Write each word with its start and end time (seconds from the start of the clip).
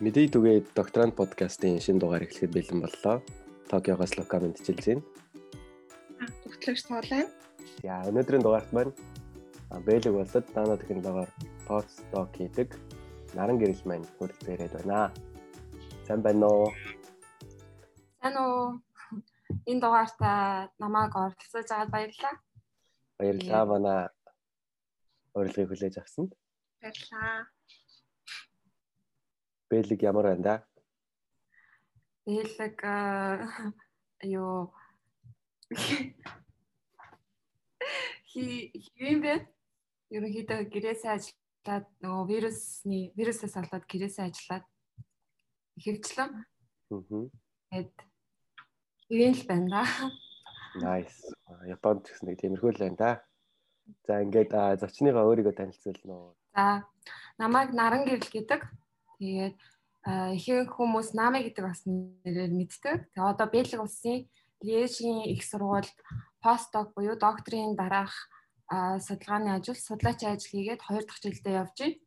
Мэдээ 0.00 0.32
түгээ 0.32 0.56
докторант 0.72 1.12
подкастын 1.12 1.76
шинэ 1.76 2.00
дугаар 2.00 2.24
эхлэхэд 2.24 2.56
бэлэн 2.56 2.80
боллоо. 2.80 3.20
Токиогоос 3.68 4.16
Лука 4.16 4.40
мэдчилж 4.40 4.80
байна. 4.88 5.04
Төгтлөгч 6.40 6.88
тоолаа. 6.88 7.28
За 7.84 8.08
өнөөдрийн 8.08 8.40
дугаарт 8.40 8.72
маань 8.72 8.96
Бэлэг 9.68 10.16
болоод 10.16 10.46
Дана 10.56 10.80
технологиор 10.80 11.28
постдок 11.68 12.32
хийдэг 12.32 12.80
наран 13.36 13.60
гэрэл 13.60 13.84
маань 13.84 14.08
хүрэлцээрээд 14.16 14.72
байна. 14.80 15.12
Сайн 16.08 16.24
байна 16.24 16.48
уу? 16.48 16.72
Сайн 18.24 18.34
уу? 18.40 18.80
Энэ 19.68 19.84
дугаарт 19.84 20.16
намайг 20.80 21.12
оролцож 21.12 21.68
аваад 21.68 21.92
баярлалаа. 21.92 22.34
Баярлалаа 23.20 23.64
манай 23.68 24.00
урилгыг 25.36 25.68
хүлээж 25.68 26.00
авсанд. 26.00 26.32
Баярлалаа. 26.80 27.52
Бэлэг 29.70 30.02
ямар 30.02 30.26
байна 30.26 30.42
да? 30.42 30.54
Бэлэг 32.26 32.76
юу 34.26 34.74
хи 38.30 38.50
юм 38.98 39.22
бэ? 39.22 39.46
Ерөнхийдөө 40.10 40.66
гэрээсээ 40.74 41.12
ажиллаад 41.14 41.86
нөгөө 42.02 42.24
вирусны 42.26 43.14
вирусээс 43.14 43.54
болоод 43.54 43.86
гэрээсээ 43.86 44.26
ажиллаад 44.26 44.66
ихэвчлэн. 45.78 46.30
Аа. 46.90 47.30
Тэгэд 47.70 47.96
ийм 49.14 49.32
л 49.38 49.44
байна 49.46 49.68
да. 49.70 49.82
Nice. 50.82 51.30
Японд 51.66 52.10
гэсэн 52.10 52.26
нэг 52.26 52.42
тиймэрхүү 52.42 52.70
л 52.74 52.82
байна 52.82 52.98
да. 52.98 53.10
За 54.06 54.18
ингээд 54.22 54.50
зочныгаа 54.82 55.26
өөрийгөө 55.30 55.54
танилцуулна 55.54 56.14
уу? 56.14 56.34
За 56.54 56.86
намайг 57.38 57.70
Наран 57.70 58.02
гэрэл 58.06 58.30
гэдэг. 58.30 58.62
Тэгээд 59.20 59.60
ихэнх 60.32 60.72
хүмүүс 60.80 61.12
Нами 61.12 61.44
гэдэг 61.44 61.64
бас 61.68 61.84
нэрээр 61.84 62.56
мэддэг. 62.56 63.12
Тэгээ 63.12 63.30
одоо 63.36 63.46
Бэлэг 63.52 63.80
улсын 63.84 64.24
Лежийн 64.64 65.28
их 65.28 65.44
сургуульд 65.44 65.92
постдок 66.40 66.96
буюу 66.96 67.20
докторийн 67.20 67.76
дараах 67.76 68.16
судалгааны 68.72 69.60
ажил, 69.60 69.76
судлаачийн 69.76 70.40
ажил 70.40 70.50
хийгээд 70.56 70.80
2 70.88 71.04
дахь 71.04 71.20
жилдээ 71.20 71.60
явж 71.60 71.76
байна. 71.76 72.00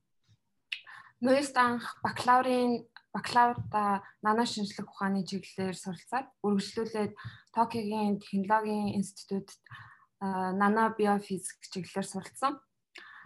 Мост 1.21 1.55
анх 1.55 1.85
бакалаврын 2.01 2.81
бакалаврда 3.13 4.01
нано 4.25 4.43
шинжлэх 4.49 4.89
ухааны 4.89 5.21
чиглэлээр 5.29 5.77
суралцаад 5.77 6.27
үргэлжлүүлээд 6.41 7.13
Токиогийн 7.53 8.17
технологийн 8.17 8.97
институтд 8.97 9.61
нано 10.19 10.89
биофизик 10.97 11.61
чиглэлээр 11.69 12.07
суралцсан. 12.09 12.53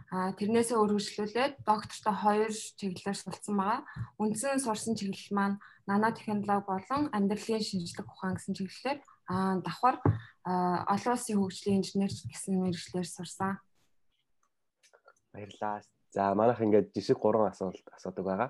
А 0.07 0.31
тэрнээсээ 0.39 0.79
үргэлжлүүлээд 0.79 1.67
доктортой 1.67 2.15
хоёр 2.15 2.51
чиглэлээр 2.79 3.17
суралцсан 3.19 3.55
байгаа. 3.59 3.83
Үндсэн 4.15 4.63
сурсан 4.63 4.95
чиглэл 4.95 5.35
маань 5.35 5.59
нано 5.83 6.15
технологи 6.15 6.63
болон 6.63 7.11
амьдралын 7.11 7.59
шинжлэх 7.59 8.07
ухаан 8.07 8.39
гэсэн 8.39 8.55
чиглэлээр 8.55 8.99
а 9.27 9.59
давхар 9.59 9.99
олон 10.47 11.11
улсын 11.11 11.43
хөгжлийн 11.43 11.83
инженер 11.83 12.07
гэсэн 12.07 12.55
мэргэжлэр 12.55 13.03
сурсан. 13.03 13.59
Баярлалаа. 15.35 15.83
За 16.15 16.31
манайх 16.31 16.63
ингээд 16.63 16.95
жишг 16.95 17.19
3 17.19 17.51
асуулт 17.51 17.83
асуудаг 17.91 18.23
байгаа. 18.23 18.49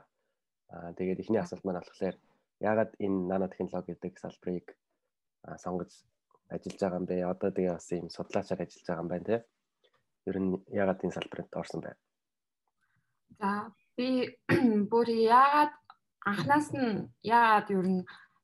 Аа 0.69 0.93
тэгээд 0.93 1.25
эхний 1.25 1.41
асуулт 1.41 1.65
маань 1.65 1.81
болохоор 1.81 2.21
яагаад 2.61 2.93
энэ 3.01 3.17
нано 3.33 3.49
технологи 3.49 3.97
гэдэг 3.97 4.13
салбарыг 4.21 4.77
сонгож 5.57 5.89
ажиллаж 6.53 6.77
байгаа 6.85 7.01
юм 7.01 7.09
бэ? 7.09 7.25
Одоо 7.25 7.49
тэгээ 7.49 7.73
бас 7.73 7.89
ийм 7.97 8.13
судлаачаар 8.13 8.61
ажиллаж 8.61 8.85
байгаа 8.85 9.01
юм 9.01 9.09
байна 9.09 9.25
тийм 9.25 9.41
ер 10.27 10.37
нь 10.37 10.51
яагаад 10.67 11.03
энэ 11.03 11.15
салбарт 11.15 11.51
орсон 11.55 11.79
бэ? 11.81 11.95
За 13.39 13.71
би 13.97 14.35
бүр 14.91 15.07
яагаад 15.07 15.73
анханаас 16.27 16.69
нь 16.75 17.07
яагаад 17.23 17.67
ер 17.71 17.87
нь 17.87 18.01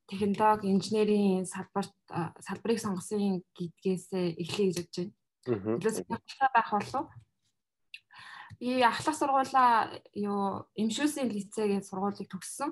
технологи, 0.08 0.72
инженерийн 0.72 1.46
салбарт 1.46 1.96
салбарыг 2.40 2.80
сонгосон 2.80 3.44
гэдгээс 3.58 4.08
эхлэе 4.44 4.68
гэж 4.72 4.78
бодож 4.80 4.98
байна. 4.98 5.80
Төлөөс 5.80 5.98
баталгаа 6.08 6.52
байх 6.56 6.70
болов 6.72 7.06
би 8.60 8.82
ахлах 8.82 9.18
сургуулаа 9.18 9.92
юу 10.16 10.64
эмшүүсийн 10.80 11.28
лицей 11.28 11.68
гэж 11.76 11.84
сургуулийг 11.90 12.30
төгссөн. 12.32 12.72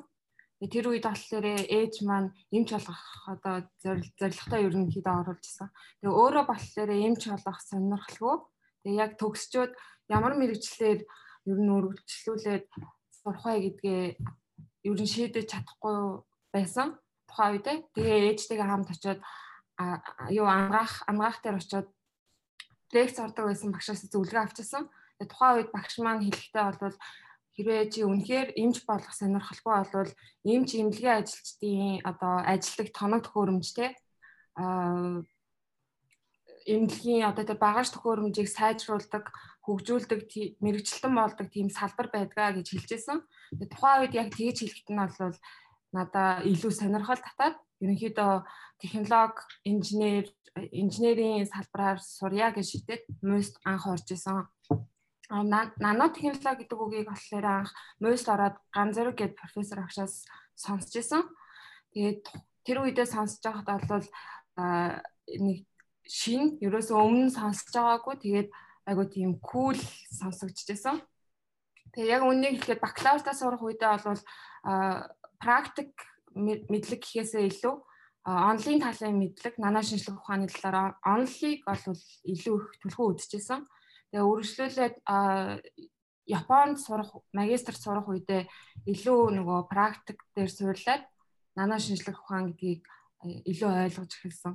Тэр 0.62 0.94
үед 0.94 1.04
болохоор 1.10 1.46
ээж 1.68 2.06
маань 2.06 2.30
эмч 2.54 2.70
болох 2.78 3.02
одоо 3.28 3.66
зорилготой 3.82 4.62
ерөнхийдөө 4.70 5.16
оруулж 5.20 5.44
исэн. 5.44 5.74
Тэгээ 6.00 6.20
өөрөө 6.22 6.46
болохоор 6.46 6.90
эмч 6.94 7.22
болох 7.34 7.60
сонирхолгүй 7.66 8.36
Тэгээ 8.82 9.02
яг 9.02 9.12
төгсчөөд 9.22 9.72
ямар 10.10 10.34
мэрэгчлэр 10.38 11.00
ер 11.02 11.58
нь 11.62 11.74
өргөжлүүлээд 11.74 12.66
сурах 13.22 13.46
вэ 13.46 13.72
гэдгээ 13.78 14.04
ер 14.90 14.98
нь 14.98 15.14
шийдэж 15.14 15.46
чадахгүй 15.50 16.26
байсан 16.54 16.98
тухайн 17.30 17.54
үедээ. 17.56 17.78
Тэгээ 17.96 18.20
ээжтэйгээ 18.36 18.68
хамт 18.68 18.90
очиод 18.92 19.22
юу 20.30 20.48
ангаах 20.50 20.94
ангаах 21.10 21.38
дээр 21.42 21.58
очиод 21.62 21.88
лекц 22.94 23.18
ордог 23.24 23.46
байсан 23.48 23.72
багшаас 23.72 24.02
зөвлөгөө 24.10 24.44
авчихсан. 24.44 24.90
Тэгээ 25.18 25.32
тухайн 25.32 25.56
үед 25.58 25.70
багш 25.72 25.94
маань 26.02 26.26
хэлэхдээ 26.26 26.66
бол 26.82 26.98
хэрвээ 27.56 27.84
чи 27.94 28.00
үнэхээр 28.04 28.50
эмч 28.58 28.78
болох 28.88 29.14
сонирхолгүй 29.14 29.74
болвол 29.76 30.12
эмч 30.48 30.70
эмнэлгийн 30.76 31.20
ажилчдын 31.20 32.02
одоо 32.08 32.34
ажиллах 32.48 32.90
тоног 32.96 33.22
төхөөрөмжтэй 33.28 33.90
а 34.56 34.64
эмнэлгийн 36.66 37.30
одоо 37.30 37.46
тэр 37.46 37.60
багаж 37.60 37.90
төхөөрөмжийг 37.92 38.50
сайжруулдаг, 38.50 39.34
хөгжүүлдэг, 39.66 40.22
мэрэгчлэн 40.62 41.14
болдог 41.14 41.48
тийм 41.54 41.70
салбар 41.70 42.10
байдгаа 42.10 42.58
гэж 42.58 42.68
хэлжсэн. 42.74 43.20
Тухайн 43.70 44.02
үед 44.06 44.14
яг 44.18 44.30
тэгж 44.34 44.58
хэлэхэд 44.66 44.90
нь 44.90 45.02
бол 45.02 45.38
надаа 45.94 46.42
илүү 46.48 46.72
сонирхол 46.72 47.22
татаад 47.22 47.58
ерөнхийдөө 47.84 48.34
технологи, 48.82 49.42
инженер, 49.66 50.26
инженерийн 50.56 51.46
салбараар 51.46 52.00
сурья 52.00 52.50
гэж 52.54 52.66
шийдээд 52.72 53.04
МОСт 53.22 53.60
анх 53.66 53.86
орж 53.88 54.08
исэн. 54.14 54.48
Нано 55.30 56.06
технологи 56.14 56.66
гэдэг 56.66 56.80
үгийг 56.80 57.08
болохоор 57.10 57.46
анх 57.46 57.72
МОСт 58.00 58.28
ороод 58.30 58.58
Ганзарг 58.74 59.16
гэдэг 59.18 59.38
профессор 59.38 59.84
агшаас 59.84 60.26
сонсч 60.56 60.96
исэн. 61.02 61.24
Тэгээд 61.94 62.24
тэр 62.66 62.78
үедээ 62.86 63.08
сонсож 63.10 63.42
байхад 63.44 63.68
бол 63.90 64.08
нэг 65.28 65.66
шин 66.08 66.58
ерөөсөө 66.62 66.98
өмнө 66.98 67.30
сонсож 67.34 67.72
байгаагүй 67.74 68.16
тэгээд 68.22 68.50
айгу 68.88 69.04
тийм 69.06 69.38
кул 69.40 69.78
сонсогдчихсэн. 70.18 71.02
Тэгээ 71.94 72.14
яг 72.18 72.24
үннийг 72.24 72.64
хэлэхэд 72.64 72.82
бакалавртаа 72.82 73.36
сурах 73.36 73.62
үедээ 73.62 74.00
бол 74.02 74.22
практик 75.42 75.92
мэдлэг 76.34 77.02
гэхээсээ 77.04 77.50
илүү 77.52 77.76
онлайн 78.26 78.80
талын 78.80 79.18
мэдлэг, 79.18 79.58
нанаа 79.58 79.82
шинжлэх 79.82 80.22
ухааны 80.22 80.48
талаар 80.48 80.96
онлыг 81.02 81.66
бол 81.66 81.84
илүү 82.24 82.56
их 82.62 82.66
түлхүү 82.86 83.06
үзчихсэн. 83.18 83.66
Тэгээ 84.14 84.30
үргэлжлүүлээд 84.30 84.96
Японд 86.30 86.78
сурах, 86.78 87.18
магистр 87.34 87.76
сурах 87.76 88.06
үедээ 88.08 88.46
илүү 88.86 89.42
нөгөө 89.42 89.60
практик 89.68 90.22
дээр 90.38 90.54
суурлаад 90.54 91.04
нанаа 91.58 91.82
шинжлэх 91.82 92.22
ухаан 92.22 92.54
гэдгийг 92.54 92.86
илүү 93.26 93.70
ойлгож 93.90 94.12
эхэлсэн. 94.16 94.54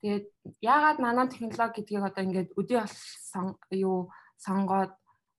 Тэгээд 0.00 0.26
яагаад 0.64 0.98
нано 1.04 1.28
технологи 1.28 1.84
гэдгийг 1.84 2.04
одоо 2.08 2.24
ингээд 2.24 2.50
өдий 2.56 2.78
болсон 2.80 3.46
юу 3.70 4.08
сонгоод 4.40 4.92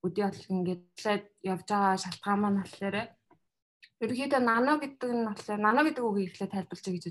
өдий 0.06 0.26
бол 0.26 0.46
ингээд 0.54 0.84
лээд 1.06 1.26
явж 1.42 1.66
байгаа 1.66 1.98
шалтгаан 1.98 2.40
маань 2.42 2.62
болохоор 2.62 2.96
ерөнхийдөө 4.02 4.42
нано 4.42 4.74
гэдэг 4.82 5.12
нь 5.14 5.26
болохоор 5.30 5.60
нано 5.62 5.82
гэдэг 5.86 6.04
үгийг 6.06 6.30
эхлээд 6.30 6.54
тайлбарлаж 6.54 6.86
гэж 6.90 7.06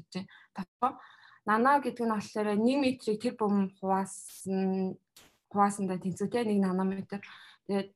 бодож 0.55 0.77
байна. 0.83 0.99
Нано 1.47 1.71
гэдэг 1.83 2.05
нь 2.07 2.15
болохоор 2.15 2.49
1 2.55 2.83
метрийг 2.83 3.19
тэр 3.23 3.35
бүм 3.39 3.75
хуваасан 3.79 4.99
хуваасандаа 5.51 5.99
тэнцвэтэй 6.03 6.47
1 6.47 6.63
нанометр. 6.63 7.23
Тэгээд 7.67 7.89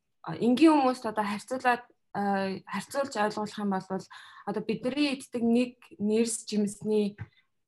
энгийн 0.46 0.75
хүмүүст 0.75 1.05
одоо 1.06 1.25
харьцуулаад 1.26 1.82
харьцуулж 2.14 3.12
ойлгуулах 3.19 3.58
юм 3.58 3.70
бол 3.75 4.06
одоо 4.46 4.62
бидний 4.62 5.19
эддэг 5.19 5.43
нэг 5.43 5.75
нэрс 5.99 6.46
жимсний 6.46 7.19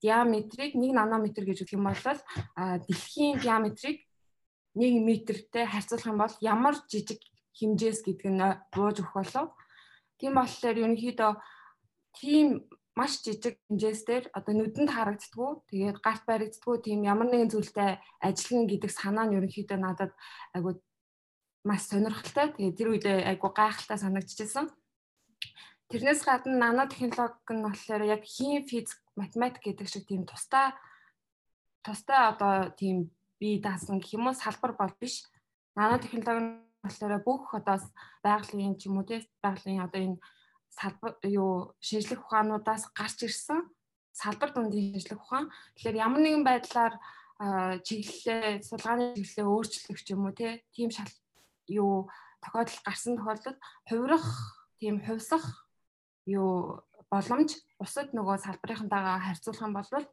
диаметрийг 0.02 0.75
1 0.75 0.93
нанометр 0.93 1.44
гэж 1.44 1.64
өгөх 1.64 1.76
юм 1.76 1.88
бол 1.88 2.20
дэлхийн 2.56 3.40
диаметрийг 3.40 4.04
1 4.76 5.00
метртэй 5.08 5.64
харьцуулах 5.66 6.06
юм 6.12 6.19
бол 6.20 6.34
ямар 6.40 6.75
жижиг 6.90 7.20
хэмжээс 7.56 8.04
гэдэг 8.04 8.28
нь 8.28 8.44
бууж 8.72 9.00
өгөх 9.00 9.14
болов. 9.16 9.48
Тийм 10.20 10.37
болохоор 10.37 10.76
ерөнхийдөө 10.84 11.32
тийм 12.20 12.69
маш 12.96 13.25
жижиг 13.25 13.56
хэмжээсээр 13.69 14.25
одоо 14.37 14.52
нүдэнд 14.56 14.90
харагддггүй 14.93 15.50
тэгээд 15.69 15.99
гарт 16.04 16.25
баригддггүй 16.28 16.76
тийм 16.84 17.04
ямар 17.04 17.28
нэгэн 17.28 17.52
зүйлтэй 17.52 18.00
ажиллана 18.20 18.69
гэдэг 18.72 18.92
санаа 18.92 19.25
нь 19.28 19.37
ерөнхийдөө 19.37 19.78
надад 19.81 20.12
айгу 20.56 20.81
маш 21.64 21.88
сонирхолтой. 21.88 22.52
Тэгээд 22.56 22.76
тэр 22.76 22.88
үедээ 22.92 23.16
айгу 23.32 23.49
гайхалтай 23.52 23.99
санагдчихсан. 24.00 24.69
Тэрнээс 25.88 26.20
гадна 26.25 26.56
нано 26.56 26.84
технологи 26.88 27.52
нь 27.52 27.64
болохоор 27.64 28.02
яг 28.04 28.22
хим 28.25 28.64
физик 28.64 29.00
математик 29.16 29.62
гэдэг 29.64 29.88
шиг 29.88 30.06
тийм 30.06 30.22
тустай 30.28 30.72
тустай 31.82 32.28
одоо 32.28 32.70
тийм 32.76 33.10
бие 33.40 33.60
даасан 33.60 33.98
гэх 33.98 34.14
юм 34.14 34.28
уу 34.28 34.34
салбар 34.34 34.72
бол 34.76 34.92
биш. 35.00 35.24
Нано 35.74 35.98
технологи 35.98 36.62
болохоор 36.82 37.22
бүх 37.24 37.54
одоо 37.54 37.78
байгалийн 38.22 38.76
ч 38.78 38.86
юм 38.88 38.98
уу 38.98 39.08
тийм 39.08 39.22
байгалийн 39.42 39.84
одоо 39.84 40.00
энэ 40.00 40.18
салбар 40.70 41.12
юу 41.22 41.74
шинжлэх 41.80 42.24
ухаануудаас 42.24 42.92
гарч 42.92 43.18
ирсэн 43.26 43.60
салбар 44.12 44.50
дундын 44.52 44.92
шинжлэх 44.92 45.20
ухаан. 45.20 45.52
Тэгэхээр 45.76 46.00
ямар 46.06 46.20
нэгэн 46.22 46.44
байдлаар 46.44 46.94
чиглэлээ 47.86 48.64
судалгааны 48.64 49.14
чиглэлээ 49.16 49.46
өөрчлөх 49.46 50.00
ч 50.00 50.08
юм 50.16 50.24
уу 50.26 50.32
тийм 50.32 50.88
шал 50.90 51.12
юу 51.68 52.08
тохиолдол 52.40 52.80
гарсан 52.86 53.14
тохиолдолд 53.16 53.58
хувирах 53.88 54.26
тийм 54.80 54.96
хувьсах 55.04 55.44
юу 56.24 56.80
боломж 57.11 57.56
бусад 57.79 58.12
нөгөө 58.17 58.37
салбарынхантайгаа 58.44 59.19
харьцуулах 59.26 59.62
юм 59.67 59.75
бол 59.76 60.06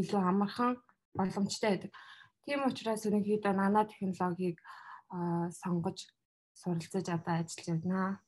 илүү 0.00 0.20
амархан 0.20 0.70
боломжтой 1.14 1.70
байдаг. 1.70 1.92
Тийм 2.44 2.66
учраас 2.66 3.06
ерөнхийдөө 3.06 3.52
нана 3.54 3.84
технологиг 3.86 4.58
сонгож 5.60 6.06
суралцаж 6.54 7.06
одоо 7.08 7.34
ажиллаж 7.40 7.66
байна. 7.84 8.20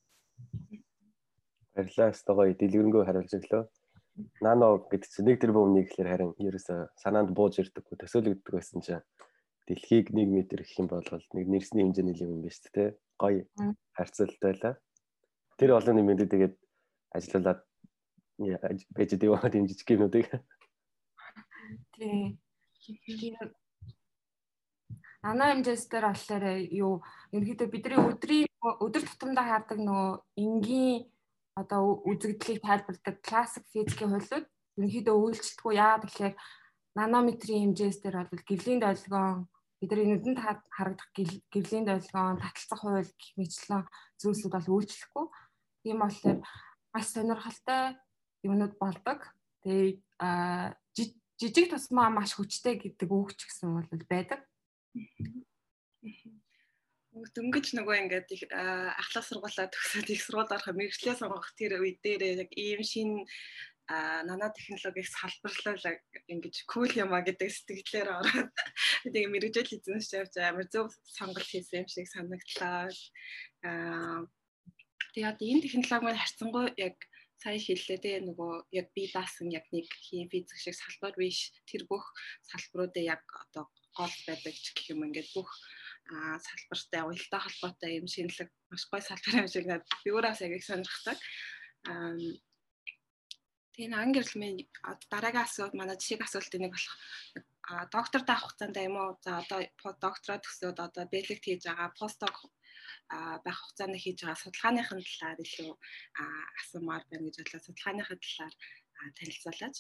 Баярлалаа 1.75 2.13
стогоо 2.13 2.47
дэлгэрэнгүй 2.53 3.05
хариулж 3.07 3.33
өглөө. 3.39 3.63
Нано 4.45 4.85
гэдэг 4.93 5.09
чинь 5.09 5.27
нэг 5.27 5.41
тэр 5.41 5.57
бөмбөнийг 5.57 5.89
гэхэлэр 5.89 6.13
харин 6.13 6.33
ерөөсө 6.37 6.75
санаанд 7.01 7.33
бууж 7.33 7.57
ирдэг, 7.65 7.89
төсөөлөгддөг 7.97 8.53
байсан 8.53 8.85
чинь 8.85 9.01
дэлхийг 9.67 10.13
1 10.13 10.29
м 10.29 10.35
гэх 10.45 10.79
юм 10.79 10.87
бол 10.93 11.01
нэг 11.33 11.47
нэрсний 11.49 11.83
хэмжээний 11.89 12.17
юм 12.21 12.45
биш 12.45 12.61
үү? 12.77 12.93
Гоё 13.17 13.49
харьцуулалт 13.97 14.43
байлаа. 14.45 14.75
Тэр 15.57 15.71
олон 15.79 15.97
нэмэндээ 15.97 16.29
тэгээд 16.29 16.55
ажиллуулад 17.17 17.65
байж 18.39 19.11
дээ 19.17 19.31
тийм 19.51 19.67
жижиг 19.69 19.91
юмнуудыг. 19.91 20.29
Тий. 21.95 22.39
Ана 25.23 25.55
хэмжээс 25.55 25.87
дээр 25.87 26.07
болохоор 26.11 26.45
юу 26.75 26.99
ерөнхийдөө 27.31 27.69
бидний 27.71 28.01
өдрийн 28.01 28.51
өдөр 28.83 29.03
тутамдаа 29.07 29.47
хаардаг 29.47 29.79
нөгөө 29.79 30.11
энгийн 30.43 31.07
одоо 31.55 32.03
үзэгдлийг 32.11 32.59
тайлбарладаг 32.67 33.17
классик 33.23 33.65
физикийн 33.71 34.11
хуулиуд 34.11 34.47
ерөнхийдөө 34.77 35.17
үйлчлэлтгүй 35.23 35.73
яагаад 35.79 36.05
тэгэхээр 36.11 36.35
нанометрийн 36.99 37.63
хэмжээс 37.71 37.99
дээр 38.03 38.17
бол 38.27 38.43
гэрлийн 38.51 38.81
долгион 38.83 39.47
бидний 39.79 40.09
нүдэнд 40.11 40.39
харагдах 40.75 41.09
гэрлийн 41.15 41.87
долгион 41.87 42.43
таталцах 42.43 42.81
хууль 42.83 43.07
гэх 43.07 43.33
мэтлэн 43.39 43.83
зүйлсүүд 44.21 44.53
бол 44.55 44.75
үйлчлэхгүй. 44.75 45.27
Тийм 45.83 45.99
болохоор 46.03 46.39
маш 46.93 47.07
сонирхолтой 47.15 47.83
юмнууд 48.47 48.75
болдог. 48.79 49.33
Тэгээ 49.63 50.03
жижиг 51.39 51.67
тусмаа 51.71 52.11
маш 52.11 52.35
хүчтэй 52.35 52.79
гэдэг 52.79 53.09
үг 53.11 53.35
ч 53.35 53.47
гэсэн 53.47 53.71
бол 53.75 53.87
байдаг 54.07 54.47
дөнгөж 57.13 57.77
нөгөө 57.77 57.97
ингээд 58.09 58.29
их 58.33 58.43
ахлах 58.49 59.25
сургуулаа 59.29 59.69
төгсөөд 59.69 60.09
их 60.17 60.23
сургууль 60.25 60.49
орох 60.57 60.73
мэрэгчлээ 60.73 61.21
сонгох 61.21 61.53
тэр 61.61 61.77
үе 61.77 62.01
дээр 62.01 62.49
яг 62.49 62.51
ийм 62.57 62.81
шин 62.81 63.29
нана 63.85 64.49
технологиг 64.57 65.05
салбарлал 65.05 65.77
ингэж 66.33 66.65
кул 66.65 66.89
юма 66.97 67.21
гэдэг 67.21 67.51
сэтгэлээр 67.53 68.09
ороод 68.17 68.57
тэгээ 69.13 69.29
мэрэгжил 69.29 69.77
эзэнс 69.77 70.09
явж 70.17 70.35
амар 70.41 70.67
зөв 70.73 70.89
сонголт 71.05 71.45
хийсэн 71.45 71.85
юм 71.85 71.89
шиг 71.93 72.09
санагдлаа. 72.09 72.89
Аа 73.69 74.25
тэгээд 75.13 75.39
энэ 75.45 75.63
технологи 75.69 76.05
маань 76.09 76.23
харьцангуй 76.23 76.67
яг 76.81 76.97
сая 77.43 77.59
хэллээ 77.59 77.99
те 78.05 78.13
нөгөө 78.23 78.53
яг 78.81 78.87
би 78.95 79.11
даасан 79.11 79.51
яг 79.51 79.67
нэг 79.75 79.91
хим 80.07 80.31
физик 80.31 80.59
шиг 80.63 80.77
салбар 80.79 81.15
биш 81.19 81.51
тэр 81.67 81.83
бүх 81.91 82.05
салбаруудыг 82.47 83.05
яг 83.15 83.23
одоо 83.45 83.67
гол 83.99 84.15
байдаг 84.27 84.55
ч 84.55 84.67
гэх 84.71 84.95
юм 84.95 85.05
ингээд 85.07 85.31
бүх 85.35 85.51
салбартай 86.47 87.03
уялдаа 87.03 87.41
холбоотой 87.43 87.99
юм 87.99 88.07
шинэлэг 88.07 88.51
маш 88.71 88.83
гой 88.91 89.03
салбар 89.03 89.35
юм 89.43 89.49
шиг 89.51 89.67
надад 89.67 89.91
би 90.05 90.11
өөрөөс 90.15 90.41
яг 90.47 90.53
их 90.55 90.65
сонирхдаг. 90.67 91.19
Тэгээ 93.73 93.97
ангирлмын 94.03 94.57
дараагийн 95.13 95.47
асуулт 95.47 95.75
манай 95.75 95.97
жишээ 95.97 96.23
асуултын 96.23 96.63
нэг 96.63 96.73
болох 96.77 96.97
докторт 97.95 98.29
авах 98.29 98.43
хугацаанд 98.53 98.77
юм 98.77 98.97
уу? 99.01 99.11
За 99.25 99.41
одоо 99.43 99.61
доктороо 100.05 100.39
төгсөөд 100.43 100.79
одоо 100.87 101.05
бэлэгт 101.09 101.45
хийж 101.47 101.63
байгаа 101.65 101.91
постдок 101.97 102.37
байх 103.45 103.59
хугацаанд 103.61 103.97
хийж 104.01 104.19
байгаа 104.23 104.43
судалгааныхын 104.43 105.01
талаар 105.05 105.39
илүү 105.45 105.73
асуумаар 106.61 107.03
байна 107.11 107.25
гэж 107.27 107.37
бодлоо. 107.39 107.61
Судалгааныхын 107.67 108.21
талаар 108.25 108.55
танилцуулаач. 109.17 109.77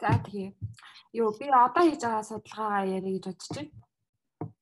За 0.00 0.10
тэгээ. 0.24 0.50
Юу 1.20 1.30
би 1.38 1.46
одоо 1.52 1.84
хийж 1.86 2.02
байгаа 2.02 2.24
судалгаагаа 2.24 2.84
ярих 2.96 3.14
гэж 3.16 3.24
бодож 3.28 3.48
байна. 3.54 3.72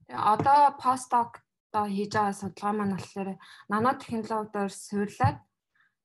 Одоо 0.08 0.60
постдок 0.82 1.30
одоо 1.70 1.86
хийж 1.86 2.12
байгаа 2.12 2.34
судалгаа 2.40 2.72
маань 2.76 2.96
болохоор 2.96 3.30
нано 3.70 3.90
технологиор 4.02 4.72
суйрлаад 4.72 5.38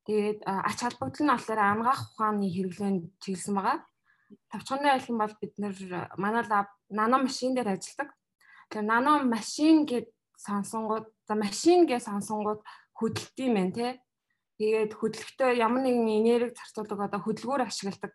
тэгээд 0.06 0.40
ач 0.70 0.78
холбогдол 0.84 1.24
нь 1.26 1.34
болохоор 1.34 1.60
ангаах 1.64 2.02
ухааны 2.14 2.48
хэрэглээнд 2.52 3.04
чиглэсэн 3.24 3.56
байгаа. 3.58 3.80
Тавчханы 4.52 4.88
айлх 4.92 5.10
юм 5.10 5.18
бол 5.24 5.36
бид 5.42 5.54
нэр 5.58 5.76
манай 6.24 6.44
лаб 6.46 6.68
нано 6.90 7.18
машин 7.26 7.56
дээр 7.56 7.74
ажилладаг. 7.74 8.10
Тэгэхээр 8.70 8.92
нано 8.92 9.12
машин 9.24 9.86
гэд 9.90 10.13
сонсонгууд 10.44 11.08
за 11.28 11.34
машин 11.40 11.88
гэж 11.88 12.08
сонсонгууд 12.08 12.62
хөдөлт 13.00 13.38
юм 13.40 13.54
байна 13.56 13.74
те. 13.74 13.88
Тэгээд 14.60 14.92
хөдөлгөтөө 15.00 15.50
ямар 15.58 15.82
нэгэн 15.84 16.08
энерги 16.20 16.56
зарцуулдаг 16.60 17.00
одоо 17.08 17.20
хөдөлгөөр 17.24 17.66
ашигладаг 17.66 18.14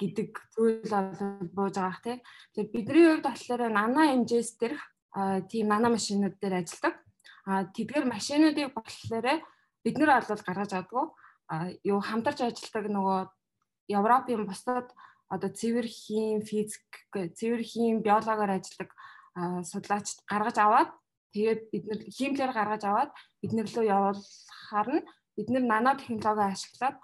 гэдэг 0.00 0.30
зүйл 0.56 0.88
бол 0.88 1.10
бууж 1.56 1.74
байгаах 1.78 2.00
тий. 2.02 2.16
Тэгэхээр 2.56 2.72
бидний 2.72 3.06
хувьд 3.06 3.26
болохоор 3.28 3.62
нана 3.70 4.02
хэмжээс 4.12 4.50
дээрх 4.60 4.82
тийм 5.48 5.66
нана 5.72 5.88
машинууд 5.88 6.36
дээр 6.40 6.60
ажилладаг. 6.60 6.94
А 7.46 7.64
тэдгээр 7.70 8.04
машинуудыг 8.04 8.74
болохоор 8.74 9.26
бид 9.84 9.94
нэр 9.96 10.10
бол 10.26 10.42
гаргаж 10.44 10.72
авдаг. 10.74 11.08
А 11.48 11.70
юу 11.86 12.00
хамтарч 12.02 12.42
ажилладаг 12.42 12.84
нөгөө 12.90 13.20
Европын 13.94 14.42
бусад 14.44 14.90
одоо 15.30 15.50
цэвэр 15.50 15.86
хийм 15.86 16.42
физик, 16.42 16.82
цэвэр 17.14 17.62
хийм 17.62 18.02
биологоор 18.02 18.58
ажилладаг 18.58 18.90
судлаачд 19.62 20.26
гаргаж 20.26 20.56
аваад 20.58 20.90
тэгээд 21.32 21.60
бид 21.72 21.84
нэр 21.88 22.00
хиймлэр 22.16 22.52
гаргаж 22.54 22.82
аваад 22.86 23.10
бид 23.40 23.52
нар 23.54 23.68
лөө 23.70 23.84
явуулахаар 23.96 24.88
нь 24.94 25.06
бид 25.36 25.48
нэр 25.52 25.64
нано 25.66 25.92
технологи 25.98 26.52
ашиглаад 26.52 26.96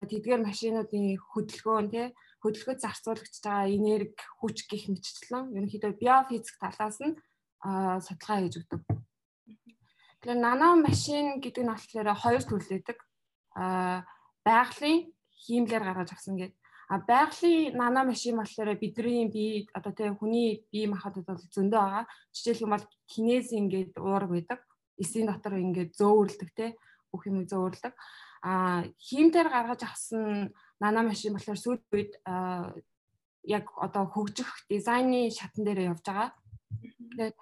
тэдгээр 0.00 0.40
машинуудын 0.48 1.20
хөдөлгөөн 1.32 1.86
тий 1.92 2.06
хөдөлгөөд 2.40 2.80
зарцуулагч 2.80 3.36
байгаа 3.44 3.68
энерги 3.68 4.16
хүч 4.40 4.56
гих 4.70 4.88
мэтчлэн 4.88 5.52
ерөнхийдөө 5.56 5.92
биофизик 6.00 6.56
талаас 6.56 6.98
нь 7.04 7.20
судалгаа 7.60 8.40
хийж 8.40 8.54
өгдөг. 8.64 8.80
Тэгэхээр 10.24 10.40
нано 10.40 10.80
машин 10.80 11.40
гэдэг 11.44 11.64
нь 11.64 11.72
болохоор 11.72 12.08
хоёр 12.16 12.42
төрлөдөг. 12.48 12.98
А 13.60 14.08
байгалийн 14.44 15.12
хиймлэр 15.44 15.84
гаргаж 15.84 16.16
авсан 16.16 16.40
гэдэг. 16.40 16.59
А 16.90 16.98
байгалийн 16.98 17.78
нано 17.78 18.02
машин 18.10 18.36
болохоор 18.36 18.74
бидний 18.82 19.30
бие 19.30 19.66
одоо 19.78 19.92
тийм 19.94 20.18
хүний 20.18 20.66
бие 20.74 20.90
махбодод 20.90 21.26
бол 21.26 21.38
зөндөө 21.54 21.80
байгаа. 21.80 22.04
Жишээлх 22.34 22.64
юм 22.66 22.74
бол 22.74 22.86
кинез 23.06 23.54
ингээд 23.54 23.94
уураг 24.02 24.30
байдаг. 24.34 24.60
Эсийн 24.98 25.30
дотор 25.30 25.54
ингээд 25.54 25.94
зөөвөрлөдөг 25.94 26.50
те 26.50 26.74
бүх 27.14 27.30
юм 27.30 27.46
зөөвөрлөдөг 27.46 27.94
а 28.42 28.84
хиймдэр 28.98 29.48
гаргаж 29.52 29.84
авсан 29.84 30.52
нана 30.80 31.00
машин 31.04 31.36
болохоор 31.36 31.60
сүүл 31.60 31.82
үед 31.92 32.12
яг 33.44 33.66
одоо 33.76 34.04
хөгжих 34.08 34.48
дизайны 34.68 35.28
шатан 35.30 35.64
дээр 35.64 35.92
явж 35.92 36.04
байгаа. 36.04 36.32
Тэгээд 37.12 37.36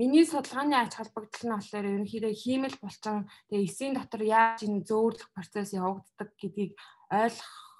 миний 0.00 0.24
судалгааны 0.24 0.76
ач 0.76 0.96
холбогдол 0.96 1.44
нь 1.44 1.56
болохоор 1.56 1.86
ерөнхийдөө 1.92 2.32
хиймэл 2.32 2.76
булчин 2.80 3.28
тэгээ 3.48 3.66
эсийн 3.68 3.92
дотор 3.96 4.22
яаж 4.24 4.64
энэ 4.64 4.84
зөөвөрлөх 4.88 5.30
процесс 5.36 5.76
явагддаг 5.76 6.32
гэдгийг 6.40 6.72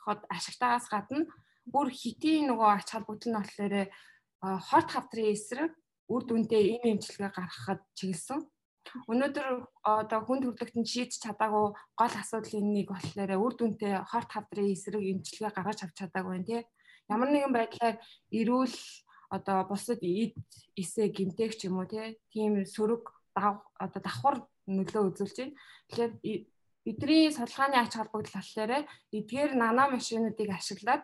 ойлгоход 0.07 0.23
ашигтаагаас 0.31 0.87
гадна 0.89 1.27
бүр 1.67 1.91
хитийн 1.91 2.47
нөгөө 2.51 2.71
ач 2.79 2.89
холбогдол 2.95 3.33
нь 3.35 3.39
болохоор 3.39 3.75
хорт 4.41 4.89
хавтрын 4.95 5.35
эсрэг 5.35 5.73
үр 6.07 6.23
дүнтэй 6.23 6.79
ийм 6.79 6.83
эмчилгээ 6.95 7.31
гаргахад 7.35 7.83
чиглэсэн. 7.99 8.39
Өнөөдөр 9.11 9.67
одоо 9.83 10.21
хүн 10.23 10.39
төрөлхтөнд 10.47 10.87
шийдэж 10.87 11.19
чадаагүй 11.27 11.75
гол 11.75 12.15
асуудлын 12.23 12.71
нэг 12.71 12.87
болохоор 12.95 13.31
үр 13.35 13.55
дүнтэй 13.59 13.95
хорт 14.07 14.31
хавдрын 14.31 14.71
эсрэг 14.71 15.03
эмчилгээ 15.03 15.51
гаргаж 15.51 15.79
авч 15.83 15.95
чадаагүй 15.99 16.33
байна 16.39 16.47
тий. 16.47 16.63
Ямар 17.11 17.31
нэгэн 17.35 17.51
байдлаар 17.51 17.97
эрүүл 18.31 18.77
одоо 19.35 19.59
бусад 19.67 19.99
эд 20.07 20.39
эсэ 20.79 21.11
гимтэйг 21.11 21.59
ч 21.59 21.67
юм 21.67 21.83
уу 21.83 21.91
тийм 22.31 22.63
сөрөг 22.63 23.11
одоо 23.35 24.01
давхар 24.07 24.47
нөлөө 24.71 25.03
үзүүлж 25.11 25.35
байна. 25.35 25.59
Тэгэхээр 25.91 26.13
бидний 26.87 27.35
судалгааны 27.35 27.77
ач 27.83 27.99
холбогдол 27.99 28.31
болохоор 28.39 28.87
эдгээр 29.11 29.53
нано 29.59 29.91
машинуудыг 29.91 30.51
ашиглаад 30.55 31.03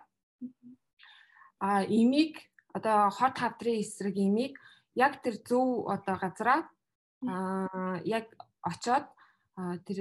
а 1.58 1.82
имийг 2.00 2.38
одоо 2.70 3.10
хот 3.10 3.34
хавдрын 3.42 3.82
эсрэг 3.82 4.14
имийг 4.14 4.54
яг 4.94 5.18
тэр 5.22 5.42
зөв 5.42 5.90
одоо 5.90 6.16
газараа 6.22 6.60
аа 7.26 7.98
яг 8.06 8.30
очоод 8.62 9.06
тэр 9.86 9.98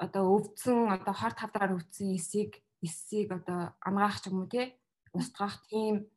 одоо 0.00 0.24
өвдсөн 0.36 0.88
одоо 0.96 1.14
хорт 1.14 1.38
хавдраар 1.40 1.76
өвдсөн 1.76 2.16
эсийг 2.16 2.64
эсийг 2.80 3.28
одоо 3.36 3.76
амгаах 3.84 4.16
ч 4.24 4.32
юм 4.32 4.40
уу 4.40 4.48
тий 4.48 4.72
устгах 5.12 5.60
тийм 5.68 6.08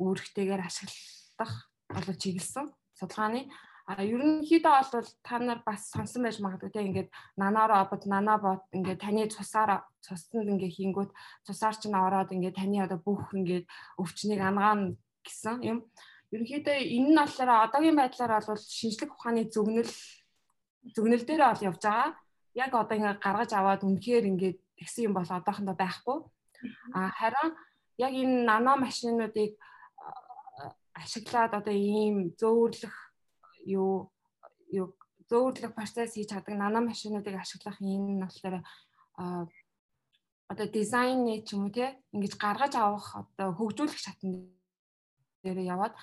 үүрэгтэйгээр 0.00 0.62
ашиглах 0.64 1.52
болов 1.92 2.16
чиглэсэн 2.16 2.66
судалгааны 2.96 3.52
А 3.86 4.02
ерөнхийдөө 4.02 4.90
бол 4.90 5.06
та 5.22 5.38
нар 5.38 5.60
бас 5.62 5.90
сонсон 5.94 6.26
байж 6.26 6.40
магадгүй 6.42 6.70
те 6.74 6.82
ингээд 6.82 7.10
нана 7.38 7.66
робот, 7.70 8.02
нана 8.10 8.34
бот 8.34 8.66
ингээд 8.74 8.98
таны 8.98 9.30
цусаар 9.30 9.86
цуснд 10.02 10.50
ингээд 10.50 10.74
хийнгүүт 10.74 11.10
цусаар 11.46 11.78
ч 11.78 11.86
н 11.86 11.94
ороод 11.94 12.34
ингээд 12.34 12.58
таны 12.58 12.82
одоо 12.82 12.98
бүх 12.98 13.30
ингээд 13.30 13.70
өвчнийг 14.02 14.42
ангаана 14.42 14.98
гэсэн 15.22 15.62
юм. 15.62 15.78
Ерөнхийдөө 16.34 16.76
энэ 16.82 17.10
нь 17.14 17.18
болохоор 17.22 17.70
одоогийн 17.70 17.94
байдлаар 17.94 18.42
бол 18.42 18.58
шинжлэх 18.58 19.14
ухааны 19.14 19.46
зөвнөл 19.54 19.92
зөвнөл 20.94 21.22
дээр 21.22 21.42
бол 21.46 21.66
явж 21.70 21.82
байгаа. 21.86 22.10
Яг 22.58 22.74
одоо 22.74 22.96
ингээд 22.98 23.22
гаргаж 23.22 23.50
аваад 23.54 23.86
үнэхээр 23.86 24.24
ингээд 24.34 24.58
тэгсэн 24.82 25.06
юм 25.06 25.14
бол 25.14 25.30
одоохондоо 25.30 25.78
байхгүй. 25.78 26.18
А 26.90 27.14
харин 27.14 27.54
яг 28.02 28.12
энэ 28.18 28.50
нано 28.50 28.82
машинуудыг 28.82 29.54
ашиглаад 30.90 31.52
одоо 31.54 31.70
ийм 31.70 32.34
зөөвөрлөх 32.34 33.05
юу 33.66 34.10
юу 34.70 34.94
зөөвөрлөх 35.28 35.74
процесс 35.74 36.14
хийж 36.14 36.30
чаддаг 36.30 36.54
нано 36.54 36.80
машинуудыг 36.86 37.34
ашиглах 37.34 37.78
энэ 37.82 38.14
нь 38.14 38.22
болохоор 38.22 38.62
одоо 40.52 40.66
дизайны 40.70 41.42
ч 41.42 41.54
юм 41.54 41.66
уу 41.66 41.74
те 41.74 41.98
ингэж 42.14 42.34
гаргаж 42.38 42.72
авах 42.78 43.08
одоо 43.20 43.48
хөгжүүлэх 43.58 43.98
шатнд 43.98 44.54
дээр 45.42 45.58
яваад 45.74 45.94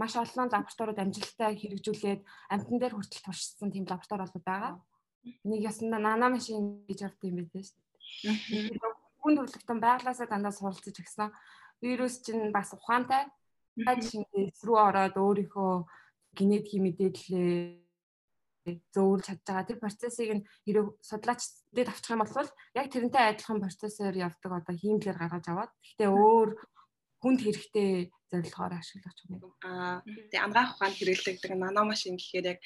маш 0.00 0.14
олон 0.14 0.50
лабораториуд 0.50 1.02
амжилттай 1.02 1.52
хэрэгжүүлээд 1.58 2.20
амтан 2.54 2.78
дээр 2.78 2.94
хүртэл 2.94 3.26
туршсан 3.26 3.70
тийм 3.70 3.86
лаборатори 3.86 4.26
бол 4.26 4.46
байгаа. 4.50 4.74
Нэг 5.50 5.60
ясанда 5.70 5.98
нано 5.98 6.26
машин 6.34 6.86
гэж 6.88 7.00
авдаг 7.06 7.26
юм 7.30 7.36
байдаг 7.42 7.62
шүү 7.66 7.78
дээ. 8.34 8.78
Хүн 9.20 9.34
төрөлхтөн 9.36 9.78
байглаасаа 9.82 10.26
дандаа 10.30 10.54
суралцж 10.54 10.96
өгсөн. 11.02 11.30
Вирус 11.82 12.14
чинь 12.24 12.54
бас 12.56 12.72
ухаантай. 12.74 13.28
Жишээ 13.76 14.50
рүү 14.66 14.78
ороод 14.88 15.16
өөрийнхөө 15.20 15.74
генетикийн 16.38 16.84
мэдээлэлээ 16.84 17.80
зөөвлж 18.94 19.24
чадж 19.26 19.42
байгаа 19.46 19.68
тэр 19.68 19.78
процессыг 19.82 20.30
нь 20.36 20.46
хэрэг 20.64 20.86
судлаачдад 21.00 21.88
авчих 21.90 22.12
юм 22.12 22.22
бол 22.22 22.50
яг 22.78 22.86
тэрнтэй 22.92 23.24
адилхан 23.32 23.62
процессор 23.64 24.12
явдаг 24.14 24.52
одоо 24.52 24.74
хиймлэр 24.76 25.16
гаргаж 25.18 25.46
аваад 25.48 25.72
гэхдээ 25.80 26.10
өөр 26.12 26.50
хүнд 27.20 27.40
хэрэгтэй 27.44 28.08
зорилгоор 28.32 28.72
ашиглах 28.80 29.18
юм. 29.28 29.42
Аа 29.60 30.00
тэгээ 30.06 30.40
ангаах 30.40 30.72
ухаанд 30.72 30.96
хэрэглэгдэг 30.96 31.52
нано 31.52 31.82
машин 31.84 32.16
гэхээр 32.16 32.46
яг 32.56 32.58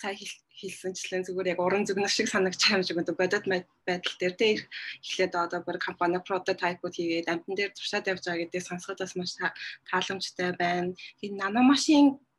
сая 0.00 0.16
хэлсэнчлэн 0.16 1.26
зүгээр 1.26 1.52
яг 1.52 1.60
уран 1.60 1.84
зөгнөх 1.84 2.08
шиг 2.08 2.28
санагдчих 2.30 2.72
юм 2.72 2.84
шиг 2.86 2.98
одоо 3.02 3.14
бодит 3.18 3.44
байдал 3.44 4.14
дээр 4.16 4.34
тэ 4.38 4.64
эхлээд 5.04 5.34
одоо 5.34 5.60
бүр 5.60 5.76
компани 5.76 6.22
прототипууд 6.24 6.94
хийгээд 6.96 7.28
амтан 7.28 7.54
дээр 7.56 7.72
туршаад 7.74 8.08
явж 8.08 8.22
байгаа 8.24 8.42
гэдэг 8.48 8.62
сонсоход 8.64 8.98
бас 9.02 9.14
маш 9.18 9.32
тааламжтай 9.90 10.50
байна. 10.56 10.96
Тэгээ 11.20 11.36
нано 11.36 11.60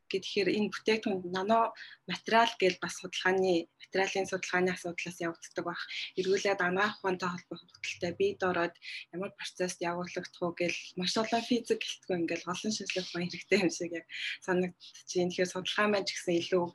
машин 0.09 0.21
гэхээр 0.21 0.49
энэ 0.49 0.71
бүтээгдэхүүн 0.73 1.31
нано 1.31 1.73
материал 2.07 2.49
гэж 2.57 2.81
бас 2.81 2.97
судалгааны 2.97 3.69
материалын 3.81 4.29
судалгааны 4.29 4.71
асуудлаас 4.73 5.17
явагддаг 5.21 5.65
баг. 5.65 5.79
Эргүүлээд 6.17 6.61
анагаах 6.61 6.97
ухаантай 6.97 7.29
холбоотой 7.29 8.13
бид 8.17 8.41
ороод 8.43 8.75
ямар 9.13 9.31
процесс 9.37 9.77
явуулагдах 9.81 10.41
уу 10.41 10.53
гэж 10.57 10.97
маш 10.97 11.13
олон 11.17 11.43
физик 11.45 11.79
гэлтгүй 11.81 12.15
ингээл 12.17 12.51
олон 12.53 12.71
шинжлэх 12.73 13.05
ухаан 13.07 13.29
хэрэгтэй 13.29 13.59
юм 13.61 13.69
шиг 13.69 13.91
яг 13.93 14.05
санагдчихээн. 14.45 15.29
Тэгэхээр 15.29 15.53
судалгаа 15.53 15.87
маань 15.89 16.07
ч 16.07 16.09
гэсэн 16.17 16.35
илүү 16.41 16.65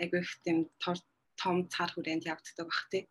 айгүй 0.00 0.20
их 0.24 0.32
тийм 0.44 0.58
том 1.40 1.56
цаар 1.72 1.90
хүрээнд 1.92 2.28
явагддаг 2.28 2.66
баг 2.68 2.82
тий. 2.92 3.04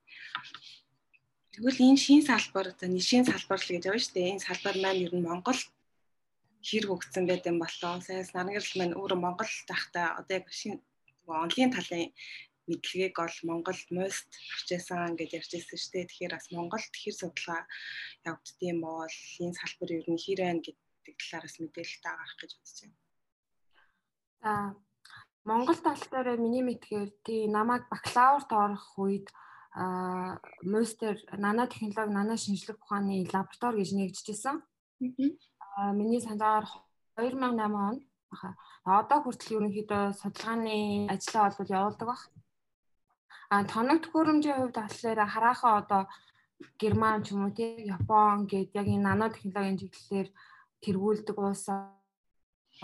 Тэгвэл 1.54 1.82
энэ 1.82 2.02
шин 2.02 2.22
салбар 2.26 2.74
одоо 2.74 2.90
нишийн 2.90 3.26
салбар 3.26 3.60
л 3.62 3.70
гэж 3.74 3.84
явна 3.90 4.02
шүү 4.02 4.14
дээ. 4.16 4.32
Энэ 4.38 4.46
салбар 4.46 4.78
маань 4.78 5.04
ер 5.06 5.14
нь 5.18 5.26
Монголд 5.26 5.66
хэрэг 6.68 6.92
өгсөн 6.96 7.26
байт 7.28 7.46
юм 7.52 7.58
болоо. 7.64 7.94
Саяас 8.04 8.32
наргэрл 8.36 8.74
маань 8.78 8.98
өөрөө 9.00 9.20
Монгол 9.20 9.52
тахта 9.70 10.02
одоо 10.20 10.36
яг 10.40 10.48
шинэ 10.52 10.80
онлын 11.28 11.72
талын 11.72 12.12
мэдлэгийг 12.70 13.18
ол 13.18 13.38
Монголд 13.50 13.88
мост 13.98 14.30
авчээсан 14.54 15.18
гэж 15.18 15.30
ярьжсэн 15.40 15.78
шүү 15.80 15.92
дээ. 15.94 16.10
Тэгэхээр 16.10 16.34
бас 16.36 16.48
Монголд 16.54 16.94
хэр 17.02 17.16
судалгаа 17.18 17.62
явагддсан 18.30 18.78
бол 18.86 19.16
энэ 19.46 19.58
салбар 19.60 19.90
ер 19.98 20.08
нь 20.10 20.24
хэр 20.24 20.40
байна 20.46 20.62
гэдэг 20.66 21.16
талаараас 21.18 21.56
мэдээлэлтэй 21.60 22.12
авах 22.14 22.34
гэж 22.38 22.52
бодож 22.54 22.78
байна. 22.82 22.98
За 24.42 24.52
Монгол 25.50 25.80
тал 25.82 26.04
дээр 26.12 26.38
миний 26.38 26.64
мэдгээр 26.66 27.10
тий 27.26 27.42
намайг 27.50 27.84
бакалаврт 27.90 28.52
орох 28.54 28.88
үед 29.02 29.28
а 29.74 30.38
мостер 30.62 31.16
нано 31.34 31.66
технологи 31.68 32.14
нано 32.14 32.36
шинжлэх 32.38 32.78
ухааны 32.82 33.26
лаборатори 33.34 33.82
гэж 33.82 33.90
нэгжижсэн. 33.98 34.58
Миний 35.94 36.22
санаагаар 36.22 36.66
2008 37.16 37.76
он 37.90 37.96
баха. 38.32 38.50
Одоо 38.84 39.20
хүртэл 39.24 39.56
ерөнхийдөө 39.58 40.04
судалгааны 40.22 41.08
ажлаа 41.14 41.56
бол 41.56 41.74
явуулдаг 41.80 42.08
баг. 42.12 42.22
А 43.50 43.64
тоног 43.64 43.98
төхөөрөмжийн 44.04 44.60
хувьд 44.60 44.78
болохоор 44.78 45.20
хараахан 45.34 45.74
одоо 45.82 46.02
Герман 46.82 47.24
ч 47.24 47.32
юм 47.32 47.48
уу 47.48 47.56
тий 47.56 47.88
Япон 47.96 48.46
гээд 48.52 48.76
яг 48.80 48.88
энэ 48.92 49.08
нано 49.08 49.26
технологийн 49.32 49.80
чиглэлээр 49.80 50.28
тэргүүлдэг 50.84 51.38
улс 51.40 51.66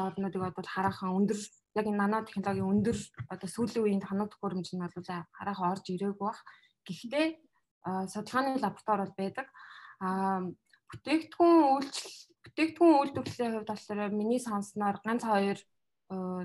орнуудыг 0.05 0.41
одоо 0.41 0.63
хараахан 0.75 1.15
өндөр 1.19 1.39
яг 1.79 1.85
энэ 1.87 2.01
нано 2.01 2.17
технологийн 2.23 2.71
өндөр 2.73 2.97
одоо 3.33 3.49
сүүлийн 3.51 3.83
үеийн 3.83 4.05
тоног 4.07 4.31
төхөөрөмж 4.31 4.69
нь 4.71 4.83
бол 4.83 5.09
хараахан 5.37 5.71
орж 5.73 5.85
ирээгүй 5.91 6.27
баг. 6.27 6.39
Гэхдээ 6.87 7.25
судалгааны 8.13 8.63
лаборатори 8.63 9.03
бол 9.03 9.15
байдаг. 9.19 9.47
А 9.99 10.07
бүтээгдэхүүн 10.89 11.59
үйлчлэл 11.75 12.34
бүтээгдэхүүн 12.45 12.97
үйлдвэрлэлийн 13.01 13.53
хувьд 13.57 13.69
болохоор 13.73 14.13
миний 14.13 14.39
сонсноор 14.39 14.97
ганц 15.01 15.23
хоёр 15.25 15.59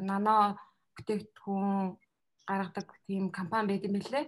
нано 0.08 0.56
бүтээгдэхүүн 0.96 2.00
гаргадаг 2.48 2.88
тийм 3.06 3.30
компани 3.30 3.68
байт 3.76 3.84
юм 3.84 3.94
билээ. 4.00 4.24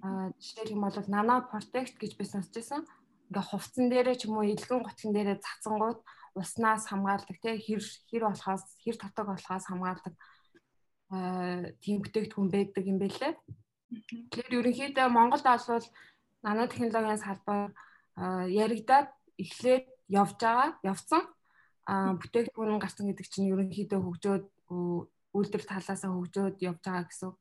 Аа 0.00 0.32
жишээлх 0.40 0.74
юм 0.74 0.82
бол 0.88 0.96
нано 1.12 1.44
protect 1.52 2.00
гэж 2.00 2.16
би 2.16 2.24
сонсч 2.24 2.56
байсан. 2.56 2.82
Ингээ 3.28 3.44
хувцсан 3.44 3.86
дээрээ 3.92 4.16
ч 4.16 4.22
юм 4.26 4.40
уу 4.40 4.48
илгэн 4.48 4.80
гутган 4.80 5.12
дээрээ 5.12 5.44
цацсангууд 5.44 6.00
уснаас 6.34 6.88
хамгаалдаг 6.88 7.36
те 7.44 7.60
хэр 7.60 7.82
хэр 8.08 8.24
болохоос 8.26 8.64
хэр 8.82 8.96
татаг 8.98 9.26
болохоос 9.28 9.64
хамгаалдаг 9.68 10.14
аа 11.12 11.70
тийм 11.84 12.00
бүтээгдэхүүн 12.02 12.48
байдаг 12.50 12.84
юм 12.88 12.98
байлээ. 12.98 13.32
Тэгэхээр 14.32 14.56
ерөнхийдөө 14.58 15.06
Монголд 15.12 15.46
олвол 15.46 15.86
нано 16.42 16.66
технологийн 16.66 17.20
салбар 17.22 17.70
яригадаад 18.50 19.08
эхлээд 19.38 19.93
явж 20.08 20.36
байгаа, 20.40 20.78
явцсан. 20.82 21.22
Аа 21.86 22.16
бүтээгдэхүүн 22.20 22.80
гарсан 22.80 23.08
гэдэг 23.08 23.26
чинь 23.28 23.52
ерөнхийдөө 23.52 24.00
хөгжөөд 24.00 24.44
үйлдвэр 25.36 25.64
талаасаа 25.68 26.10
хөгжөөд 26.12 26.56
явж 26.64 26.80
байгаа 26.84 27.04
гэсэн. 27.08 27.32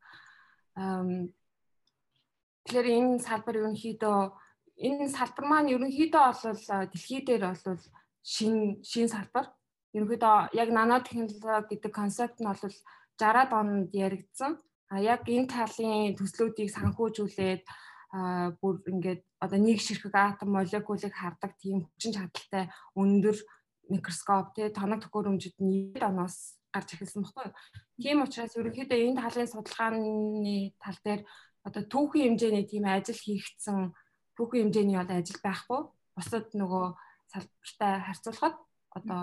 Тэгэхээр 2.63 2.88
энэ 2.98 3.24
салбар 3.24 3.55
ерөнхийдөө 3.62 4.20
энэ 4.88 5.08
салбар 5.15 5.46
маань 5.48 5.74
ерөнхийдөө 5.75 6.24
бол 6.43 6.63
дэлхий 6.91 7.22
дээр 7.24 7.43
бол 7.53 7.84
шин 8.24 8.84
шин 8.84 9.08
салбар. 9.08 9.48
Ерөнхийдөө 9.93 10.58
яг 10.58 10.70
нано 10.74 11.00
технологи 11.00 11.77
гэдэг 11.77 11.91
концепт 11.93 12.38
нь 12.39 12.50
бол 12.50 12.58
60-аад 12.58 13.51
онд 13.53 13.91
яригдсан. 13.93 14.58
А 14.89 15.00
яг 15.00 15.29
энэ 15.29 15.51
талын 15.53 16.17
төслүүдийг 16.17 16.70
санхүүжүүлээд 16.74 17.63
бүр 18.13 18.75
ингээд 18.86 19.22
одоо 19.41 19.58
нэг 19.58 19.82
ширхэг 19.82 20.13
атом 20.13 20.53
молекулыг 20.53 21.13
хардаг 21.17 21.58
тийм 21.58 21.89
хүчин 21.89 22.13
чадалтай 22.13 22.70
өндөр 22.93 23.38
микроскоп 23.89 24.53
тий 24.53 24.70
тоног 24.70 25.01
төхөөрөмжөд 25.01 25.58
нь 25.58 25.98
90 25.98 26.13
оноос 26.13 26.62
гарч 26.70 26.93
эхэлсэн 26.93 27.25
баггүй. 27.25 27.50
Тийм 27.98 28.22
учраас 28.22 28.53
ерөнхийдөө 28.53 29.00
энэ 29.01 29.22
талын 29.22 29.50
судалгааны 29.50 30.58
тал 30.77 31.00
дээр 31.05 31.22
одоо 31.65 31.84
түүхийн 31.89 32.38
хэмжээний 32.38 32.65
тийм 32.70 32.86
ажил 32.86 33.17
хийгдсэн 33.17 33.93
түүхийн 34.38 34.70
хэмжээний 34.70 34.98
одоо 35.01 35.17
ажил 35.17 35.41
байхгүй. 35.41 35.82
Бусад 36.13 36.48
нөгөө 36.53 36.86
салбартай 37.34 37.93
харьцуулахад 38.05 38.55
одоо 38.98 39.22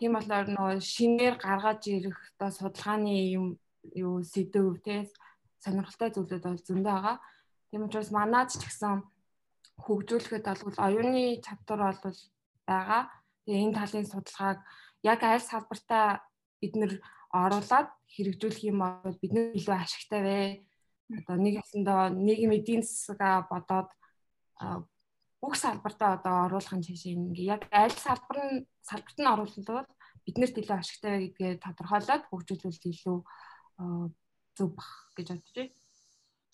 тийм 0.00 0.12
болохоор 0.16 0.48
нөгөө 0.48 0.80
шинээр 0.80 1.34
гаргаж 1.40 1.82
ирэх 1.92 2.18
одоо 2.36 2.50
судалгааны 2.56 3.16
юм 3.36 3.46
юу 3.92 4.24
сэдв 4.24 4.80
тий 4.84 5.08
сонирхолтой 5.60 6.10
зүйлүүд 6.12 6.44
бол 6.44 6.60
зөндөө 6.68 6.94
байгаа. 6.96 7.16
Тийм 7.70 7.86
учраас 7.86 8.10
манайд 8.14 8.48
ч 8.52 8.62
гэсэн 8.62 9.02
хөгжүүлэхэд 9.84 10.46
бол 10.64 10.78
оюуны 10.86 11.42
чадвар 11.44 11.94
бол 12.02 12.18
байгаа. 12.68 13.02
Тэгээ 13.44 13.62
энэ 13.64 13.76
талын 13.78 14.06
судалгааг 14.08 14.58
яг 15.02 15.20
аль 15.22 15.44
салбартаа 15.50 16.06
бид 16.60 16.74
нэр 16.78 16.92
оруулаад 17.30 17.88
хэрэгжүүлэх 18.14 18.62
юм 18.70 18.78
бол 18.82 19.16
бид 19.22 19.32
нэр 19.34 19.56
илүү 19.58 19.74
ашигтай 19.76 20.22
вэ? 20.24 20.38
Одоо 21.18 21.36
нэг 21.38 21.54
ясандаа 21.62 22.10
нийгэм 22.10 22.56
эдийн 22.58 22.82
засгаа 22.82 23.46
бодоод 23.50 23.90
бүх 25.40 25.54
салбартаа 25.54 26.10
одоо 26.16 26.34
оруулах 26.46 26.74
нь 26.74 26.86
чишээ 26.86 27.14
ингээ 27.14 27.50
яг 27.54 27.62
аль 27.70 27.94
салбар 27.94 28.38
нь 28.46 28.66
салбарт 28.88 29.18
нь 29.20 29.32
оруулах 29.34 29.66
бол 29.68 29.90
биднэрт 30.24 30.58
илүү 30.58 30.76
ашигтай 30.78 31.10
вэ 31.12 31.20
гэдгээ 31.30 31.62
тодорхойлоод 31.62 32.22
хөгжүүлэлт 32.26 32.84
илүү 32.90 33.18
зөв 34.56 34.68
бах 34.74 34.90
гэж 35.16 35.26
байна. 35.30 35.70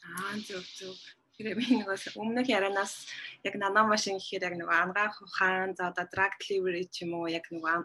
Аа 0.02 0.34
зөв 0.46 0.64
зөв. 0.78 0.96
Тэгэхээр 1.32 1.58
би 1.58 1.66
нэг 1.78 1.88
өмнөх 2.18 2.46
ярианаас 2.50 3.08
яг 3.46 3.54
нано 3.56 3.88
машин 3.88 4.18
гэхээр 4.18 4.46
яг 4.48 4.54
нөгөө 4.58 4.78
ангаах 4.84 5.16
ухаан 5.22 5.72
за 5.78 5.88
одоо 5.90 6.06
drug 6.12 6.32
delivery 6.42 6.84
ч 6.92 7.06
юм 7.06 7.16
уу 7.16 7.26
яг 7.30 7.46
нөгөө 7.48 7.76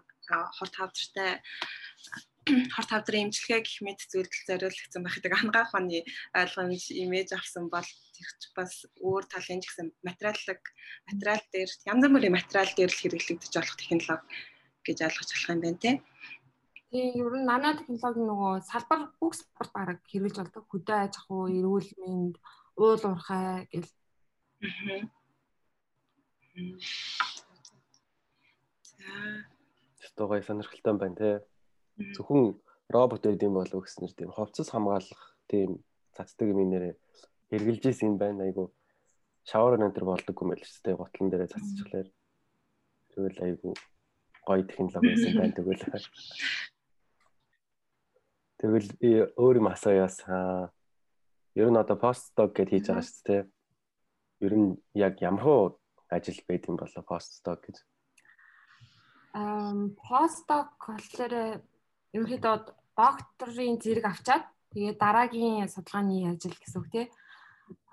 хорт 0.57 0.75
хавдартай 0.75 1.31
хорт 2.75 2.89
тавдрын 2.91 3.27
имчилгээ 3.27 3.61
гэх 3.63 3.79
мэт 3.83 3.99
зүйлд 4.11 4.33
зориулагдсан 4.47 5.01
байх 5.03 5.15
гэдэг 5.15 5.33
ангаах 5.35 5.71
оны 5.79 5.99
ойлгомж 6.35 6.83
имиж 7.03 7.29
авсан 7.35 7.65
бол 7.71 7.89
тэрч 8.15 8.41
бас 8.57 8.71
өөр 9.03 9.23
талын 9.31 9.59
ч 9.61 9.65
гэсэн 9.67 9.87
материаллаг 10.07 10.61
материал 11.07 11.43
дээр 11.51 11.71
янз 11.91 12.03
бүрийн 12.07 12.35
материал 12.35 12.71
дээр 12.75 12.91
л 12.91 12.99
хэрэглэгдэж 12.99 13.53
болох 13.55 13.77
технологи 13.79 14.27
гэж 14.87 14.97
ойлгож 15.07 15.29
болох 15.31 15.51
юм 15.51 15.61
байна 15.63 15.83
тийм. 15.83 15.97
Тийм 16.87 17.19
ер 17.19 17.33
нь 17.35 17.43
нано 17.43 17.75
технологи 17.75 18.23
нөгөө 18.23 18.63
салбар 18.63 19.01
бүх 19.19 19.35
салбарт 19.35 19.71
бараг 19.75 19.99
хэрэгж 20.07 20.39
болдог. 20.39 20.63
Хөдөө 20.71 20.97
аж 21.03 21.13
ахуй, 21.19 21.59
эрүүл 21.59 21.89
мэнд, 21.99 22.35
уул 22.79 23.03
уурхай 23.03 23.67
гэл. 23.67 23.91
Аа. 24.63 25.03
За. 28.87 29.11
Стогой 29.99 30.41
сонирхолтой 30.47 30.95
байна 30.95 31.15
те. 31.19 31.29
Зөвхөн 32.15 32.55
робот 32.87 33.27
байд 33.27 33.43
юм 33.43 33.59
болов 33.59 33.83
гэснээр 33.83 34.13
тийм 34.15 34.31
ховцос 34.31 34.71
хамгаалах 34.71 35.23
тийм 35.51 35.83
цацдаг 36.15 36.47
юм 36.47 36.71
нэрээ 36.71 36.95
хэрглэж 37.51 37.83
исэн 37.91 38.15
юм 38.15 38.17
байна. 38.17 38.47
Айгу 38.47 38.71
шавар 39.43 39.75
өнтер 39.75 40.07
болдог 40.07 40.39
юм 40.39 40.49
байл 40.55 40.63
ч 40.63 40.71
те 40.79 40.95
готлон 40.95 41.27
дээрээ 41.29 41.51
цацчихлаа. 41.51 42.07
Тэгвэл 43.11 43.43
айгу 43.43 43.75
гоё 44.47 44.63
технологи 44.63 45.03
байсан 45.11 45.35
байна 45.35 45.51
тэгвэл. 45.51 45.83
Тэгвэл 48.57 48.89
өөр 49.37 49.55
юм 49.61 49.67
асууяас 49.69 50.25
аа 50.25 50.73
ер 51.53 51.69
нь 51.69 51.77
одоо 51.77 51.97
постдок 51.97 52.57
гэж 52.57 52.67
хийж 52.69 52.85
байгаа 52.89 53.05
шүү 53.05 53.25
дээ. 53.29 53.43
Ер 54.45 54.53
нь 54.57 54.69
яг 54.97 55.13
ямар 55.21 55.43
хөө 55.45 55.61
ажил 56.09 56.41
байд 56.49 56.65
юм 56.69 56.77
болоо 56.81 57.03
постдок 57.05 57.61
гэж. 57.65 57.77
Аа 59.37 59.73
постдок 60.01 60.73
болохоор 60.81 61.61
ерөнхийдөө 62.17 62.55
докторийн 62.97 63.77
зэрэг 63.77 64.05
авчаад 64.09 64.45
тэгээ 64.73 64.93
дараагийн 64.97 65.69
судалгааны 65.69 66.33
ажил 66.33 66.57
гэсэн 66.57 66.81
үг 66.81 66.89
тий. 66.89 67.05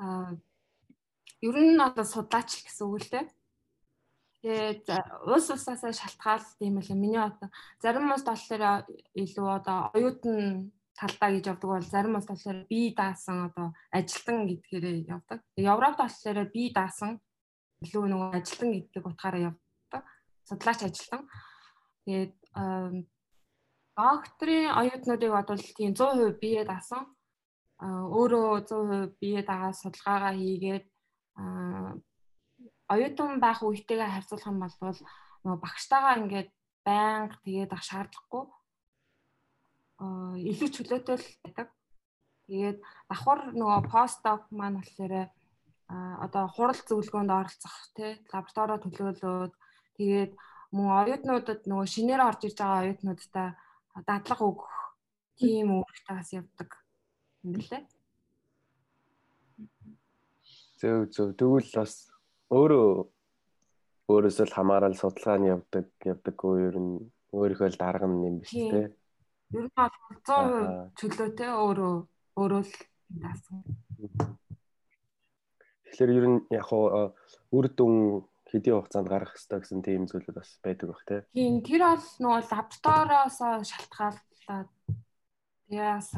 Аа 0.01 0.33
ер 1.45 1.57
нь 1.61 1.77
одоо 1.77 2.05
судлаач 2.09 2.65
гэсэн 2.65 2.89
үг 2.89 3.05
л 3.05 3.11
дээ. 3.13 3.25
Тэгээд 4.45 4.85
уус 5.25 5.49
усаасаа 5.57 5.97
шалтгаал 5.97 6.45
тийм 6.61 6.77
л 6.77 6.91
миний 7.01 7.17
одоо 7.17 7.49
зарим 7.81 8.13
уус 8.13 8.29
болохоор 8.29 8.85
илүү 9.17 9.49
одоо 9.49 9.89
оюутан 9.97 10.69
талдаа 10.93 11.31
гэж 11.33 11.45
явдаг 11.49 11.71
бол 11.73 11.87
зарим 11.89 12.21
уус 12.21 12.29
болохоор 12.29 12.69
би 12.69 12.93
даасан 12.93 13.49
одоо 13.49 13.73
ажилтан 13.89 14.45
гэдгээрээ 14.45 15.09
явдаг. 15.09 15.41
Европт 15.57 15.97
болохоор 15.97 16.45
би 16.53 16.63
даасан 16.77 17.25
илүү 17.89 18.05
нөгөө 18.05 18.31
ажилтан 18.37 18.69
гэдэг 18.77 19.05
утгаараа 19.09 19.43
явдаг. 19.49 20.03
Судлаач 20.45 20.81
ажилтан. 20.85 21.23
Тэгээд 22.05 22.37
докторийн 23.97 24.77
оюутнуудыг 24.81 25.31
бодвол 25.33 25.65
тийм 25.73 25.97
100% 25.97 26.37
бие 26.37 26.69
даасан. 26.69 27.09
өөрөө 27.81 28.61
100% 28.69 29.17
бие 29.21 29.41
дагаа 29.41 29.73
судалгаагаа 29.73 30.37
хийгээд 30.37 30.85
оюутан 32.93 33.41
байх 33.41 33.61
үетэйгээ 33.63 34.11
харьцуулах 34.13 34.51
юм 34.51 34.59
бол 34.61 34.99
нөгөө 35.45 35.59
багштайгаа 35.65 36.15
ингээд 36.21 36.51
байнга 36.85 37.37
тэгээд 37.45 37.71
ах 37.77 37.85
шаардлагагүй 37.89 38.45
аа 40.03 40.35
илүү 40.51 40.69
чөлөөтэй 40.75 41.17
л 41.17 41.27
байдаг. 41.45 41.69
Тэгээд 42.45 42.79
давхар 43.09 43.41
нөгөө 43.57 43.81
постдок 43.89 44.43
маань 44.53 44.79
болохоор 44.81 45.33
одоо 46.25 46.45
хурал 46.49 46.81
зөвлөгөөнд 46.89 47.33
оролцох 47.33 47.77
тий 47.97 48.13
лабораторио 48.33 48.77
төлөөлөөд 48.85 49.53
тэгээд 49.97 50.33
мөн 50.77 50.89
оюутнуудад 51.01 51.61
нөгөө 51.69 51.87
шинээр 51.95 52.23
орж 52.29 52.41
ирж 52.45 52.59
байгаа 52.61 52.83
оюутнуудтай 52.85 53.49
дадлага 54.09 54.45
өгөх 54.51 54.73
тийм 55.39 55.67
үүрэгтээс 55.77 56.31
явдаг 56.41 56.71
юм 57.45 57.51
билээ. 57.55 57.83
Зөв 60.81 60.99
зөв 61.15 61.29
тэгвэл 61.39 61.71
бас 61.79 62.14
өөрөө 62.51 62.89
өөрөөсөө 64.13 64.47
л 64.49 64.57
хамаарал 64.57 64.97
судалгааны 64.99 65.49
явдаг 65.55 65.89
явдаггүй 66.05 66.57
ер 66.69 66.77
нь 66.77 66.93
өөрийнхөө 67.33 67.69
л 67.73 67.81
дарга 67.81 68.05
юм 68.05 68.41
биш 68.43 68.53
үү? 68.53 68.93
Ер 69.55 69.65
нь 69.65 69.73
бол 69.73 69.95
100% 70.29 70.93
чөлөөтэй 70.99 71.51
өөрөө 71.57 71.95
өөрөө 72.37 72.63
л 72.69 72.75
даасан. 73.23 73.59
Тэгэхээр 75.89 76.11
ер 76.19 76.27
нь 76.29 76.39
яг 76.53 76.65
хоо 76.69 77.15
үр 77.55 77.67
дүн 77.73 78.29
хэдийн 78.51 78.77
хугацаанд 78.77 79.09
гарах 79.09 79.33
хэрэгтэй 79.33 79.59
гэсэн 79.63 79.81
тийм 79.81 80.05
зүйлүүд 80.11 80.37
бас 80.37 80.51
байдаг 80.61 80.87
бах 80.93 81.03
тий. 81.09 81.21
Тийм 81.33 81.55
тэр 81.65 81.83
бол 81.89 82.07
нөгөө 82.21 82.41
лабораториос 82.51 83.39
шалтгааллаад 83.71 84.71
тэгээс 85.71 86.11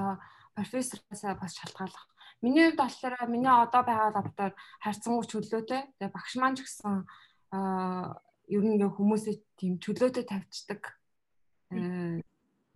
профессороос 0.57 1.23
бас 1.39 1.53
шалтгаалах 1.55 2.15
Миний 2.47 2.71
хувьд 2.71 2.79
болохоор 2.79 3.27
миний 3.27 3.51
одоо 3.51 3.83
байгаа 3.83 4.15
лаборатори 4.15 4.55
харьцангуй 4.79 5.27
чөлөөтэй. 5.27 5.83
Тэгээ 5.99 6.15
багш 6.15 6.33
маань 6.39 6.55
ч 6.55 6.63
гэсэн 6.63 7.03
аа 7.51 8.23
ер 8.55 8.63
нь 8.63 8.79
ингээ 8.79 8.95
хүмүүсээ 8.95 9.37
тийм 9.59 9.83
чөлөөтэй 9.83 10.25
тавьчихдаг 10.31 10.83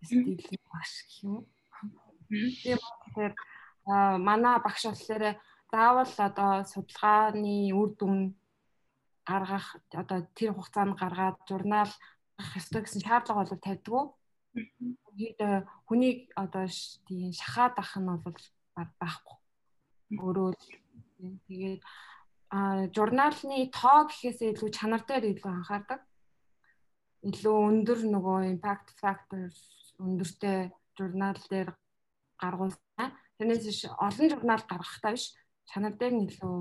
стилийн 0.02 0.62
багш 0.74 0.92
гэх 1.06 1.22
юм. 1.22 1.46
Тийм 2.62 2.78
тэгэхээр 2.82 3.34
манай 4.26 4.56
багш 4.58 4.82
болохоор 4.90 5.24
заавал 5.70 6.14
одоо 6.18 6.52
судалгааны 6.72 7.70
үр 7.70 7.90
дүн 7.94 8.16
гаргах 9.22 9.78
одоо 9.94 10.18
тэр 10.34 10.50
хугацаанд 10.58 10.98
гаргаад 10.98 11.38
журнал 11.46 11.92
гаргах 12.34 12.58
ёстой 12.58 12.82
гэсэн 12.82 13.06
шаардлага 13.06 13.40
бол 13.46 13.64
тавьдгүй. 13.66 14.04
Хүнийг 15.86 16.18
одоо 16.34 16.66
тийм 17.06 17.30
шахаад 17.38 17.74
ах 17.78 17.94
нь 18.02 18.10
бол 18.26 18.38
байхгүй 18.74 19.39
өөрөө 20.10 20.50
тэгээд 21.46 21.82
а 22.50 22.86
журналны 22.90 23.70
тоо 23.70 24.10
гэхээсээ 24.10 24.58
илүү 24.58 24.70
чанар 24.74 25.02
дээр 25.06 25.24
илүү 25.30 25.50
анхаардаг. 25.54 26.00
Илүү 27.22 27.56
өндөр 27.70 28.00
нөгөө 28.10 28.38
impact 28.50 28.90
factor 28.98 29.46
өндөртэй 30.02 30.74
журнал 30.98 31.38
дээр 31.46 31.70
гаргуулсан. 32.42 33.08
Тэрнээс 33.38 33.62
биш 33.68 33.80
олон 33.86 34.28
журнал 34.32 34.62
гаргахтаа 34.66 35.14
биш 35.14 35.30
чанар 35.70 35.94
дээр 35.94 36.14
нь 36.18 36.26
илүү 36.26 36.56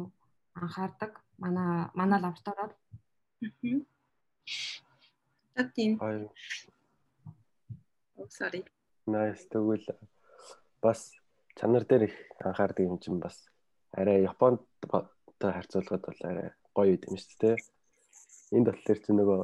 анхаардаг. 0.62 1.17
Манай 1.41 1.89
манай 1.97 2.19
лабораториуд. 2.21 2.73
Аа. 5.57 5.65
Тийм. 5.75 5.99
Oh 8.19 8.27
sorry. 8.29 8.63
Nice 9.07 9.47
тэгвэл 9.49 9.88
бас 10.81 11.18
чанар 11.57 11.83
дээр 11.85 12.03
их 12.09 12.15
анхаардаг 12.43 12.85
юм 12.85 12.97
чинь 12.99 13.19
бас 13.19 13.49
арай 13.91 14.23
Японд 14.23 14.62
харьцуулахад 15.39 16.03
бол 16.05 16.21
арай 16.29 16.49
гоё 16.75 16.95
юм 16.97 17.15
шүү 17.17 17.38
дээ. 17.41 17.55
Энд 18.55 18.67
болохоор 18.69 18.99
чи 18.99 19.12
нөгөө 19.13 19.39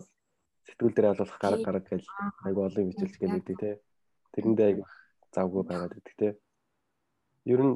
сэтгүүл 0.68 0.96
дээр 0.96 1.08
алуулах 1.12 1.40
гараг 1.42 1.62
гараг 1.66 1.86
гэж 1.90 2.04
айгу 2.46 2.62
олон 2.66 2.86
хичээлж 2.90 3.16
гэлээдэг 3.22 3.58
те. 3.62 3.72
Тэрэндээ 4.34 4.68
айгу 4.70 4.84
завгүй 5.34 5.64
байгаад 5.64 5.94
байдаг 5.94 6.16
те. 6.18 6.30
Ер 7.46 7.62
нь 7.62 7.76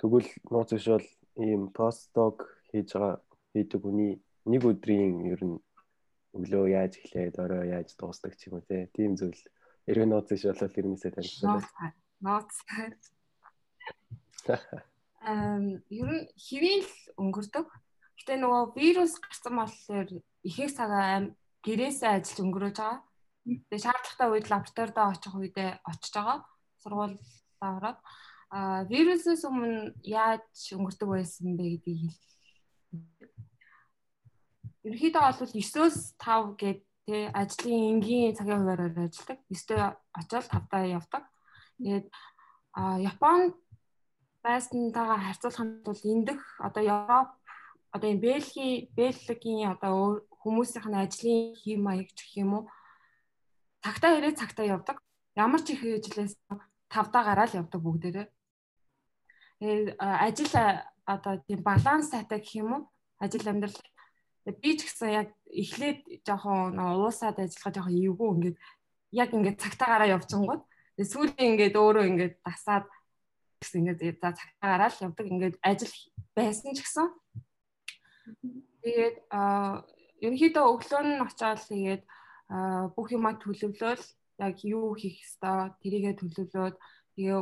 тэгвэл 0.00 0.28
нууц 0.52 0.70
биш 0.72 0.86
бол 0.88 1.08
ийм 1.40 1.62
постдог 1.72 2.36
хийж 2.70 2.88
байгаа 2.92 3.14
хийдэг 3.52 3.80
хүний 3.82 4.12
нэг 4.50 4.62
өдрийн 4.70 5.24
ер 5.32 5.40
нь 5.44 5.56
өглөө 6.36 6.64
яаж 6.70 6.92
эхлээд 7.00 7.36
орой 7.42 7.72
яаж 7.76 7.88
дуустдаг 7.96 8.36
ч 8.36 8.48
юм 8.48 8.60
уу 8.60 8.64
те. 8.68 8.88
Тийм 8.94 9.16
зүйл 9.18 9.40
эргэн 9.90 10.10
нууц 10.12 10.28
биш 10.30 10.44
бол 10.46 10.78
ерөнхийдөө 10.78 11.14
танилцуулаа. 11.16 11.92
Нууц. 12.20 12.52
Эм 15.20 15.84
ер 15.92 16.08
нь 16.08 16.28
хэвийн 16.36 16.82
л 16.84 16.94
өнгөрдөг. 17.20 17.66
Гэтэ 18.16 18.40
нөгөө 18.40 18.62
вирус 18.76 19.20
гарсан 19.20 19.54
болохоор 19.56 20.08
ихэнх 20.48 20.72
цагаа 20.72 21.28
гэрээсээ 21.64 22.10
ажиллаж 22.16 22.38
өнгөрөөж 22.40 22.76
байгаа. 22.80 23.00
Тэгээ 23.44 23.84
шаардлагатай 23.84 24.28
үед 24.32 24.46
лабораторид 24.48 24.96
очих 24.96 25.34
үедээ 25.36 25.70
очиж 25.84 26.12
байгаа. 26.16 26.38
Сургуулиудаа 26.80 27.70
ороод 27.76 27.98
а 28.50 28.82
вирусээс 28.90 29.44
өмнө 29.46 29.94
яаж 30.02 30.48
өнгөрдөг 30.74 31.08
байсан 31.08 31.54
бэ 31.54 31.64
гэдгийг 31.76 32.00
хэл. 32.00 32.18
Ерөнхийдөө 34.84 35.22
бол 35.22 35.52
9-өөс 35.52 35.98
5 36.16 36.56
гээд 36.60 36.80
тий 37.06 37.22
ажлын 37.40 37.82
энгийн 37.92 38.36
цагийн 38.36 38.60
хуваараар 38.64 38.96
ажилладаг. 39.06 39.38
9-д 39.52 39.70
очоод 40.20 40.46
5-даа 40.50 40.84
явдаг. 40.98 41.24
Тэгээд 41.78 42.06
а 42.74 42.98
Японд 42.98 43.54
байсантайгаа 44.44 45.18
харьцуулах 45.26 45.64
нь 45.66 45.84
бол 45.86 46.02
эндх 46.12 46.40
одоо 46.66 46.82
Европ 46.96 47.28
одоо 47.94 48.08
энэ 48.10 48.24
Бельгийн 48.24 48.88
Бельгийн 48.96 49.70
одоо 49.74 50.24
хүмүүсийнх 50.42 50.86
нь 50.88 51.00
ажлын 51.02 51.40
хэм 51.60 51.80
маяг 51.84 52.08
гэх 52.16 52.30
юм 52.42 52.50
уу 52.56 52.64
цагтаа 53.84 54.16
ирээд 54.18 54.40
цагтаа 54.40 54.66
явдаг. 54.76 54.96
Ямар 55.36 55.60
ч 55.64 55.72
их 55.72 55.82
ажлаас 55.84 56.32
тавдаа 56.92 57.22
гараад 57.24 57.52
явдаг 57.60 57.80
бүгдээрээ. 57.82 58.26
Тэгээд 59.60 59.86
ажил 59.98 60.54
одоо 61.04 61.34
тийм 61.46 61.60
баланс 61.62 62.10
сайтай 62.10 62.40
гэх 62.40 62.54
юм 62.62 62.70
уу? 62.72 62.82
Ажил 63.22 63.48
амьдрал 63.48 63.76
би 64.62 64.70
ч 64.76 64.84
гэсэн 64.84 65.10
яг 65.20 65.28
эхлээд 65.62 66.24
жоохон 66.26 66.76
уусаад 66.78 67.36
ажиллахад 67.38 67.74
жоохон 67.76 67.96
эвгүй 67.96 68.28
ингээд 68.34 68.56
яг 69.22 69.28
ингээд 69.36 69.62
цагтаагаараа 69.62 70.14
явчихгонгод 70.16 70.62
Тэгээ 71.00 71.12
сүүлийн 71.16 71.50
ингээд 71.56 71.76
өөрөө 71.80 72.04
ингээд 72.12 72.34
дасаад 72.44 72.84
гэсэн 73.60 73.80
ингээд 73.92 74.18
за 74.24 74.32
цагтаа 74.32 74.68
гараад 74.72 74.94
явдаг 75.04 75.26
ингээд 75.28 75.56
ажил 75.60 75.94
байсан 76.36 76.72
ч 76.72 76.80
гэсэн. 76.80 77.06
Тэгээд 78.82 79.16
аа 79.28 79.84
ерөнхийдөө 80.24 80.64
өглөө 80.74 81.02
нь 81.04 81.22
очиод 81.24 81.60
тэгээд 81.68 82.02
бүх 82.96 83.08
юмаа 83.12 83.34
төлөвлөөл 83.36 84.04
яг 84.40 84.56
юу 84.64 84.96
хийх 84.96 85.16
ёстой 85.24 85.70
тэрийгэ 85.84 86.12
төлөвлөөд 86.16 86.76
тэгээ 87.14 87.40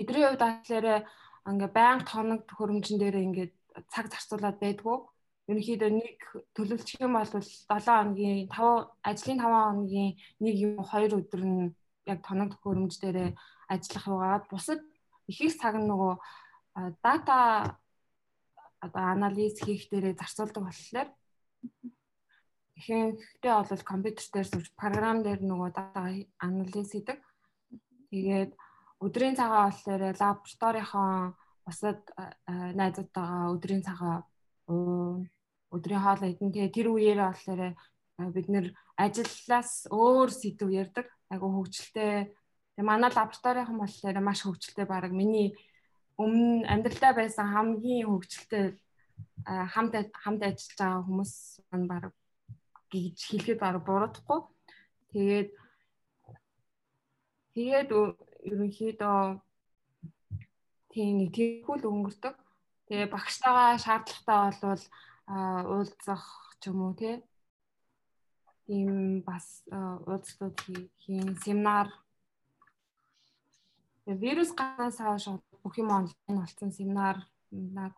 эдрийн 0.00 0.26
хувьд 0.32 0.42
атлаараа 0.48 1.00
ингээ 1.48 1.70
байнга 1.76 2.08
тоног 2.08 2.42
хөрөмжн 2.56 2.96
дээр 3.00 3.16
ингээд 3.26 3.52
цаг 3.92 4.06
зарцуулаад 4.12 4.58
байдгүй. 4.60 4.98
Ерөнхийдөө 5.50 5.90
нэг 5.92 6.18
төлөвлөчих 6.56 7.00
юм 7.04 7.14
бол 7.16 7.26
7 7.26 7.68
хоногийн 7.68 8.48
5 8.48 8.88
ажлын 9.10 9.38
5 9.44 9.44
хоногийн 9.44 10.10
нэг 10.44 10.54
юм 10.66 10.80
2 10.80 11.20
өдөр 11.20 11.42
нь 11.44 11.74
яг 12.12 12.20
тоног 12.26 12.50
хөрөмж 12.62 12.94
дээр 13.00 13.38
ажиллах 13.72 14.06
юугаад 14.12 14.44
бусад 14.50 14.80
их 15.30 15.40
их 15.40 15.54
цаг 15.60 15.74
нөгөө 15.78 16.12
дата 17.02 17.36
одоо 18.80 19.04
анализ 19.14 19.60
хийх 19.60 19.88
дээрээ 19.90 20.18
зарцуулдаг 20.18 20.64
болохоор 20.64 21.08
ихэнхдээ 22.78 23.54
бол 23.56 23.84
компьютер 23.92 24.26
дээр 24.32 24.48
сууж 24.48 24.66
програм 24.80 25.22
дээр 25.22 25.40
нөгөө 25.44 25.70
дата 25.76 26.00
анализ 26.40 26.90
хийдэг. 26.92 27.18
Тэгээд 28.10 28.52
өдрийн 29.04 29.36
цагаа 29.36 29.68
болохоор 29.68 30.02
лабораторийнхоо 30.20 31.36
бусад 31.64 32.00
найзуудтайгаа 32.48 33.52
өдрийн 33.54 33.84
цагаа 33.84 34.24
өдрийн 35.74 36.02
хоол 36.02 36.22
идэн 36.24 36.50
тэгээ 36.52 36.74
тэр 36.76 36.88
үеэр 36.90 37.20
болохоор 37.20 37.62
бид 38.34 38.48
нэр 38.48 38.66
ажиллаас 38.96 39.88
өөр 39.92 40.28
сэдв 40.32 40.68
ярьдаг. 40.72 41.06
Айгу 41.30 41.46
хөвгчлээ. 41.54 42.28
Тэгээ 42.74 42.88
манай 42.90 43.10
лабораторийнхан 43.14 43.78
болохоор 43.78 44.18
маш 44.20 44.40
хөвгчлээ 44.42 44.86
баг 44.90 45.12
миний 45.14 45.54
өмнө 46.18 46.66
амьдралдаа 46.72 47.12
байсан 47.16 47.46
хамгийн 47.54 48.06
хөвгчлээ 48.10 48.66
хамт 49.46 49.94
хамт 50.22 50.42
ажиллаж 50.44 50.76
байгаа 50.78 51.06
хүмүүс 51.06 51.32
маань 51.70 51.86
баг 51.88 52.04
гэж 52.92 53.16
хэлэхэд 53.30 53.58
баг 53.62 53.76
буруудахгүй. 53.86 54.40
Тэгээд 55.12 55.50
тэгээд 57.54 57.88
ерөнхийдөө 58.48 59.18
тийм 60.92 61.12
нэг 61.18 61.30
тийхүүл 61.36 61.84
өнгөрдөг. 61.90 62.34
Тэгээ 62.86 63.08
багштайгаа 63.14 63.78
шаардлагатай 63.78 64.38
болвол 64.44 64.84
уулзах 65.72 66.24
ч 66.60 66.62
юм 66.68 66.78
уу 66.84 66.94
тий. 66.98 67.22
Тийм 68.70 69.26
бас 69.26 69.66
уулзлууд 69.66 70.54
хийн 71.02 71.34
семинар 71.42 71.90
вирус 74.06 74.54
гарснаас 74.54 74.98
хойш 75.02 75.26
бүх 75.62 75.74
юм 75.82 75.90
онлайн 75.90 76.38
болсон 76.38 76.70
семинар 76.70 77.16
семинар 77.50 77.90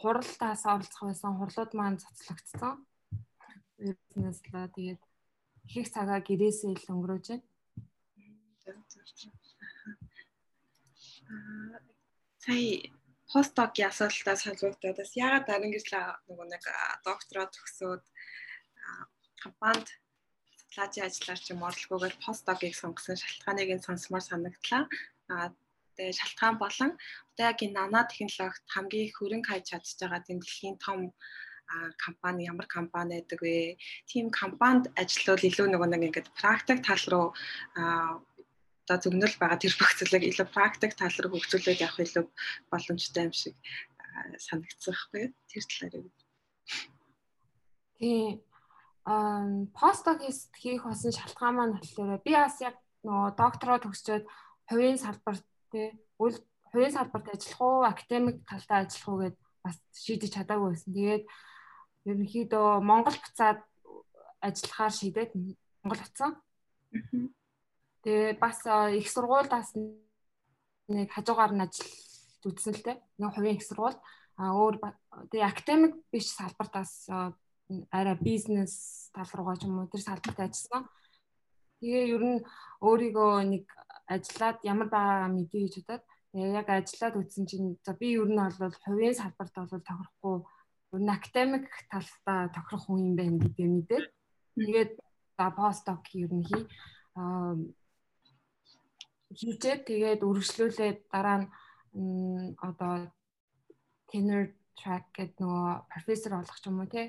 хуралдаас 0.00 0.64
оролцох 0.72 1.04
байсан 1.04 1.36
хурлууд 1.36 1.72
маань 1.76 2.00
цоцлогдсон. 2.00 2.80
Вируснаас 3.76 4.40
л 4.48 4.72
тэгээд 4.72 5.02
их 5.76 5.86
цагаа 5.92 6.20
гэрээсээ 6.24 6.72
л 6.80 6.92
өнгөрөөж 6.94 7.26
байна. 7.28 7.44
Сая 12.40 12.88
постдогийн 13.28 13.92
асуултаа 13.92 14.36
солиултаад 14.40 14.96
бас 14.96 15.12
ягаад 15.12 15.44
л 15.52 15.92
нөгөө 16.24 16.46
нэг 16.48 16.64
доктороо 17.04 17.46
төгсөөд 17.52 18.04
компанид 19.44 19.88
судлаачийн 20.58 21.06
ажиллаар 21.06 21.40
ч 21.42 21.46
юм 21.54 21.62
орлогоогоор 21.68 22.14
постдогийг 22.24 22.74
сонгосон 22.74 23.16
шалтгааныг 23.20 23.70
нь 23.76 23.86
сонсомоор 23.86 24.24
санагдлаа. 24.26 24.82
Аа 25.32 25.48
тэгээ 25.96 26.18
шалтгаан 26.20 26.56
болон 26.58 26.90
одоо 27.30 27.44
яг 27.50 27.58
энэ 27.62 27.76
нано 27.78 28.00
технологид 28.10 28.66
хамгийн 28.74 29.14
хөрөнгө 29.16 29.48
хайж 29.50 29.64
чадж 29.70 29.88
байгаа 30.00 30.20
тийм 30.26 30.38
дэлхийн 30.40 30.76
том 30.86 30.98
компани 32.04 32.42
ямар 32.52 32.66
компани 32.76 33.14
байдаг 33.22 33.40
вэ? 33.42 33.76
Тим 34.10 34.30
компанид 34.30 34.90
ажиллавал 35.00 35.48
илүү 35.48 35.66
нөгөө 35.70 35.88
нэг 35.90 36.02
ингээд 36.06 36.28
практик 36.40 36.78
тал 36.82 37.04
руу 37.12 37.26
одоо 38.84 38.98
зөвнөл 39.00 39.36
байгаа 39.40 39.58
тэр 39.62 39.74
зүйлийг 39.78 40.24
илүү 40.28 40.48
практик 40.56 40.92
тал 40.98 41.16
руу 41.22 41.32
хөгжүүлээд 41.38 41.84
явах 41.86 42.04
илүү 42.04 42.24
боломжтой 42.70 43.22
юм 43.28 43.34
шиг 43.34 43.54
санагдсан 44.46 44.92
байхгүй 44.92 45.24
тэр 45.50 45.64
талаар 45.70 45.94
юу? 46.02 46.10
Тийм 47.98 48.42
ам 49.04 49.68
постдогист 49.76 50.50
хийх 50.56 50.84
болсон 50.84 51.12
шалтгаан 51.12 51.54
маань 51.56 51.76
болохоор 51.76 52.24
би 52.24 52.32
бас 52.32 52.56
яг 52.64 52.76
нөгөө 53.04 53.36
доктороо 53.36 53.78
төгсчөөд 53.84 54.24
хувийн 54.68 54.96
салбар 54.96 55.36
тий 55.72 55.92
үл 56.16 56.36
хувийн 56.72 56.92
салбарт 56.96 57.28
ажиллах 57.28 57.60
уу 57.60 57.84
академик 57.84 58.36
талдаа 58.48 58.78
ажиллах 58.82 59.08
уу 59.08 59.20
гэд 59.22 59.36
бас 59.64 59.76
шийдэж 59.92 60.30
чадаагүй 60.36 60.72
байсан. 60.72 60.92
Тэгээд 60.96 61.24
ерөнхийдөө 62.08 62.68
Монгол 62.80 63.16
буцаад 63.20 63.60
ажиллахаар 64.40 64.92
шийдээд 64.96 65.30
Монгол 65.84 66.00
буцсан. 66.00 66.30
Тэгээ 68.04 68.40
бас 68.40 68.58
их 68.96 69.08
сургуульдаас 69.12 69.76
нэг 70.88 71.08
хажуугаар 71.12 71.52
нь 71.52 71.64
ажил 71.64 71.88
үзсэн 72.44 72.72
л 72.76 72.84
те. 72.84 72.92
Нэг 73.20 73.32
хувийн 73.36 73.56
их 73.56 73.64
сургууль. 73.64 73.96
А 74.36 74.52
өөр 74.52 74.80
тэгээ 75.28 75.48
академик 75.48 75.92
биш 76.12 76.28
салбартаас 76.32 77.08
арай 77.90 78.16
бизнес 78.20 78.72
тал 79.14 79.30
руугаа 79.34 79.56
ч 79.56 79.64
юм 79.66 79.78
уу 79.78 79.90
тэр 79.92 80.02
салбарт 80.04 80.38
ажилласан. 80.40 80.84
Тэгээ 81.80 82.04
ер 82.14 82.22
нь 82.24 82.40
өөрийгөө 82.84 83.32
нэг 83.52 83.64
ажиллаад 84.14 84.58
ямар 84.72 84.88
байгаа 84.92 85.28
мэдээ 85.32 85.62
гэж 85.64 85.74
бодоод 85.80 86.04
тэгээ 86.32 86.56
яг 86.60 86.68
ажиллаад 86.68 87.14
үтсэн 87.20 87.44
чинь 87.48 87.68
за 87.84 87.92
би 88.00 88.08
ер 88.20 88.28
нь 88.28 88.40
бол 88.40 88.76
хувийн 88.84 89.16
салбарт 89.16 89.54
бол 89.56 89.88
тохирохгүй 89.88 90.36
ер 90.94 91.00
нь 91.02 91.14
академик 91.16 91.66
талдаа 91.92 92.40
тохирох 92.52 92.84
хүн 92.84 93.00
юм 93.08 93.14
байна 93.16 93.38
гэдгээ 93.42 93.68
мэдээд 93.72 94.06
тэгээд 94.60 94.92
за 95.36 95.46
постдок 95.58 96.04
ер 96.14 96.32
нь 96.36 96.46
хий 96.48 96.64
хийжээ 99.38 99.76
тэгээд 99.88 100.20
үргэлжлүүлээд 100.28 100.98
дараа 101.12 101.38
нь 101.42 102.54
одоо 102.68 102.94
tenure 104.10 104.48
track 104.78 105.04
гэдэг 105.16 105.38
нөгөө 105.42 105.72
профессор 105.92 106.32
болох 106.36 106.58
ч 106.60 106.64
юм 106.68 106.78
уу 106.82 106.90
те 106.90 107.02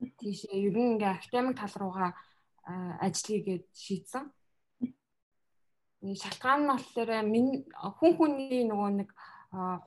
тийшээ 0.00 0.68
ер 0.68 0.76
нь 0.76 0.92
ингээ 0.96 1.12
академик 1.16 1.56
тал 1.56 1.74
руугаа 1.80 2.10
ажиллая 3.00 3.40
гэд 3.46 3.64
шийдсэн. 3.72 4.24
Шалтгаан 6.20 6.60
нь 6.62 6.70
болохоор 6.70 7.10
хүн 7.96 8.12
хүний 8.16 8.62
нөгөө 8.68 8.90
нэг 9.00 9.10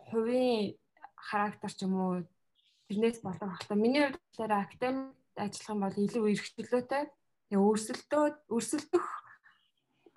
хувийн 0.10 0.76
характер 1.16 1.72
ч 1.78 1.80
юм 1.86 1.94
уу 2.00 2.14
тэрнээс 2.90 3.22
болов 3.22 3.50
хата 3.54 3.76
миний 3.78 4.02
хувьд 4.10 4.18
болохоор 4.18 4.54
академик 4.66 5.14
ажиллах 5.38 5.70
юм 5.70 5.80
бол 5.86 5.98
илүү 6.06 6.26
эрхчлөөтэй. 6.34 7.04
Тэгээ 7.50 7.68
өрсөлдөө 7.70 8.26
өрсөлдөх 8.56 9.08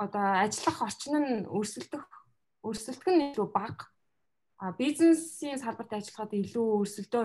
одоо 0.00 0.26
ажиллах 0.44 0.78
орчин 0.88 1.14
нь 1.20 1.46
өрсөлдөх 1.46 2.04
өрсөлдөх 2.64 3.08
нь 3.12 3.24
илүү 3.32 3.48
бага. 3.52 3.92
А 4.62 4.72
бизнесийн 4.72 5.58
салбарт 5.58 5.92
ажиллахад 5.92 6.32
илүү 6.32 6.66
өрсөлдөө 6.80 7.24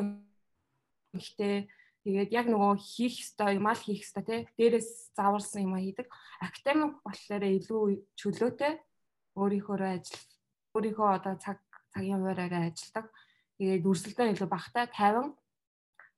ихтэй 1.17 1.69
тэгээд 2.07 2.31
яг 2.31 2.47
нөгөө 2.47 2.79
хийх 2.79 3.19
ёстой 3.19 3.59
юм 3.59 3.67
аа 3.67 3.75
хийх 3.75 4.07
ёстой 4.07 4.23
тий 4.23 4.39
дээрээс 4.55 5.11
зааварсан 5.11 5.67
юм 5.67 5.75
а 5.75 5.83
хийдэг. 5.83 6.07
Академик 6.39 7.03
болохоор 7.03 7.43
илүү 7.43 7.83
чөлөөтэй 8.15 8.73
өөрийнхөө 9.35 9.75
ажил 9.83 10.23
өөрийнхөө 10.71 11.09
одоо 11.19 11.35
цаг 11.35 11.59
цагийн 11.91 12.23
хуваараа 12.23 12.71
ажилладаг. 12.71 13.05
Тэгээд 13.59 13.83
өрсөлдөө 13.91 14.25
илүү 14.31 14.47
багтай 14.47 14.87
50 14.87 15.35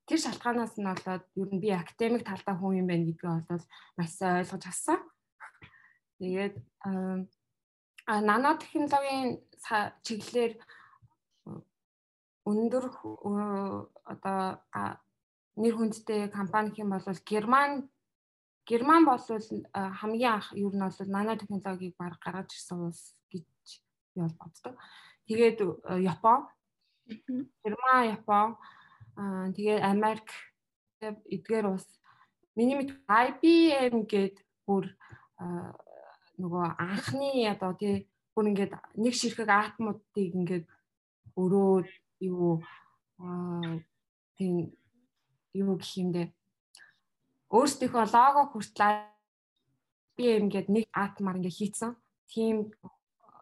тэр 0.06 0.20
шалтгаанаас 0.26 0.74
нь 0.78 0.90
болоод 0.90 1.24
ер 1.42 1.50
нь 1.50 1.64
би 1.64 1.70
академик 1.74 2.22
талдаа 2.26 2.56
хүн 2.58 2.82
юм 2.82 2.88
байна 2.90 3.06
гэдгийг 3.10 3.50
бол 3.50 3.66
маш 3.98 4.12
сайн 4.14 4.42
ойлгож 4.42 4.64
авсан. 4.70 5.00
Тэгээд 6.22 6.56
а 6.86 8.22
нано 8.30 8.58
технологийн 8.62 9.42
чиглэлээр 10.06 10.54
өндөр 12.50 12.86
одоо 14.14 14.42
нэр 15.60 15.76
хүндтэй 15.76 16.32
компани 16.32 16.72
хэм 16.72 16.90
бол 16.90 17.20
Герман 17.28 17.90
Герман 18.70 19.06
бол 19.06 19.18
хамгийн 19.74 20.34
анх 20.34 20.54
юу 20.54 20.70
нь 20.70 20.80
бол 20.80 21.00
нано 21.10 21.38
технологиг 21.38 21.98
баг 21.98 22.22
гаргаж 22.22 22.54
ирсэн 22.54 22.80
улс 22.86 23.18
гэж 23.32 23.46
би 24.14 24.22
бол 24.22 24.36
боддог. 24.38 24.74
Тэгээд 25.26 25.58
Япон. 26.06 26.46
Герман, 27.66 28.02
Япон. 28.14 28.48
Тэгээд 29.58 29.82
Америк. 29.82 30.30
Эдгээр 31.02 31.66
улс. 31.66 31.90
Миний 32.56 32.78
мэд 32.78 32.94
IBM 33.10 34.06
гээд 34.06 34.38
бүр 34.70 34.86
нөгөө 36.38 36.66
анхны 36.78 37.50
одоо 37.50 37.74
тий 37.74 38.06
бүр 38.38 38.54
ингээд 38.54 38.74
нэг 39.02 39.14
ширхэг 39.18 39.50
атомуудыг 39.50 40.30
ингээд 40.38 40.66
өрөөд 41.34 41.90
юу 42.22 42.62
тийм 44.38 44.78
юу 45.54 45.78
гэх 45.78 45.92
юм 45.98 46.10
бэ 46.14 46.24
өөрсдийнхөө 47.50 48.06
лого 48.14 48.42
хүртэл 48.54 49.10
IBM 50.20 50.46
гэдэг 50.54 50.70
нэг 50.70 50.86
атмаар 50.94 51.40
ингээ 51.42 51.58
хийцэн. 51.58 51.98
Тийм 52.30 52.70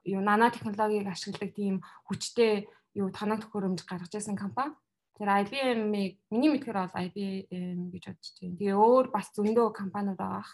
юу 0.08 0.22
нано 0.24 0.48
технологиг 0.50 1.08
ашигладаг 1.12 1.52
тийм 1.52 1.84
хүчтэй 2.08 2.72
юу 2.96 3.12
танаа 3.12 3.38
төхөөрөмж 3.44 3.84
гаргаж 3.84 4.14
ирсэн 4.16 4.40
компани. 4.40 4.72
Тэр 5.20 5.28
IBM-ийг 5.44 6.22
миний 6.32 6.52
мэдхээр 6.54 6.78
бол 6.88 6.96
IBM 7.04 7.92
гэж 7.92 8.04
бодож 8.08 8.28
байна. 8.40 8.58
Тэгээ 8.60 8.78
өөр 8.80 9.06
бас 9.12 9.28
зөндөө 9.36 9.68
компаниуд 9.76 10.16
байгаа. 10.22 10.46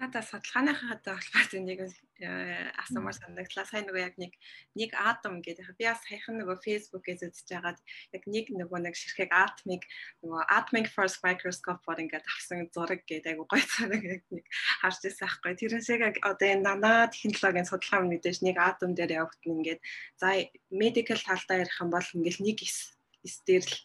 Цаата 0.00 0.24
судалгааныхаа 0.24 0.96
хадаа 0.96 1.20
холбоотой 1.20 1.60
нэг 1.60 1.84
э, 1.84 2.72
асуумаар 2.80 3.12
санагдлаа. 3.20 3.68
Сайн 3.68 3.84
нөгөө 3.84 4.00
яг 4.00 4.16
нэг 4.16 4.32
нэг 4.72 4.96
атом 4.96 5.44
гэдэг. 5.44 5.76
Би 5.76 5.84
бас 5.84 6.00
саяхан 6.08 6.40
нөгөө 6.40 6.56
Facebook-ээс 6.64 7.28
үзэж 7.28 7.52
байгаад 7.52 7.76
яг 8.16 8.24
нэг 8.24 8.48
нөгөө 8.48 8.80
нэг 8.80 8.96
ширхэг 8.96 9.28
атомыг 9.28 9.84
нөгөө 10.24 10.40
atomic 10.56 10.88
force 10.88 11.20
microscope-оор 11.20 12.00
ингээд 12.00 12.24
авсан 12.32 12.64
зураг 12.72 13.04
гэдэг 13.04 13.28
айгу 13.28 13.44
гоё 13.44 13.60
цараг 13.60 14.00
яг 14.00 14.24
нэг 14.32 14.48
харж 14.80 15.04
ирсэн 15.04 15.28
байхгүй. 15.28 15.52
Тэрнээсээ 15.68 16.24
одоо 16.24 16.48
энэ 16.48 16.64
нана 16.64 17.12
технологийн 17.12 17.68
судалгаа 17.68 18.00
мэдээж 18.08 18.40
нэг 18.40 18.56
атом 18.56 18.96
дээр 18.96 19.20
явагдана 19.20 19.52
ингээд 19.60 19.80
за 20.16 20.48
medical 20.72 21.20
талдаа 21.20 21.60
ярих 21.60 21.76
юм 21.76 21.92
бол 21.92 22.08
ингээд 22.16 22.40
нэг 22.40 22.58
эс 22.64 23.36
дээр 23.44 23.68
л 23.68 23.76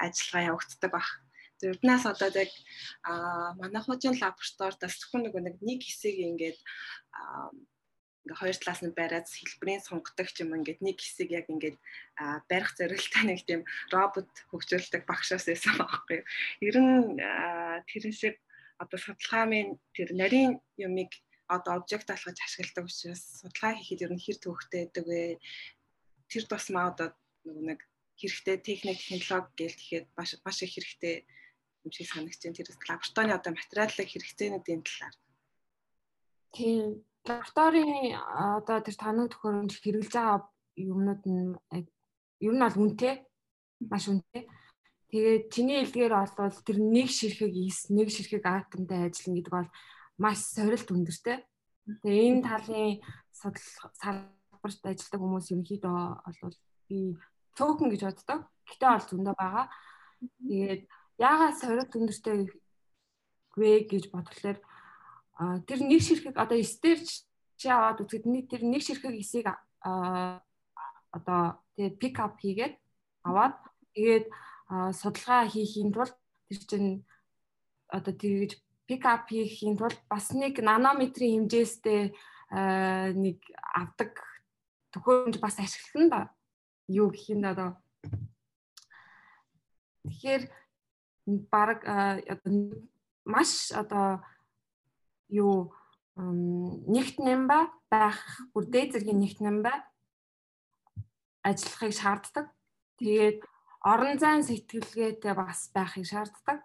ажиллагаа 0.00 0.56
явагддаг 0.56 0.90
баг 0.96 1.06
Тэрнээс 1.62 2.04
одоо 2.10 2.30
яг 2.34 2.50
а 3.06 3.54
манайхуудын 3.60 4.18
лабораториудаас 4.18 4.98
зөвхөн 4.98 5.22
нөгөө 5.30 5.42
нэг 5.62 5.80
хэсэг 5.86 6.16
ингээд 6.28 6.58
ингээ 8.22 8.38
хоёр 8.38 8.56
талаас 8.58 8.82
нь 8.82 8.98
бариад 8.98 9.26
хэлбэрийн 9.30 9.82
сонгодог 9.86 10.28
ч 10.30 10.42
юм 10.42 10.54
ингээд 10.58 10.80
нэг 10.82 10.98
хэсэг 10.98 11.28
яг 11.38 11.46
ингээд 11.50 11.78
барих 12.50 12.70
зорилттой 12.78 13.24
нэг 13.26 13.40
тийм 13.46 13.62
робот 13.94 14.30
хөгжүүлдэг 14.50 15.02
багшаас 15.06 15.46
байсан 15.46 15.74
байхгүй 15.78 16.22
юу. 16.22 16.26
Ер 16.66 16.76
нь 16.82 17.18
тэрэн 17.90 18.14
шиг 18.14 18.38
одоо 18.82 18.98
судалгааны 18.98 19.78
тэр 19.94 20.14
нарийн 20.18 20.58
юмыг 20.78 21.10
одоо 21.46 21.82
обжект 21.82 22.10
алгаж 22.10 22.38
ашигладаг 22.42 22.86
учраас 22.90 23.22
судалгаа 23.42 23.74
хийхэд 23.78 24.04
ер 24.06 24.12
нь 24.14 24.22
хэр 24.22 24.38
төвхтэй 24.38 24.86
байдаг 24.86 25.04
вэ? 25.06 25.38
Тэр 26.30 26.44
тусмаа 26.46 26.94
одоо 26.94 27.08
нэг 27.44 27.82
хэрэгтэй 28.18 28.56
техник 28.62 28.98
технологи 29.02 29.58
гээл 29.58 29.78
тэгэхэд 29.78 30.06
маш 30.16 30.30
маш 30.46 30.58
их 30.62 30.74
хэрэгтэй 30.74 31.26
юм 31.84 31.90
шиг 31.92 32.08
санагч 32.08 32.38
байна. 32.42 32.56
Тэр 32.56 32.68
лабораторийн 32.70 33.36
одоо 33.36 33.52
материалын 33.54 34.10
хэрэгцээнүүдийн 34.10 34.82
талаар. 34.86 35.14
Тийм. 36.54 36.84
Лабораторийн 37.26 38.18
одоо 38.18 38.78
тэр 38.82 38.96
таныг 38.98 39.30
төхөөрөмж 39.30 39.72
хэрэгжилж 39.78 40.14
байгаа 40.14 40.38
юмнууд 40.76 41.22
нь 41.26 41.54
ер 42.42 42.54
нь 42.54 42.64
бол 42.64 42.80
үнэтэй. 42.82 43.14
Маш 43.90 44.04
үнэтэй. 44.10 44.42
Тэгээд 45.12 45.44
чиний 45.52 45.78
хэлдгээр 45.84 46.14
бол 46.16 46.58
тэр 46.66 46.78
нэг 46.80 47.08
ширхэг 47.12 47.52
ис, 47.52 47.92
нэг 47.92 48.08
ширхэг 48.08 48.42
атомтай 48.48 49.12
ажиллана 49.12 49.36
гэдэг 49.36 49.54
бол 49.54 49.70
маш 50.18 50.38
сорилт 50.40 50.88
өндөртэй. 50.88 51.38
Тэгээ 52.02 52.26
энэ 52.32 52.46
талын 52.48 53.02
салбарт 53.36 54.82
ажилладаг 54.88 55.20
хүмүүс 55.20 55.46
ерөнхийдөө 55.52 55.98
бол 56.40 56.56
би 56.88 56.98
цөөхөн 57.58 57.88
гэж 57.92 58.02
боддог. 58.08 58.40
Гэтэ 58.70 58.86
бол 58.88 59.06
зөндөө 59.10 59.34
байгаа. 59.36 59.66
Тэгээд 60.48 60.82
яагаад 61.22 61.56
сорилт 61.58 61.92
өндөртэй 61.94 62.50
вэ 63.56 63.70
гэж 63.86 64.04
бодглохлоор 64.10 64.58
тэр 65.66 65.78
нэг 65.86 66.00
ширхэг 66.02 66.36
одоо 66.36 66.58
эстер 66.58 66.98
чи 67.56 67.66
аваад 67.70 68.02
үзэхэд 68.02 68.26
нэг 68.26 68.44
тэр 68.50 68.62
нэг 68.66 68.82
ширхэг 68.82 69.14
эсийг 69.14 69.46
одоо 71.14 71.40
тэгээд 71.78 71.94
пик 72.02 72.16
ап 72.18 72.42
хийгээд 72.42 72.74
аваад 73.22 73.56
тэгээд 73.94 74.26
судалгаа 74.98 75.46
хийхийн 75.46 75.94
тулд 75.94 76.16
тэр 76.50 76.58
чинь 76.66 76.90
одоо 77.86 78.14
тэгж 78.14 78.58
пик 78.88 79.02
ап 79.06 79.30
хийхийн 79.30 79.78
тулд 79.78 79.98
бас 80.10 80.32
нэг 80.34 80.58
нанометрийн 80.58 81.46
хэмжээстэй 81.46 82.12
нэг 83.14 83.38
авдаг 83.72 84.12
төхөөрөмж 84.92 85.40
бас 85.40 85.56
ашиглах 85.56 85.96
нь 86.04 86.10
да. 86.12 86.20
Юу 86.88 87.08
гэх 87.08 87.32
юм 87.32 87.40
да 87.40 87.56
одоо. 87.56 87.70
Тэгэхээр 90.04 90.42
баг 91.26 91.84
одоо 91.86 92.52
маш 93.24 93.70
одоо 93.72 94.22
юу 95.28 95.72
нэгт 96.94 97.16
нэмба 97.22 97.72
байх 97.90 98.18
бүр 98.52 98.64
дээд 98.68 98.92
зэргийн 98.92 99.20
нэгт 99.22 99.38
нэмба 99.40 99.72
ажиллахыг 101.42 101.92
шаарддаг. 101.94 102.46
Тэгээд 102.98 103.38
орон 103.82 104.18
зайн 104.18 104.42
сэтгэлгээтэй 104.44 105.34
бас 105.34 105.70
байхыг 105.74 106.04
шаарддаг. 106.06 106.58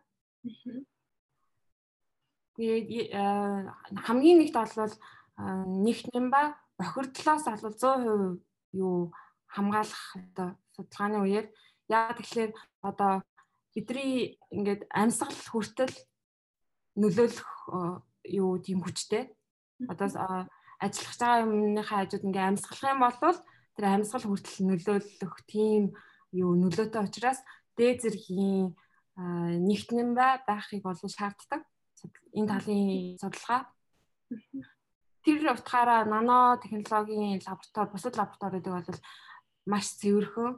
Тэгээд 2.58 3.14
хамгийн 4.06 4.38
нэгт 4.42 4.56
бол 4.58 4.94
нэгт 5.86 6.08
нэмба 6.14 6.58
бохирдлоос 6.78 7.46
бол 7.46 7.74
100% 7.74 8.42
юу 8.74 9.14
хамгаалах 9.48 10.04
одоо 10.18 10.50
судалгааны 10.76 11.18
үеэр 11.24 11.46
яа 11.90 12.12
тэгэхээр 12.14 12.52
одоо 12.84 13.24
бидний 13.78 14.42
ингээд 14.50 14.90
амьсгал 14.90 15.38
хүртэл 15.54 15.94
нөлөөлөх 16.98 17.52
юу 18.26 18.58
тийм 18.58 18.82
хүчтэй. 18.82 19.30
Одоо 19.86 20.10
ажиллах 20.82 21.14
байгаа 21.22 21.46
юмныхаа 21.46 22.02
хажууд 22.02 22.26
ингээ 22.26 22.50
амьсгалах 22.50 22.90
юм 22.90 23.02
бол 23.06 23.38
тэр 23.78 23.86
амьсгал 23.86 24.26
хүртэл 24.26 24.66
нөлөөлөх 24.66 25.36
тийм 25.46 25.94
юу 26.34 26.58
нөлөөтэй 26.58 27.06
учраас 27.06 27.46
дээд 27.78 28.02
зэргийн 28.02 28.74
нэгтнэн 29.70 30.10
байхыг 30.18 30.82
бол 30.82 30.98
шаарддаг. 30.98 31.62
Энэ 32.34 32.50
талын 32.50 33.22
судалгаа. 33.22 33.62
Тэр 35.22 35.54
утгаараа 35.54 36.02
нано 36.10 36.58
технологийн 36.66 37.46
лаборатори, 37.46 37.94
бусад 37.94 38.18
лабораториудыг 38.18 38.74
бол 38.74 39.02
маш 39.70 39.86
цэвэрхэн 40.02 40.58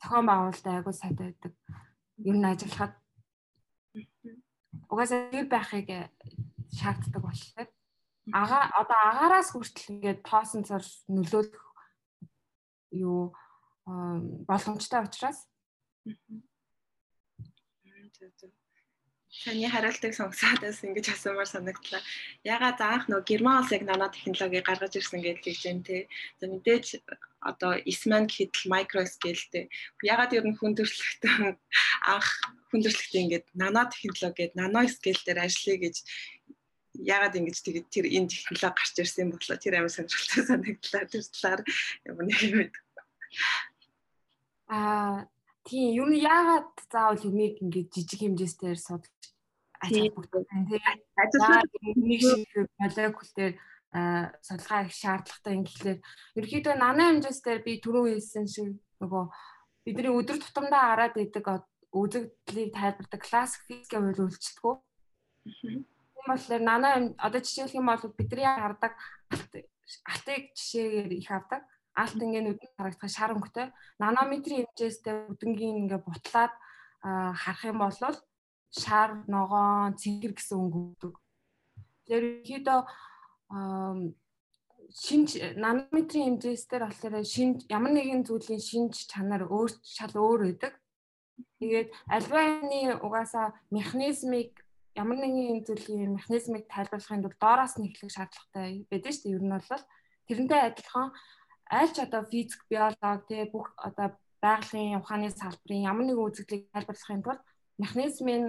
зохион 0.00 0.26
байгуулалтаа 0.28 0.72
айгуу 0.76 0.92
сайтай 0.92 1.32
байдаг 1.32 1.52
ер 2.18 2.36
нь 2.36 2.46
ажиллахад. 2.46 2.94
Угаасаа 4.90 5.30
тэр 5.30 5.46
байхыг 5.50 5.88
шаарддаг 6.78 7.22
болохоор 7.22 7.68
ага 8.32 8.58
одоо 8.80 8.98
агаараас 9.10 9.48
хүртэл 9.52 9.90
ингээд 9.92 10.20
тоосон 10.28 10.62
цар 10.64 10.84
нөлөөлөх 11.10 11.66
юу 13.06 13.34
боломжтой 14.48 15.00
учраас 15.04 15.38
Таны 19.42 19.66
хариултыг 19.66 20.14
сонсоодаас 20.14 20.86
ингэж 20.86 21.06
асуумаар 21.10 21.50
санагдлаа. 21.50 22.02
Ягаад 22.46 22.78
анх 22.78 23.04
нөгөө 23.10 23.26
Герман 23.26 23.58
улс 23.60 23.74
яг 23.74 23.82
нано 23.82 24.06
технологи 24.14 24.62
гаргаж 24.62 24.94
ирсэн 24.94 25.20
гэж 25.20 25.42
хэлж 25.42 25.62
байна 25.66 25.82
те. 25.82 25.98
За 26.38 26.46
мэдээж 26.46 26.86
одоо 27.42 27.74
Eastman 27.82 28.30
гэхэд 28.30 28.54
л 28.54 28.70
micro 28.70 29.02
scale-тэй. 29.02 29.66
Ягаад 30.06 30.32
ер 30.38 30.46
нь 30.46 30.54
хүн 30.54 30.78
төрөлхтөн 30.78 31.58
анх 32.14 32.28
хүн 32.70 32.80
төрөлхтөө 32.86 33.20
ингэж 33.26 33.44
нано 33.58 33.82
технологи 33.90 34.38
гээд 34.38 34.54
нано 34.54 34.86
scale 34.86 35.22
дээр 35.26 35.44
ажиллая 35.44 35.78
гэж 35.82 35.96
ягаад 36.94 37.34
ингэж 37.34 37.58
тэгээд 37.58 37.86
тэр 37.90 38.06
энэ 38.06 38.30
технологи 38.30 38.70
гарч 38.70 38.94
ирсэн 39.02 39.34
болоо 39.34 39.56
тэр 39.58 39.74
амар 39.82 39.92
сонирхолтой 39.92 40.44
санагдлаа. 40.46 41.04
Тэр 41.10 41.22
талаар 41.26 41.60
юм 42.06 42.18
нэг 42.22 42.38
юм. 42.38 42.70
Аа 44.70 45.26
тийм 45.64 45.88
юм 46.02 46.10
яагаад 46.12 46.70
заавал 46.92 47.22
юмыг 47.30 47.54
ингэж 47.62 47.88
жижиг 47.94 48.20
хэмжээсээр 48.20 48.78
судалж 48.80 49.22
ажиллах 49.80 50.28
байна 50.32 50.64
тийм 50.68 50.84
ажиллах 51.22 51.64
нэг 52.08 52.20
шиг 52.20 52.68
молекул 52.80 53.30
дээр 53.36 53.54
судалгаа 54.46 54.80
их 54.84 54.92
шаардлагатай 54.92 55.52
юм 55.54 55.64
гэхлээр. 55.64 55.98
Ерөөхдөө 56.36 56.74
нано 56.76 57.02
хэмжээсээр 57.08 57.60
би 57.66 57.72
түрүү 57.84 58.04
хэлсэн 58.10 58.46
шиг 58.50 58.68
нөгөө 59.00 59.24
бидний 59.86 60.12
өдөр 60.18 60.38
тутамдаа 60.42 60.82
хараад 60.90 61.14
идэг 61.16 61.46
үзэгдлийг 61.94 62.70
тайлбардаг 62.74 63.20
классик 63.22 63.62
физикийн 63.70 64.10
үйл 64.10 64.26
үйлчлэггүй. 64.26 64.74
Тийм 65.46 65.86
болохоор 66.26 66.62
нано 66.64 66.88
одоо 67.22 67.40
жишээлх 67.40 67.78
юм 67.78 67.86
бол 67.86 68.02
бидний 68.18 68.48
хардаг? 68.48 68.98
Алтыг 69.30 70.42
жишээгээр 70.58 71.12
их 71.14 71.30
авдаг 71.30 71.62
алт 71.94 72.18
ингээ 72.18 72.42
нүдэнд 72.44 72.74
харагдах 72.76 73.10
шар 73.10 73.30
өнгөтэй 73.34 73.66
нанометрийн 74.02 74.66
хэмжээстэй 74.66 75.14
бүдэнгийн 75.30 75.80
ингээ 75.86 76.00
бутлаад 76.02 76.52
харах 77.02 77.62
юм 77.70 77.78
бол 77.78 77.98
шар 78.74 79.10
ногоон 79.30 79.94
цэнгэр 80.00 80.32
гэсэн 80.34 80.58
өнгө 80.58 80.78
өгдөг. 80.82 81.14
Тэгэхээр 82.04 82.24
ихэдөө 82.42 82.80
шинж 84.90 85.30
нанометрийн 85.64 86.38
хэмжээсээр 86.38 86.82
болохоор 86.86 87.14
шинж 87.22 87.58
ямар 87.70 87.92
нэгэн 87.94 88.26
зүйлийн 88.26 88.62
шинж 88.62 89.06
чанар 89.10 89.46
өөр 89.46 89.70
шал 89.82 90.14
өөр 90.18 90.40
байдаг. 90.50 90.72
Тэгээд 91.58 91.88
альвааны 92.10 92.98
угаасаа 93.06 93.54
механизмыг 93.70 94.50
ямар 94.94 95.18
нэгэн 95.18 95.66
зүйлийн 95.66 96.14
механизмыг 96.18 96.64
тайлбарлахын 96.70 97.22
тулд 97.22 97.38
доороос 97.42 97.74
нь 97.78 97.88
эхлэх 97.90 98.14
шаардлагатай 98.14 98.86
байдаг 98.90 99.12
шүү 99.14 99.22
дээ. 99.26 99.34
Ер 99.38 99.44
нь 99.46 99.54
бол 99.54 99.84
тэрнтэй 100.28 100.60
адилхан 100.66 101.08
аль 101.70 101.92
ч 101.92 101.96
одоо 102.04 102.22
физик, 102.28 102.60
биолог 102.68 103.24
тэгээ 103.28 103.48
бүх 103.52 103.72
одоо 103.76 104.16
байгалийн 104.44 105.00
ухааны 105.00 105.30
салбарын 105.32 105.88
ямар 105.90 106.04
нэгэн 106.04 106.26
үзэгдлийг 106.28 106.68
тайлбарлахын 106.72 107.24
тулд 107.24 107.42
механизмын 107.80 108.44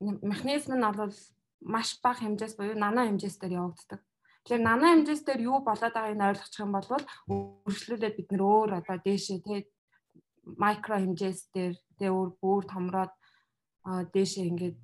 механизм 0.00 0.74
нь 0.74 0.86
бол 0.98 1.14
маш 1.60 1.98
бага 2.02 2.22
хэмжээс 2.22 2.54
буюу 2.58 2.78
нано 2.78 3.06
хэмжээсээр 3.06 3.58
явагддаг. 3.60 4.00
Тэгэхээр 4.42 4.62
нано 4.62 4.86
хэмжээсээр 4.90 5.40
юу 5.50 5.58
болоод 5.62 5.94
байгааг 5.94 6.16
нь 6.18 6.28
ойлгочих 6.30 6.62
юм 6.64 6.72
бол 6.74 6.88
үргэлжлүүлээд 7.66 8.16
бид 8.18 8.28
нөр 8.30 8.42
өөр 8.42 8.70
одоо 8.78 8.96
дээшээ 9.06 9.38
тий 9.46 9.60
микро 10.62 10.96
хэмжээсээр 11.02 11.74
тий 11.98 12.10
өөр 12.10 12.30
бүр 12.40 12.62
томроод 12.72 13.12
дээшээ 14.14 14.44
ингээд 14.50 14.76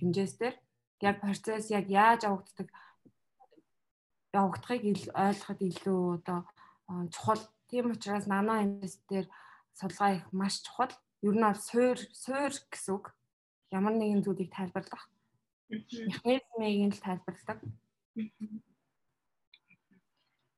хэмжээсээр 0.00 0.54
яг 1.08 1.16
процесс 1.20 1.66
яг 1.70 1.86
яаж 1.90 2.20
явагддаг 2.28 2.68
явагдахыг 4.32 4.82
ойлгоход 5.12 5.60
илүү 5.60 6.02
одоо 6.18 6.40
чухал. 7.14 7.40
Тийм 7.68 7.90
учраас 7.92 8.26
нано 8.26 8.52
хэмжээсээр 8.58 9.26
судалгаа 9.78 10.10
их 10.16 10.24
маш 10.32 10.54
чухал. 10.64 10.92
Ер 11.22 11.34
нь 11.36 11.44
бол 11.46 11.60
суур 11.68 11.98
суур 12.12 12.52
гэсэн 12.70 12.92
үг. 12.96 13.04
Ямар 13.70 13.94
нэгэн 13.96 14.24
зүйлийг 14.24 14.50
тайлбарлах. 14.52 15.08
Механизмыг 15.70 16.92
л 16.92 17.04
тайлбарладаг. 17.06 17.58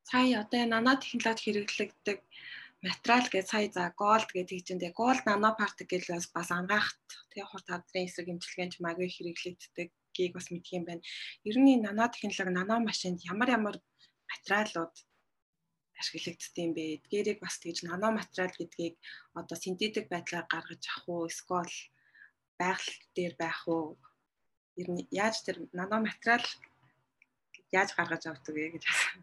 Сая 0.02 0.40
одоо 0.42 0.62
нано 0.66 0.92
технологи 0.96 1.42
хэрэглэгдэг 1.44 2.18
материал 2.84 3.26
гэж 3.32 3.46
сая 3.48 3.68
за 3.72 3.94
gold 3.96 4.28
гэдэг 4.34 4.60
чинь 4.66 4.80
тэгээ 4.82 4.98
gold 4.98 5.22
nano 5.24 5.50
particle 5.56 6.20
бас 6.36 6.48
ангаахт 6.52 7.08
тэгээ 7.30 7.48
хурд 7.48 7.66
тавдрын 7.66 8.06
эсрэг 8.06 8.28
имчилгээнд 8.28 8.74
магыг 8.84 9.10
хэрэглэгддэг 9.14 9.88
гэдгийг 9.88 10.32
бас 10.36 10.46
мэдх 10.52 10.70
юм 10.76 10.84
байна. 10.84 11.02
Ер 11.48 11.56
нь 11.58 11.80
нано 11.80 12.04
технологи 12.12 12.52
нано 12.52 12.76
машинд 12.84 13.24
ямар 13.24 13.48
ямар 13.58 13.76
материалууд 14.30 14.94
ашиглагддаг 16.00 16.56
юм 16.64 16.72
бэ? 16.74 16.84
Эдгээрийг 16.96 17.38
бас 17.40 17.56
тэгж 17.58 17.78
нано 17.86 18.08
материал 18.12 18.52
гэдгийг 18.56 18.94
одоо 19.34 19.56
синтетик 19.58 20.06
байдлаар 20.08 20.46
гаргаж 20.50 20.82
авах 20.88 21.08
уу? 21.08 21.28
Эсвэл 21.30 21.74
байгаль 22.60 22.94
дээр 23.16 23.34
байх 23.38 23.60
уу? 23.68 23.98
Ер 24.80 24.88
нь 24.90 25.06
яаж 25.10 25.36
тэр 25.46 25.56
нано 25.72 25.96
материал 26.06 26.44
яаж 27.72 27.90
гаргаж 27.94 28.22
авдаг 28.26 28.54
вэ 28.54 28.74
гэж 28.74 28.84
асуусан. 28.86 29.22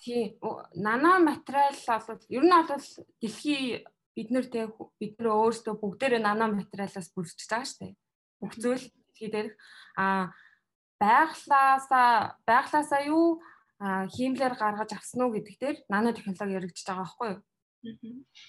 Тий. 0.00 0.38
Нано 0.74 1.12
материал 1.30 1.76
бол 1.88 2.22
ер 2.36 2.44
нь 2.44 2.54
бол 2.68 2.86
дэлхий 3.20 3.86
бид 4.16 4.28
нэр 4.32 4.46
тэ 4.48 4.72
бид 5.00 5.14
нэр 5.20 5.28
өөрсдөө 5.28 5.74
бүгдээрээ 5.76 6.22
нано 6.24 6.48
материалаас 6.56 7.12
бүрдэж 7.12 7.44
байгаа 7.44 7.68
шүү 7.68 7.80
дээ 7.84 7.94
бүх 8.40 8.52
зүйл 8.56 8.84
дэлхий 8.84 9.30
дээрх 9.32 9.54
а 9.96 10.32
байглаасаа 11.00 12.40
байглаасаа 12.48 13.02
юу 13.12 13.40
хиймлэр 13.80 14.54
гаргаж 14.56 14.90
авсан 14.96 15.20
уу 15.22 15.36
гэдэг 15.36 15.56
дээр 15.60 15.76
нано 15.92 16.12
технологи 16.16 16.56
яригдчихэж 16.56 16.88
байгаа 16.88 17.04
байхгүй 17.04 17.28
юу? 17.32 17.40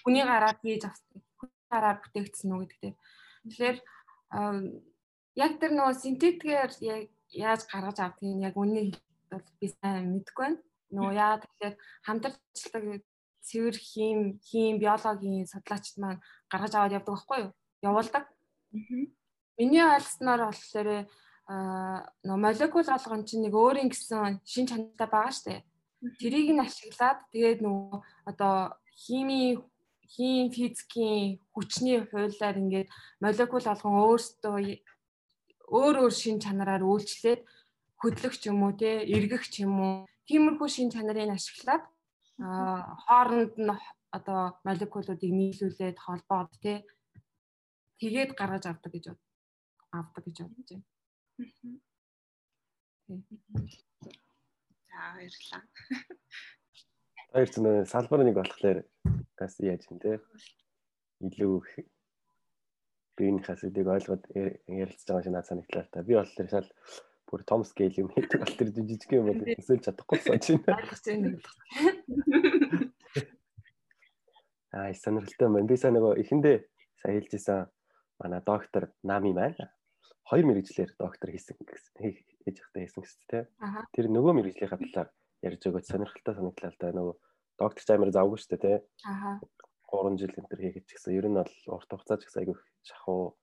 Хүний 0.04 0.24
гараад 0.24 0.58
хийж 0.63 0.84
авсан. 0.88 1.20
Хүний 1.36 1.68
гараар 1.68 1.98
бүтээгдсэн 2.00 2.52
үү 2.52 2.60
гэдэг 2.63 2.80
дээр. 2.82 2.98
Тэгэхээр 3.48 3.78
яг 5.36 5.52
тэр 5.60 5.72
нөгөө 5.76 5.96
синтетикээр 6.00 6.72
яаж 7.36 7.62
гаргаж 7.68 7.98
авдгийг 8.00 8.40
яг 8.48 8.56
үннийг 8.56 8.96
бол 9.28 9.44
би 9.60 9.68
сайн 9.68 10.16
мэдэхгүй 10.16 10.44
байна. 10.48 10.63
Нөгөө 10.96 11.13
яа 11.20 11.36
тэгэхээр 11.44 11.76
хамтарч 12.08 12.36
ажилладаг 12.56 13.04
цэвэр 13.48 13.76
хийм, 13.76 14.20
хийм, 14.44 14.80
биологийн 14.80 15.48
судлаачид 15.48 16.00
маань 16.00 16.24
гаргаж 16.52 16.74
аваад 16.76 16.96
явдаг 16.96 17.13
байхгүй 17.16 17.40
юу? 17.44 17.52
Явуулдаг. 17.84 18.24
Миний 19.60 19.84
ойлгосноор 19.84 20.42
болохоор 20.48 20.90
нөө 21.48 22.38
молекул 22.44 22.84
болгон 22.84 23.24
чинь 23.24 23.48
нэг 23.48 23.56
өөрийн 23.56 23.88
гэсэн 23.88 24.44
шин 24.44 24.68
чанартай 24.68 25.08
байгаа 25.08 25.32
штэ. 25.32 25.64
Тэрийг 26.20 26.52
нь 26.52 26.60
ашиглаад 26.60 27.24
тэгээд 27.32 27.64
нөгөө 27.64 28.04
одоо 28.28 28.76
хими 28.92 29.64
хим 30.12 30.52
физикийн 30.52 31.40
хүчний 31.56 32.04
хуулиар 32.04 32.56
ингээд 32.60 32.90
молекул 33.24 33.64
болгон 33.64 33.96
өөрсдөө 34.04 34.58
өөр 35.72 35.96
өөр 36.04 36.14
шин 36.22 36.38
чанараар 36.44 36.84
үйлчлээд 36.84 37.42
хөдлөх 38.02 38.36
ч 38.40 38.52
юм 38.52 38.64
уу 38.64 38.74
те 38.76 39.08
эргэх 39.16 39.44
ч 39.48 39.64
юм 39.64 39.76
уу 39.80 39.94
тиймэрхүү 40.28 40.68
шин 40.68 40.92
чанарыг 40.92 41.32
ашиглаад 41.32 41.84
хооронд 43.08 43.54
нь 43.56 43.72
одоо 44.18 44.42
молекулуудыг 44.68 45.32
нийлүүлээд 45.40 45.98
холбоод 46.06 46.52
те 46.64 46.84
тэгээд 48.00 48.32
гаргаж 48.40 48.64
авдаг 48.68 48.92
гэж 48.94 49.06
авдаг 49.92 50.24
гэж 50.24 50.38
бодож 50.44 50.70
байна. 50.72 50.97
За 51.38 51.43
баярлалаа. 55.13 55.62
Хоёр 57.32 57.50
зүнэ 57.54 57.71
салбар 57.86 58.26
нэг 58.26 58.36
болохоор 58.41 58.82
бас 59.38 59.54
яаж 59.62 59.86
юм 59.93 60.02
те 60.02 60.17
илүү 61.21 61.62
биенийхээ 63.17 63.56
зүйлийг 63.62 63.88
ойлгоод 63.93 64.23
ярилцж 64.34 65.06
байгаа 65.06 65.26
шинэ 65.30 65.45
санагдлаа 65.45 65.86
та. 65.93 66.02
Би 66.02 66.17
болохоор 66.17 66.50
шал 66.50 66.69
бүр 67.30 67.41
том 67.45 67.62
скейл 67.69 68.02
юм 68.02 68.10
хийдэг 68.10 68.41
бол 68.41 68.58
тэр 68.58 68.69
жижиг 68.73 69.12
юм 69.13 69.30
бол 69.30 69.41
өсөж 69.45 69.80
чадахгүй 69.86 70.17
сууж 70.26 70.45
байна. 70.65 71.38
Аа 74.73 74.89
сонирхолтой 74.93 75.47
байна. 75.54 75.69
Би 75.69 75.78
сайн 75.78 75.93
нөгөө 76.02 76.17
эхэндээ 76.26 76.58
сайн 77.02 77.13
хэлжсэн 77.21 77.69
манай 78.17 78.41
доктор 78.41 78.89
Нами 79.06 79.32
маань 79.38 79.77
хоёр 80.28 80.46
мэрэгжлэр 80.48 80.92
доктор 81.00 81.30
хийсэн 81.32 81.56
гэсэн 81.56 81.94
хийж 82.44 82.58
явахдаа 82.60 82.82
хийсэн 82.84 83.02
гэсэн 83.04 83.22
тийм. 83.32 83.46
Тэр 83.96 84.06
нөгөө 84.12 84.34
мэрэгжлийн 84.36 84.72
талаар 84.76 85.10
ярьж 85.48 85.62
өгөөд 85.63 85.88
сонирхолтой 85.88 86.36
санагдлаа 86.36 86.72
л 86.76 86.82
да 86.84 86.88
нөгөө 86.92 87.16
доктор 87.58 87.84
ч 87.84 87.90
амар 87.96 88.12
завгүй 88.12 88.38
шүү 88.40 88.52
дээ 88.52 88.63
тийм. 88.63 88.82
Аа. 89.08 89.40
3 89.88 90.20
жил 90.20 90.36
энэ 90.36 90.50
төр 90.52 90.62
хийхэд 90.62 90.86
ч 90.88 90.92
гэсэн 91.00 91.16
ер 91.16 91.26
нь 91.32 91.38
бол 91.40 91.54
урт 91.72 91.88
хугацаа 91.88 92.20
ч 92.20 92.28
гэсэн 92.28 92.42
айгүй 92.44 92.58
шахуу 92.84 93.40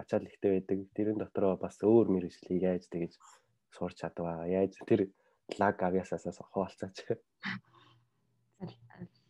ачаал 0.00 0.24
ихтэй 0.24 0.50
байдаг. 0.56 0.78
Тэрэн 0.96 1.18
дотроо 1.20 1.54
бас 1.60 1.76
өөр 1.84 2.08
мэрэгжлийг 2.08 2.64
яаж 2.64 2.88
тэгэж 2.88 3.12
сурч 3.76 4.00
чадваа. 4.00 4.48
Яаж 4.48 4.72
тэр 4.88 5.12
лаг 5.60 5.76
авьяасаас 5.84 6.40
хуваалцаач. 6.40 6.96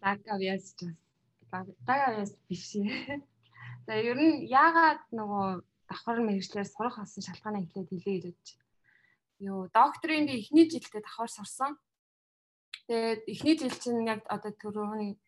Лаг 0.03 0.21
авьяас 0.31 0.67
ч 0.79 0.87
лаг 1.51 1.67
авьяас 1.89 2.33
биш. 2.47 2.79
За 3.87 3.93
ер 3.99 4.19
нь 4.23 4.47
яагаад 4.47 5.03
нөгөө 5.11 5.49
давхар 5.93 6.25
мэрэгчлэр 6.25 6.65
сурах 6.65 6.97
болсон 6.97 7.21
шалтгаанаа 7.21 7.63
эхлээд 7.69 7.93
хэлээ 7.93 8.19
бодож. 8.25 8.49
Юу 9.45 9.69
докторийн 9.69 10.25
би 10.25 10.41
эхний 10.41 10.67
жилдээ 10.73 11.05
давхар 11.05 11.29
сурсан. 11.29 11.77
Тэгээд 12.89 13.21
эхний 13.29 13.57
жил 13.61 13.77
чинь 13.77 14.09
яг 14.09 14.25
одоо 14.33 14.53
түрүүний 14.57 15.21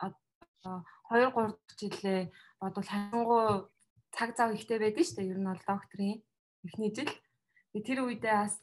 одоо 0.00 0.80
2 1.12 1.28
3 1.36 1.52
дахь 1.68 1.76
жилээ 1.76 2.32
бодвол 2.60 2.88
хангуу 2.88 3.68
цаг 4.16 4.32
зав 4.36 4.56
ихтэй 4.56 4.78
байдаг 4.80 5.04
шүү 5.04 5.16
дээ. 5.20 5.30
Ер 5.36 5.38
нь 5.38 5.50
бол 5.50 5.64
докторийн 5.68 6.24
эхний 6.64 6.90
жил. 6.96 7.12
Тэр 7.76 8.08
үедээ 8.08 8.36
бас 8.40 8.56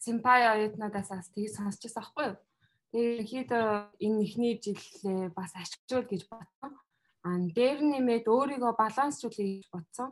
симпай 0.00 0.40
оюутнуудаас 0.48 1.08
бас 1.12 1.28
тгий 1.28 1.52
сонсчихсан 1.52 2.00
аахгүй 2.00 2.24
юу? 2.32 2.36
Тэгээд 2.94 3.10
ерөнхийдөө 3.20 3.66
энэ 4.06 4.22
эхний 4.24 4.54
жилээ 4.64 5.34
бас 5.36 5.52
ашиглаж 5.52 6.06
гэж 6.08 6.22
бодсон. 6.32 6.72
Аа 7.26 7.38
дээр 7.56 7.78
нэмээд 7.82 8.24
өөрийгөө 8.30 8.72
балансчлуулъя 8.78 9.46
гэж 9.60 9.66
бодсон. 9.74 10.08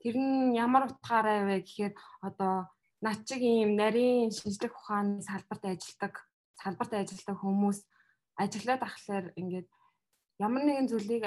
Тэр 0.00 0.16
нь 0.16 0.54
ямар 0.56 0.88
утгаараа 0.88 1.46
вэ 1.48 1.56
гэхээр 1.64 1.94
одоо 2.28 2.68
над 3.04 3.18
чиг 3.28 3.40
ийм 3.42 3.76
нарийн 3.76 4.30
шинжлэх 4.32 4.74
ухааны 4.76 5.22
салбарт 5.22 5.64
ажилладаг 5.64 6.14
салбарт 6.60 6.92
ажилладаг 6.92 7.36
хүмүүс 7.40 7.78
ажиллаад 8.42 8.82
ахлаар 8.84 9.26
ингээд 9.40 9.68
ямар 10.40 10.62
нэгэн 10.64 10.88
зүйлийг 10.90 11.22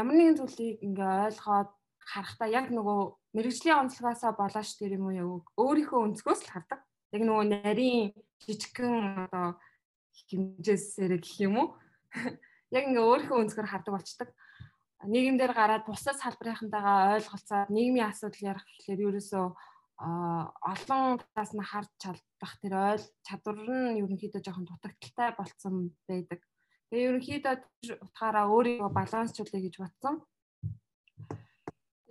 ямар 0.00 0.14
нэгэн 0.16 0.38
зүйлийг 0.38 0.78
ингээ 0.86 1.12
ойлгоод 1.30 1.70
харахтаа 2.06 2.48
яг 2.48 2.70
нөгөө 2.70 3.00
мэрэгжлийн 3.34 3.80
онцлогоосоо 3.82 4.32
болооч 4.38 4.70
тэр 4.78 4.94
юм 4.94 5.10
уу 5.10 5.42
өөрийнхөө 5.58 6.00
өнцгөөс 6.06 6.40
л 6.46 6.52
хардаг. 6.54 6.80
Яг 7.10 7.22
нөгөө 7.26 7.44
нарийн 7.50 8.14
жижигхэн 8.46 9.26
одоо 9.26 9.58
хэмжээсээр 10.30 11.18
гэх 11.18 11.36
юм 11.42 11.54
уу? 11.58 11.68
Яг 12.76 12.84
ингээ 12.86 13.02
өөрийнхөө 13.02 13.42
өнцгөр 13.42 13.66
хардаг 13.66 13.92
болчдаг 13.94 14.28
нийгэмдэр 15.14 15.52
гараад 15.54 15.84
бусад 15.86 16.16
салбарынхантайгаа 16.20 17.16
ойлголцоод 17.16 17.70
нийгмийн 17.70 18.10
асуудал 18.10 18.48
ярих 18.50 18.64
гэхлээр 18.66 19.06
ерөөсөө 19.08 19.46
олон 19.96 21.16
талаас 21.18 21.52
нь 21.56 21.68
харж 21.70 21.90
чадах 21.96 22.54
тэр 22.60 22.74
ойл 22.76 23.04
чадвар 23.24 23.56
нь 23.56 23.96
ерөнхийдөө 24.04 24.44
жоохон 24.44 24.68
дутагдaltaй 24.68 25.30
болцсон 25.32 25.74
байдаг. 26.04 26.40
Тэгээ 26.92 27.08
ерөнхийдөө 27.08 27.54
утгаараа 28.04 28.46
өөрийгөө 28.52 28.90
балансчлуулъя 28.92 29.62
гэж 29.64 29.74
бодсон. 29.80 30.14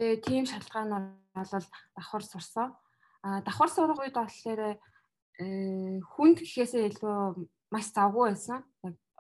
Тэгээ 0.01 0.17
тийм 0.25 0.43
шалтгаанаар 0.49 1.13
бол 1.35 1.67
давхар 1.95 2.23
сурсан. 2.25 2.73
А 3.21 3.41
давхар 3.45 3.69
сурах 3.69 4.01
үед 4.01 4.17
болохоор 4.17 4.81
э 5.37 6.01
хүнд 6.01 6.37
гэхээсээ 6.41 6.89
илүү 6.89 7.47
маш 7.69 7.93
завгүй 7.93 8.33
байсан. 8.33 8.65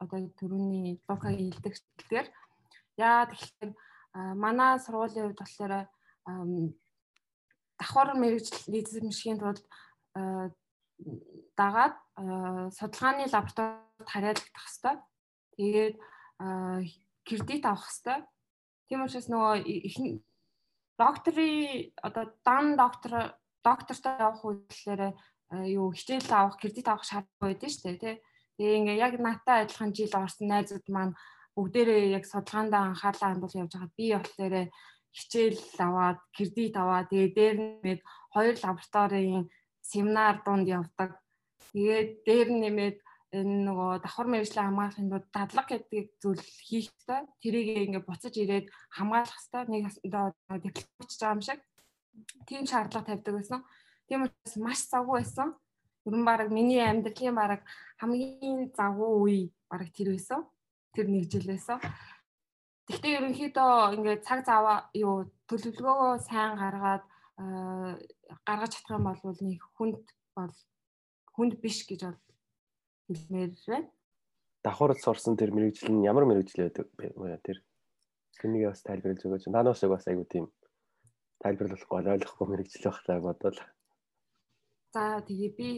Одоо 0.01 0.19
төрөний 0.39 0.99
локагийн 1.07 1.53
хэлдэг 1.53 1.73
хэлдгээр 1.77 2.27
Яа 2.97 3.27
тэгэхээр 3.27 3.71
манай 4.39 4.79
сургуулийн 4.79 5.25
хувьд 5.27 5.41
болохоор 5.41 5.73
давхар 7.79 8.09
мэрэгжил 8.15 8.71
эзэмшихийн 8.71 9.39
тулд 9.39 9.63
дагаад 11.59 11.95
судалгааны 12.77 13.27
лабораторид 13.27 14.07
харьяалагдах 14.07 14.67
хэвээр. 14.71 14.99
Тэгээд 15.55 15.95
кредит 17.27 17.63
авах 17.67 17.87
хэвээр. 17.91 18.23
Тийм 18.87 19.03
учраас 19.03 19.27
нөгөө 19.27 19.55
докторийн 20.95 21.91
одоо 21.99 22.31
дан 22.47 22.75
доктор 22.79 23.35
доктортой 23.63 24.13
явах 24.19 24.45
үйлчлэлээр 24.45 25.11
юу 25.75 25.91
хичээл 25.91 26.31
авах, 26.31 26.57
кредит 26.61 26.87
авах 26.87 27.03
шаардлага 27.03 27.43
байдаг 27.51 27.69
шүү 27.69 27.83
дээ, 27.83 27.97
тий. 27.99 28.15
Тэгээ 28.55 28.77
ингээ 28.79 28.97
яг 29.03 29.13
натаа 29.19 29.65
адилхан 29.65 29.91
жил 29.91 30.13
орсон 30.15 30.47
найзууд 30.47 30.85
маань 30.87 31.13
бүгдээрээ 31.55 32.13
яг 32.17 32.23
судалгаандаа 32.27 32.83
анхаарлаа 32.91 33.29
хандуул 33.31 33.59
явж 33.63 33.73
байгаа. 33.73 33.97
Би 33.97 34.05
болохоор 34.13 34.55
хичээл 35.15 35.59
аваад, 35.79 36.19
кредит 36.35 36.75
аваад 36.75 37.07
тэгээ 37.09 37.29
дээр 37.37 37.55
нэмээд 37.59 38.01
хоёр 38.35 38.55
лабораторийн 38.59 39.43
семинар 39.79 40.43
дунд 40.43 40.67
явдаг. 40.67 41.11
Тэгээд 41.71 42.09
дээр 42.27 42.49
нэмээд 42.51 42.97
энэ 43.35 43.55
нөгөө 43.67 43.91
давхар 44.03 44.27
мэрэгжлийн 44.31 44.67
хамгаалахын 44.67 45.09
тулд 45.11 45.27
дадлаг 45.31 45.67
гэдэг 45.71 46.05
зүйл 46.19 46.43
хийх 46.67 46.91
хэрэгтэй. 46.91 47.21
Тэрийг 47.41 47.67
ингээ 47.87 48.03
буцаж 48.07 48.33
ирээд 48.35 48.67
хамгаалах 48.95 49.39
хэрэгтэй. 49.39 49.63
Нэг 49.71 49.83
одоо 50.07 50.57
диплом 50.59 50.95
бичиж 50.99 51.19
байгаа 51.19 51.35
юм 51.35 51.43
шиг. 51.47 51.59
Тийм 52.47 52.63
шаардлага 52.67 53.07
тавьдаг 53.07 53.33
байсан. 53.35 53.61
Тийм 54.07 54.23
учраас 54.23 54.55
маш 54.59 54.79
завгүй 54.87 55.15
байсан. 55.19 55.49
Нь 56.05 56.25
баг 56.27 56.51
миний 56.51 56.83
амьдралын 56.83 57.35
баг 57.35 57.61
хамгийн 57.99 58.71
завгүй 58.77 59.11
үе 59.23 59.39
баг 59.69 59.89
тэр 59.95 60.15
байсан. 60.15 60.43
Тэр 60.95 61.07
нэг 61.11 61.27
жил 61.27 61.47
байсан. 61.51 61.79
Гэхдээ 62.87 63.17
ерөнхийдөө 63.19 63.71
ингээд 63.99 64.21
цаг 64.23 64.45
заваа 64.47 64.87
юу 64.95 65.27
төлөвлөгөөгөө 65.49 66.13
сайн 66.23 66.55
гаргаад 66.55 67.03
гаргаж 68.47 68.71
чадах 68.71 68.95
юм 68.95 69.05
бол 69.09 69.39
нэг 69.43 69.61
хүнд 69.75 70.05
бол 70.37 70.55
хүнд 71.35 71.53
биш 71.59 71.83
гэж 71.89 72.01
бол 72.07 72.19
хэлмээр 73.11 73.51
байна. 73.67 73.89
Давхард 74.63 74.99
сурсан 75.03 75.35
тэр 75.37 75.51
мэрэгжил 75.51 75.91
нь 75.91 76.07
ямар 76.07 76.25
мэрэгжил 76.25 76.65
байдаг 76.65 76.87
вэ 76.95 77.37
тэр? 77.43 77.59
Тэнийг 78.39 78.71
бас 78.71 78.81
тайлбарлаж 78.87 79.21
өгөөч. 79.25 79.43
Наанаас 79.51 79.83
яг 79.83 79.91
бас 79.91 80.07
айгу 80.07 80.23
тийм 80.25 80.47
тайлбарлахгүй 81.43 82.01
ойлгохгүй 82.01 82.47
мэрэгжил 82.49 82.89
багтаа 82.89 83.19
бодвол. 83.19 83.59
За 84.93 85.19
тэгээ 85.27 85.51
би 85.59 85.69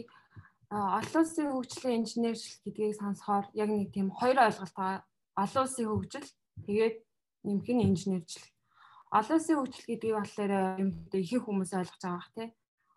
олон 0.70 1.22
улсын 1.24 1.48
хөгжлийн 1.52 2.04
инженерчил 2.04 2.60
гэдгийг 2.64 3.00
сонсохоор 3.00 3.46
яг 3.56 3.68
нэг 3.72 3.92
тийм 3.92 4.08
хоёр 4.12 4.38
ойлголт 4.46 4.74
байгаа. 4.76 5.07
Олон 5.42 5.62
улсын 5.64 5.86
хөгжил 5.88 6.28
тэгээд 6.66 6.96
нэмэх 7.46 7.68
нь 7.70 7.86
инженерчил. 7.88 8.46
Олон 9.18 9.36
улсын 9.38 9.56
хөгжил 9.58 9.86
гэдгийг 9.86 10.16
болохоор 10.18 10.52
юм 10.82 10.90
ихэнх 11.14 11.44
хүмүүс 11.46 11.70
ойлгож 11.78 12.02
байгаа 12.02 12.18
бах 12.18 12.30
тий. 12.34 12.48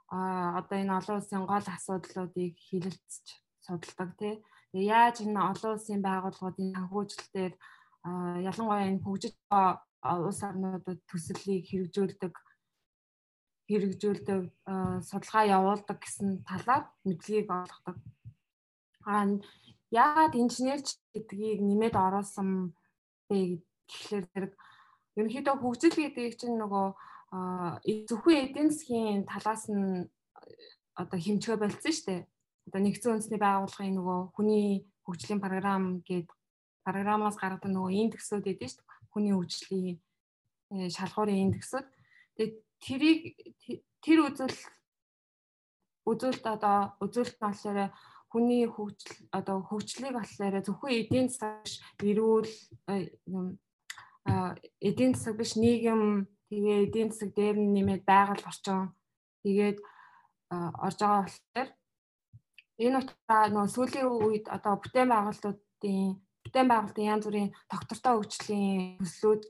А 0.10 0.18
одоо 0.60 0.78
энэ 0.82 0.98
олон 1.00 1.18
улсын 1.22 1.46
гол 1.46 1.68
асуудлуудыг 1.70 2.54
хилэлцэж 2.66 3.26
судалдаг 3.66 4.10
тий. 4.18 4.34
Тэгээ 4.74 4.89
яаж 4.89 5.16
энэ 5.22 5.39
олон 5.52 5.72
улсын 5.78 6.02
байгууллагуудын 6.02 6.74
санхүүжилтээр 6.76 7.54
ялангуяа 8.50 8.89
энэ 8.89 9.04
хөгжиж 9.06 9.36
байгаа 9.50 10.18
улс 10.26 10.42
орнуудад 10.42 11.00
төслийг 11.06 11.70
хэрэгжүүлдэг 11.70 12.34
хэрэгжүүлдэг 13.70 14.42
судалгаа 15.08 15.46
явуулдаг 15.58 15.98
гэсэн 16.02 16.42
талаар 16.50 16.84
мэдлэгийг 17.06 17.48
олгодог. 17.54 17.98
Аа 19.06 19.24
яагаад 19.92 20.34
инженерч 20.36 20.88
гэдгийг 21.14 21.60
нэмээд 21.62 21.96
оруулсан 21.96 22.74
бэ 23.28 23.62
гэхлээр 23.89 24.26
зэрэг 24.32 24.54
ерөнхийдөө 25.20 25.56
хөгжил 25.60 25.96
гэдэг 26.00 26.39
чинь 26.39 26.58
нөгөө 26.60 26.88
зөвхөн 28.10 28.42
эдийн 28.44 28.70
засгийн 28.72 29.28
талаас 29.28 29.68
нь 29.68 30.08
одоо 30.96 31.20
хэмжээ 31.20 31.56
болцсон 31.60 31.94
шүү 31.96 32.08
дээ 32.08 32.22
одоо 32.68 32.82
нэгдсэн 32.82 33.12
үндэсний 33.20 33.42
байгууллагын 33.42 33.96
нөгөө 33.98 34.20
хүний 34.36 34.88
хөгжлийн 35.04 35.44
програм 35.44 36.00
гээд 36.08 36.30
програмаас 36.86 37.38
гаргадаг 37.38 37.72
нөгөө 37.74 37.92
индексүүд 38.06 38.46
эдэн 38.48 38.70
шүү 38.70 38.82
дээ. 38.86 39.10
Хүний 39.12 39.34
хөгжлийн 39.36 39.98
э, 40.72 40.89
шалгуурын 40.94 41.44
индексүүд. 41.52 41.88
Тэгээд 42.38 42.54
тэрийг 42.82 43.20
тэр 44.02 44.20
үзэл 44.30 44.58
үзүүлэлт 46.06 46.46
одоо 46.46 46.96
үзүүлэлт 47.02 47.38
нь 47.38 47.46
болохоор 47.46 47.80
хүний 48.32 48.63
хөгжил 48.65 49.27
одоо 49.38 49.57
хөгжлийг 49.69 50.15
болохоор 50.15 50.55
зөвхөн 50.65 50.97
эдийн 50.99 51.27
засаг 51.29 51.67
эрүүл 52.09 52.51
юм 53.36 53.59
эдийн 54.89 55.13
засаг 55.13 55.36
биш 55.38 55.53
нийгэм 55.59 56.01
тэгээ 56.49 56.77
эдийн 56.88 57.09
засаг 57.11 57.29
дээр 57.36 57.55
нэмээд 57.59 58.03
байгаль 58.07 58.47
орчин 58.49 58.95
тэгээд 59.43 59.77
орж 60.86 60.99
байгаа 61.03 61.23
болохоор 61.27 61.69
Энэ 62.82 62.97
утгаараа 62.97 63.53
нөгөө 63.53 63.73
сүүлийн 63.75 64.09
үед 64.09 64.45
одоо 64.49 64.73
бүтээн 64.82 65.09
байгуулалтуудын 65.13 66.17
бүтээн 66.43 66.67
байгуулалтын 66.69 67.09
янз 67.13 67.25
бүрийн 67.29 67.49
доктортой 67.69 68.13
хөгжлийн 68.17 68.97
төслүүд 69.05 69.41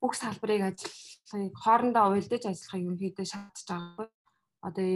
бүх 0.00 0.12
салбарыг 0.20 0.62
ажиллахыг 0.68 1.54
хоорондоо 1.64 2.04
уялдаж 2.12 2.42
ажиллахыг 2.44 2.84
ерөнхийдөө 2.84 3.26
шаардж 3.32 3.60
байгаа. 3.72 4.06
Одоо 4.64 4.88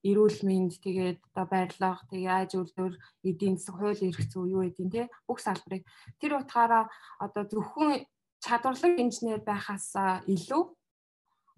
эрүүл 0.00 0.38
мэнд 0.48 0.80
тэгээд 0.80 1.20
одоо 1.28 1.44
барилга 1.44 2.00
тэгээд 2.08 2.36
айж 2.40 2.50
үйлдвэр 2.56 2.94
эдийн 3.28 3.56
засаг 3.60 3.76
хууль 3.76 4.06
эрх 4.08 4.22
зүй 4.32 4.48
юу 4.48 4.64
гэдгийг 4.64 4.92
те 4.96 5.02
бүх 5.28 5.44
салбарыг 5.44 5.84
тэр 6.16 6.40
утгаараа 6.40 6.88
одоо 7.20 7.44
зөвхөн 7.44 8.08
чадварлаг 8.40 8.96
инженер 8.96 9.44
байхаас 9.44 9.92
илүү 10.24 10.62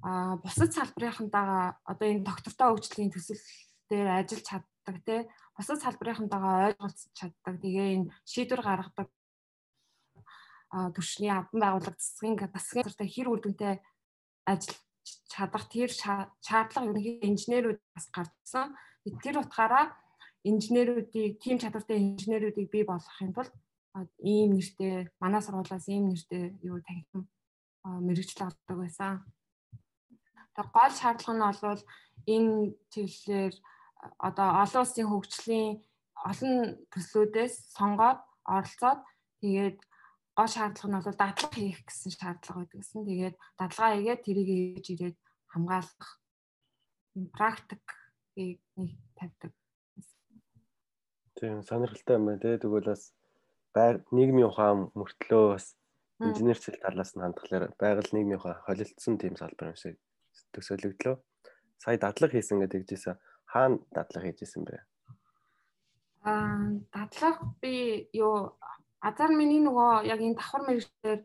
а 0.02 0.36
бусад 0.42 0.74
салбарынхантайгаа 0.74 1.78
одоо 1.86 2.06
энэ 2.10 2.26
доктортой 2.26 2.68
хөгжлийн 2.74 3.14
төсөл 3.14 3.38
дээр 3.86 4.08
ажиллаж 4.10 4.42
чаддаг 4.50 4.96
те 5.06 5.16
бусад 5.54 5.78
салбарынхантайгаа 5.78 6.74
ойлголцож 6.74 7.10
чаддаг. 7.14 7.54
Тэгээ 7.62 7.88
энэ 7.94 8.10
шийдвэр 8.26 8.62
гаргадаг 8.66 9.08
түвшний 10.96 11.30
албан 11.30 11.60
байгууллага 11.62 12.00
засгийн 12.02 12.34
засгийн 12.34 12.90
хэр 13.14 13.28
үр 13.30 13.40
дүнтэй 13.46 13.78
ажил 14.50 14.74
чадах 15.32 15.66
тэр 15.72 15.90
шаардлага 15.90 16.88
ерөнхийдөө 16.90 17.28
инженерүүд 17.30 17.78
бас 17.94 18.07
гарсан. 18.14 18.76
Тэр 19.22 19.42
утгаараа 19.42 19.94
инженерүүдийг 20.46 21.38
тийм 21.42 21.59
чадвартай 21.59 21.98
инженерүүдийг 21.98 22.68
бий 22.70 22.84
болгохын 22.86 23.34
тулд 23.34 23.53
ийм 24.22 24.57
нэртэй 24.57 25.11
манай 25.22 25.42
сургуулиас 25.42 25.86
ийм 25.88 26.11
нэртэй 26.11 26.44
юу 26.62 26.78
танхим 26.86 27.28
мэрэгжил 27.84 28.46
авдаг 28.46 28.76
байсан. 28.78 29.12
Тэр 30.55 30.66
гол 30.76 30.92
шаардлага 30.94 31.34
нь 31.36 31.44
бол 31.62 31.82
энэ 32.34 32.55
чиглэлээр 32.92 33.55
одоо 34.18 34.48
олон 34.62 34.82
улсын 34.82 35.09
хөгжлийн 35.11 35.70
олон 36.30 36.55
төслүүдээс 36.92 37.55
сонгоод 37.76 38.20
оролцоод 38.55 39.00
тэгээд 39.40 39.78
гол 40.36 40.48
шаардлага 40.48 40.88
нь 40.88 41.04
бол 41.04 41.20
дадлага 41.20 41.56
хийх 41.56 41.80
гэсэн 41.84 42.12
шаардлага 42.16 42.58
байдаг 42.64 42.80
гэсэн. 42.80 43.04
Тэгээд 43.04 43.36
дадлага 43.60 43.94
хийгээд 43.96 44.24
тэрийг 44.24 44.48
хийж 44.48 44.86
ирээд 44.92 45.16
хамгаалах 45.52 46.10
практикийг 47.36 48.60
нэг 48.80 48.90
тавьдаг. 49.18 49.52
Тийм 51.36 51.60
сонирхолтой 51.62 52.16
юм 52.16 52.24
байна 52.26 52.40
тий. 52.40 52.56
Тэгвэл 52.56 52.88
бас 52.88 53.12
байг 53.76 54.08
нийгмийн 54.08 54.48
ухаан 54.48 54.88
мөртлөө 54.96 55.44
бас 55.52 55.76
инженерчил 56.20 56.80
талаас 56.80 57.12
нь 57.12 57.24
хандхалаар 57.24 57.76
байгаль 57.76 58.12
нийгмийн 58.16 58.40
ухаан 58.40 58.64
холилдсон 58.64 59.20
тийм 59.20 59.36
салбар 59.36 59.72
юм 59.72 59.78
шиг 59.80 59.96
төсөөлөгдлөө. 60.56 61.16
Сая 61.82 61.98
дадлага 62.00 62.32
хийсэн 62.36 62.62
гэдэг 62.64 62.88
жийсэн 62.88 63.20
хаана 63.52 63.84
дадлага 63.92 64.32
хийж 64.32 64.48
исэн 64.48 64.64
бэ? 64.64 64.80
Аа 66.24 66.78
дадлага 66.94 67.52
би 67.60 68.08
юу 68.16 68.56
азар 69.03 69.30
миний 69.34 69.61
нөгөө 69.62 70.07
яг 70.07 70.20
энэ 70.22 70.38
давхар 70.38 70.62
мэрэгчлэр 70.66 71.20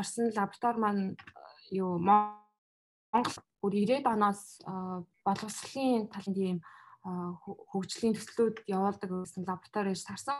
орсон 0.00 0.26
лаборатори 0.36 0.78
маань 0.80 1.04
юу 1.70 2.00
Монгол 2.00 3.36
бүр 3.60 3.72
90-ад 3.76 4.06
оноос 4.08 4.42
боловсролын 5.26 6.08
талын 6.08 6.36
тийм 6.36 6.58
хөгжлийн 7.04 8.16
төслүүд 8.16 8.56
явуулдаг 8.68 9.10
гэсэн 9.12 9.44
лабораториж 9.48 10.00
сарсан. 10.04 10.36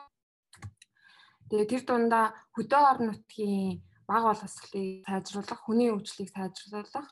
Тэгээ 1.48 1.70
тэр 1.70 1.82
дундаа 1.84 2.32
хөдөө 2.56 2.80
орон 2.90 3.06
нутгийн 3.10 3.80
баг 4.08 4.22
боловсролыг 4.28 5.04
сайжруулах, 5.08 5.60
хүний 5.64 5.88
хөгжлийг 5.92 6.30
сайжруулах 6.32 7.08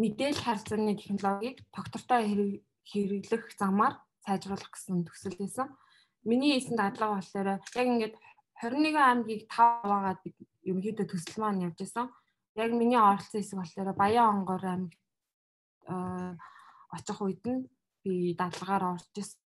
мэдээлэл 0.00 0.44
харилцааны 0.44 0.94
технологиг 0.96 1.56
доктортой 1.74 2.22
хэрэглэх 2.86 3.44
замаар 3.58 4.00
сайжруулах 4.24 4.70
гэсэн 4.72 5.04
төсөл 5.04 5.36
байсан. 5.38 5.68
Миний 6.24 6.54
хийсэн 6.54 6.76
дадлага 6.78 7.18
болохоор 7.18 7.48
яг 7.58 7.74
ингээд 7.74 8.14
21 8.62 8.94
аймгийг 8.94 9.42
5 9.50 9.90
байгаад 9.90 10.20
бид 10.22 10.36
ерөнхийдөө 10.62 11.06
төсөл 11.10 11.42
маань 11.42 11.66
явж 11.66 11.82
исэн. 11.82 12.06
Яг 12.54 12.70
миний 12.70 13.00
оролцсон 13.00 13.42
хэсэг 13.42 13.58
болохоор 13.58 13.90
Баян 13.98 14.30
онгор 14.30 14.62
аймаг 14.62 14.94
очих 16.94 17.18
үед 17.18 17.42
нь 17.42 17.66
би 18.06 18.38
дадлагаар 18.38 18.94
орж 18.94 19.10
исэн. 19.18 19.40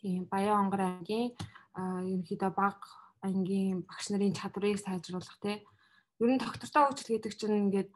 Тийм 0.00 0.24
Баян 0.32 0.64
онгор 0.64 0.80
аймгийн 0.80 1.36
ерөнхийдөө 1.76 2.52
баг 2.56 2.80
ангийн 3.20 3.84
багш 3.84 4.08
нарын 4.08 4.32
чадварыг 4.32 4.80
сайжруулах 4.80 5.38
тий. 5.44 5.60
Ер 6.24 6.30
нь 6.32 6.40
доктортой 6.40 6.88
хөгжил 6.88 7.20
гэдэг 7.20 7.34
чинь 7.36 7.68
ингээд 7.68 7.90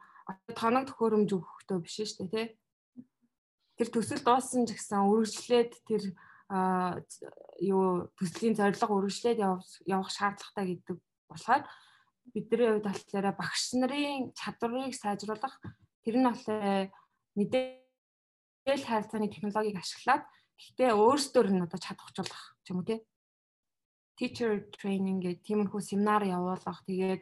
тоног 0.53 0.85
төхөөрөмж 0.85 1.29
өгөхдөө 1.33 1.77
биш 1.81 1.97
шүү 1.97 2.29
дээ 2.29 2.31
тий. 2.31 2.47
Тэр 3.79 3.89
төсөл 3.89 4.21
дууссан 4.21 4.69
ч 4.69 4.77
гэсэн 4.77 5.01
үргэлжлээд 5.09 5.71
тэр 5.87 6.13
юу 7.61 8.09
төслийн 8.17 8.55
зорилго 8.57 8.93
үргэлжлээд 8.93 9.39
явах 9.41 10.09
шаардлагатай 10.13 10.65
гэдэг 10.77 10.97
болохоор 11.29 11.63
бидний 12.33 12.69
хувьд 12.69 12.87
болохоор 12.87 13.27
багш 13.35 13.63
нарын 13.73 14.31
чадварыг 14.37 14.93
сайжруулах 14.93 15.55
тэр 16.05 16.15
нь 16.21 16.27
болохоор 16.29 16.93
мэдээлэл 17.37 18.85
харилцааны 18.87 19.27
технологиг 19.33 19.77
ашиглаад 19.81 20.23
гэхдээ 20.57 20.91
өөрсдөр 20.93 21.47
нь 21.51 21.65
одоо 21.65 21.79
чадахжуулах 21.81 22.43
юм 22.69 22.79
уу 22.79 22.87
тий 22.87 22.99
teacher 24.17 24.69
training 24.77 25.19
гэх 25.25 25.41
тиймэрхүү 25.41 25.81
семинар 25.81 26.23
явуулах 26.23 26.79
тэгээд 26.85 27.21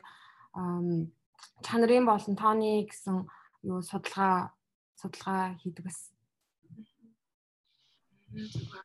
чанарын 1.64 2.06
болон 2.06 2.36
тооны 2.36 2.84
гэсэн 2.84 3.24
юу 3.64 3.80
судалгаа 3.82 4.52
судалгаа 5.00 5.56
хийдэг 5.64 5.88
бас 5.88 6.12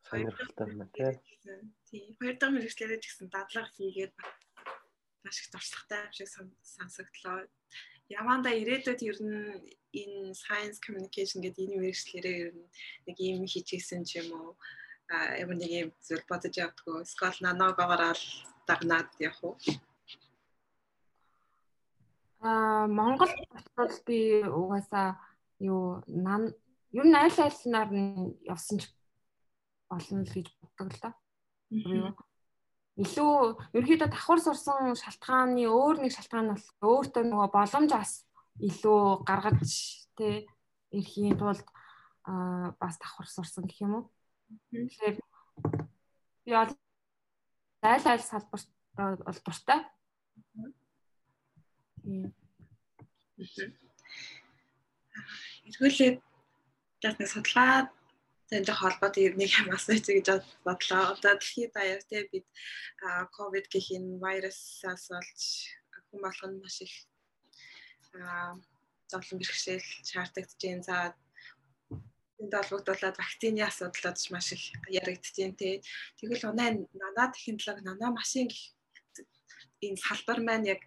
сонирхолтой 0.09 0.67
байна 0.67 0.87
тий. 0.95 2.17
Хоёр 2.19 2.37
дахь 2.39 2.53
мэрэгчлэрээ 2.55 3.01
гэсэн 3.01 3.29
дадлага 3.31 3.71
хийгээд 3.77 4.15
маш 5.23 5.37
их 5.41 5.49
дурсахтай 5.53 6.01
юм 6.07 6.13
шиг 6.13 6.29
сонсогдлоо. 6.75 7.47
Ямаанда 8.09 8.51
ирээдүйд 8.55 9.01
ер 9.11 9.19
нь 9.23 9.41
энэ 10.01 10.35
science 10.43 10.79
communication 10.85 11.39
гэдэг 11.43 11.65
энэ 11.67 11.79
мэрэгчлэрээ 11.83 12.37
ер 12.45 12.53
нь 12.55 12.67
нэг 13.07 13.17
юм 13.19 13.47
хийчихсэн 13.47 14.03
ч 14.09 14.23
юм 14.23 14.29
уу 14.35 14.51
а 15.09 15.39
ямар 15.43 15.57
нэг 15.59 15.71
юм 15.71 15.91
зүйл 16.07 16.25
бодож 16.31 16.55
явдггүй. 16.59 17.07
Скол 17.07 17.37
наногоогоор 17.41 18.19
дагнаад 18.67 19.09
явах 19.23 19.43
уу? 19.45 19.55
Аа 22.43 22.87
Монгол 22.87 23.33
бол 23.77 23.97
би 24.07 24.19
угаасаа 24.43 25.19
юу 25.59 26.03
ер 26.07 27.07
нь 27.07 27.19
аль 27.25 27.41
альнаар 27.47 27.91
нь 27.91 28.35
явсан 28.47 28.79
ч 28.83 28.85
болно 29.91 30.23
л 30.23 30.33
гэж 30.35 30.47
боддог 30.61 30.89
л 30.93 31.01
да. 31.03 31.11
Илүү 32.97 33.33
ерөөхдөө 33.77 34.09
давхар 34.09 34.41
сурсан 34.41 34.97
шалтгааны 34.97 35.69
өөр 35.69 36.01
нэг 36.01 36.13
шалтгаан 36.17 36.49
нь 36.49 36.55
бол 36.81 37.05
өөртөө 37.05 37.25
нөгөө 37.29 37.49
боломж 37.53 37.93
бас 37.93 38.13
илүү 38.57 39.01
гаргаж 39.29 39.73
тэ 40.17 40.49
ирэхийн 40.97 41.37
тулд 41.37 41.67
аа 42.25 42.73
бас 42.81 42.97
давхар 42.97 43.29
сурсан 43.29 43.69
гэх 43.69 43.85
юм 43.85 43.93
уу. 44.01 44.05
Тэгэхээр 44.73 45.17
би 46.47 46.53
аль 46.57 46.73
аль 47.85 48.25
салбарт 48.25 48.69
бол 48.97 49.39
дуртай. 49.45 49.81
Эргүүлээд 55.69 56.17
бас 57.03 57.17
нэг 57.21 57.29
судалгаа 57.29 57.93
тэнцээ 58.51 58.77
холбоотой 58.79 59.23
юм 59.29 59.37
нэг 59.41 59.51
юм 59.61 59.69
асууж 59.77 60.07
гэж 60.07 60.29
бодлоо. 60.67 61.03
Одоо 61.15 61.35
дэлхийд 61.37 61.73
даяар 61.75 62.03
те 62.11 62.19
бид 62.31 62.47
ковид 63.37 63.67
гэх 63.73 63.87
энэ 63.97 64.21
вирусаас 64.23 65.05
болж 65.11 65.41
хүн 66.09 66.21
болгоно 66.25 66.57
маш 66.63 66.77
их 66.87 66.95
зовлон 69.11 69.39
бэрхшээл 69.41 69.89
шаардагдчихээн. 70.11 70.83
За 70.89 70.97
энд 72.41 72.53
холбогдуулаад 72.55 73.17
вакцины 73.19 73.63
асуудлууд 73.65 74.19
маш 74.35 74.49
их 74.57 74.65
яригдчихээн 75.01 75.55
те. 75.61 75.83
Тэгвэл 76.19 76.49
унаа 76.51 76.71
нанаа 77.03 77.29
технологи 77.35 77.83
нанаа 77.85 78.11
машин 78.13 78.47
гэх 78.49 78.63
энэ 79.87 80.03
салбар 80.07 80.39
маань 80.41 80.69
яг 80.75 80.81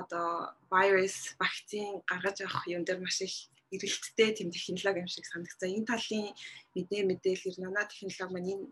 одоо 0.00 0.54
вирус 0.70 1.34
вакцин 1.40 2.02
гаргаж 2.08 2.36
авах 2.42 2.64
юм 2.66 2.82
дээр 2.84 3.00
маш 3.00 3.18
их 3.26 3.36
эргэлттэй 3.74 4.30
тэм 4.36 4.48
технологи 4.50 5.02
юм 5.04 5.08
шиг 5.08 5.26
санагцсан. 5.28 5.74
Энэ 5.76 5.90
талын 5.90 6.26
мэдээ 6.74 7.02
мэдээлэл 7.08 7.62
нана 7.62 7.84
технологи 7.88 8.32
маань 8.32 8.52
энэ 8.54 8.66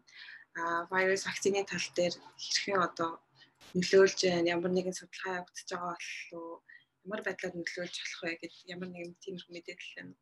вирус 0.91 1.25
вакцины 1.27 1.65
тал 1.69 1.89
дээр 1.97 2.15
хэрхэн 2.41 2.81
одоо 2.81 3.11
нөлөөлж 3.77 4.19
байна, 4.25 4.53
ямар 4.57 4.73
нэгэн 4.73 4.97
судалгаа 4.97 5.41
явагдаж 5.41 5.69
байгаа 5.69 5.97
болов 5.97 6.65
ямар 7.05 7.21
байдлаар 7.23 7.55
нөлөөлж 7.57 7.95
болох 8.01 8.21
вэ 8.23 8.31
гэдэг 8.41 8.53
ямар 8.75 8.89
нэгэн 8.91 9.15
тиймэрхүү 9.21 9.53
мэдээлэл 9.53 9.97
байна. 9.97 10.15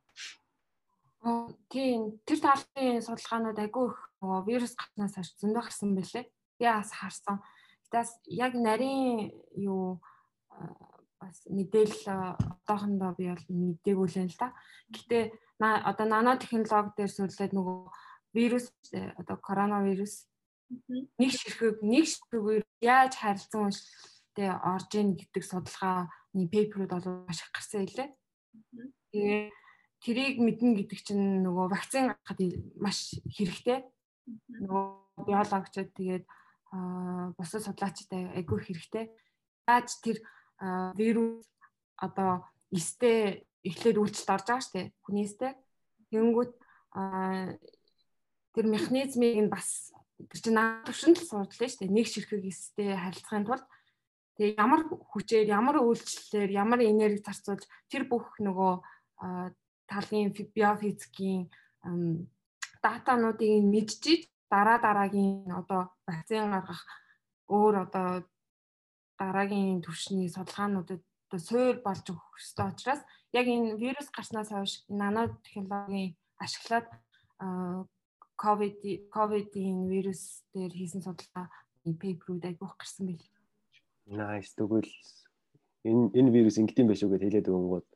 Тийм 1.73 2.21
тэр 2.27 2.39
талын 2.45 3.01
судалгаанууд 3.01 3.59
айгүй 3.63 3.85
их 3.89 3.99
нөгөө 4.21 4.41
вирус 4.49 4.75
гарснаас 4.77 5.15
хойш 5.17 5.31
зөндөө 5.41 5.63
гарсан 5.65 5.91
байлээ. 5.97 6.25
Би 6.59 6.65
бас 6.69 6.91
харсан. 6.93 7.37
Гэтээс 7.89 8.11
яг 8.29 8.53
нарийн 8.59 9.33
юу 9.57 10.03
бас 11.25 11.41
мэдээлэл 11.49 12.05
одоохондоо 12.69 13.17
би 13.17 13.33
бол 13.33 13.47
мэдээгүй 13.49 14.09
л 14.13 14.19
юм 14.21 14.29
л 14.29 14.39
да. 14.39 14.53
Гэтэ 14.93 15.19
одоо 15.61 16.07
нано 16.07 16.37
технологи 16.37 16.93
дээр 17.01 17.13
сүрлээд 17.17 17.53
нөгөө 17.57 17.79
вирус 18.37 18.69
одоо 18.93 19.37
коронавирус 19.41 20.29
нэг 21.19 21.31
ширхэг 21.33 21.81
нэг 21.81 22.05
ширхэг 22.05 22.67
яаж 22.83 23.13
харилцан 23.17 23.71
үйлчлэлтэй 23.71 24.51
орж 24.53 24.91
ийн 24.99 25.15
гэдэг 25.17 25.43
судалгааны 25.47 26.45
пейперүүд 26.51 26.93
бол 26.93 27.25
маш 27.25 27.41
их 27.41 27.51
гарсан 27.55 27.87
байлээ. 27.87 28.09
Тэгээ 29.15 29.43
тэрийг 30.03 30.37
мэднэ 30.43 30.85
гэдэг 30.85 31.01
чинь 31.01 31.41
нөгөө 31.47 31.67
вакцин 31.71 32.11
гаргахад 32.11 32.41
маш 32.77 33.15
хэрэгтэй. 33.31 33.87
Нөгөө 34.65 34.85
биологчид 35.29 35.95
тэгээд 35.95 36.25
бусад 37.39 37.63
судлаачтай 37.63 38.35
айгүй 38.35 38.59
хэрэгтэй. 38.67 39.07
Яаж 39.69 39.89
тэр 40.03 40.19
вирус 40.99 41.47
одоо 41.97 42.47
эстэй 42.71 43.47
эхлээд 43.65 43.99
үйлчлэлд 43.99 44.35
орж 44.35 44.47
байгаа 44.47 44.65
шүү 44.65 44.75
дээ. 44.75 44.87
Хүний 45.03 45.25
эстэй. 45.25 45.53
Тэнгүүт 46.11 46.53
тэр 48.55 48.67
механизмыг 48.71 49.37
нь 49.45 49.53
бас 49.53 49.91
тэр 50.31 50.41
чинь 50.41 50.57
наад 50.59 50.87
төвшөнд 50.87 51.19
л 51.19 51.27
сурдлаа 51.27 51.69
шүү 51.69 51.81
дээ. 51.87 51.97
Нэг 51.97 52.07
ширхэг 52.07 52.45
эстэй 52.45 52.95
харилцахын 52.95 53.47
тулд 53.47 53.65
тэгээ 54.39 54.59
ямар 54.59 54.81
хүчээр, 54.91 55.49
ямар 55.51 55.77
үйлчлэлээр, 55.83 56.51
ямар 56.55 56.81
энерги 56.83 57.23
зарцуулж 57.23 57.67
тэр 57.91 58.07
бүх 58.11 58.35
нөгөө 58.43 58.73
талын 59.87 60.35
биофизикийн 60.35 61.51
датануудыг 62.83 63.63
мэдчихэж 63.63 64.23
дараа 64.51 64.79
дараагийн 64.79 65.51
одоо 65.51 65.95
вакцин 66.07 66.51
гаргах 66.51 66.83
өөр 67.49 67.75
одоо 67.85 68.09
дараагийн 69.19 69.83
түвшний 69.85 70.29
судалгаануудад 70.29 71.03
суур 71.39 71.83
болж 71.87 72.05
өгөх 72.11 72.39
ёстой 72.39 72.71
учраас 72.71 73.03
яг 73.33 73.47
энэ 73.47 73.77
вирус 73.83 74.09
гарснаас 74.15 74.51
хойш 74.51 74.73
нано 74.89 75.23
технологийн 75.47 76.15
ашиглаад 76.39 76.87
ковид 78.37 78.79
ковидын 79.15 79.89
вирус 79.93 80.23
дээр 80.55 80.73
хийсэн 80.79 81.03
судалгааны 81.03 81.95
пейперүүд 82.03 82.45
айгүйх 82.49 82.75
гарсан 82.79 83.07
байл. 83.11 83.27
Nice 84.07 84.53
тэгвэл 84.59 84.91
энэ 85.91 86.05
энэ 86.19 86.31
вирус 86.35 86.59
ингэдэм 86.61 86.87
байх 86.89 86.99
шүү 86.99 87.11
гэд 87.15 87.25
хэлээд 87.25 87.51
өгөнгүүд 87.51 87.87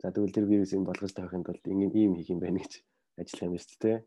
за 0.00 0.12
тэгвэл 0.12 0.36
тэр 0.36 0.46
вирусыг 0.52 0.80
болгож 0.84 1.12
тавихын 1.14 1.44
тулд 1.44 1.64
ингэ 1.64 1.98
ийм 1.98 2.14
хийх 2.16 2.32
юм 2.34 2.40
байна 2.40 2.60
гэж 2.60 2.72
ажиллах 3.20 3.48
юм 3.48 3.56
шүү 3.56 3.80
дээ. 3.80 3.98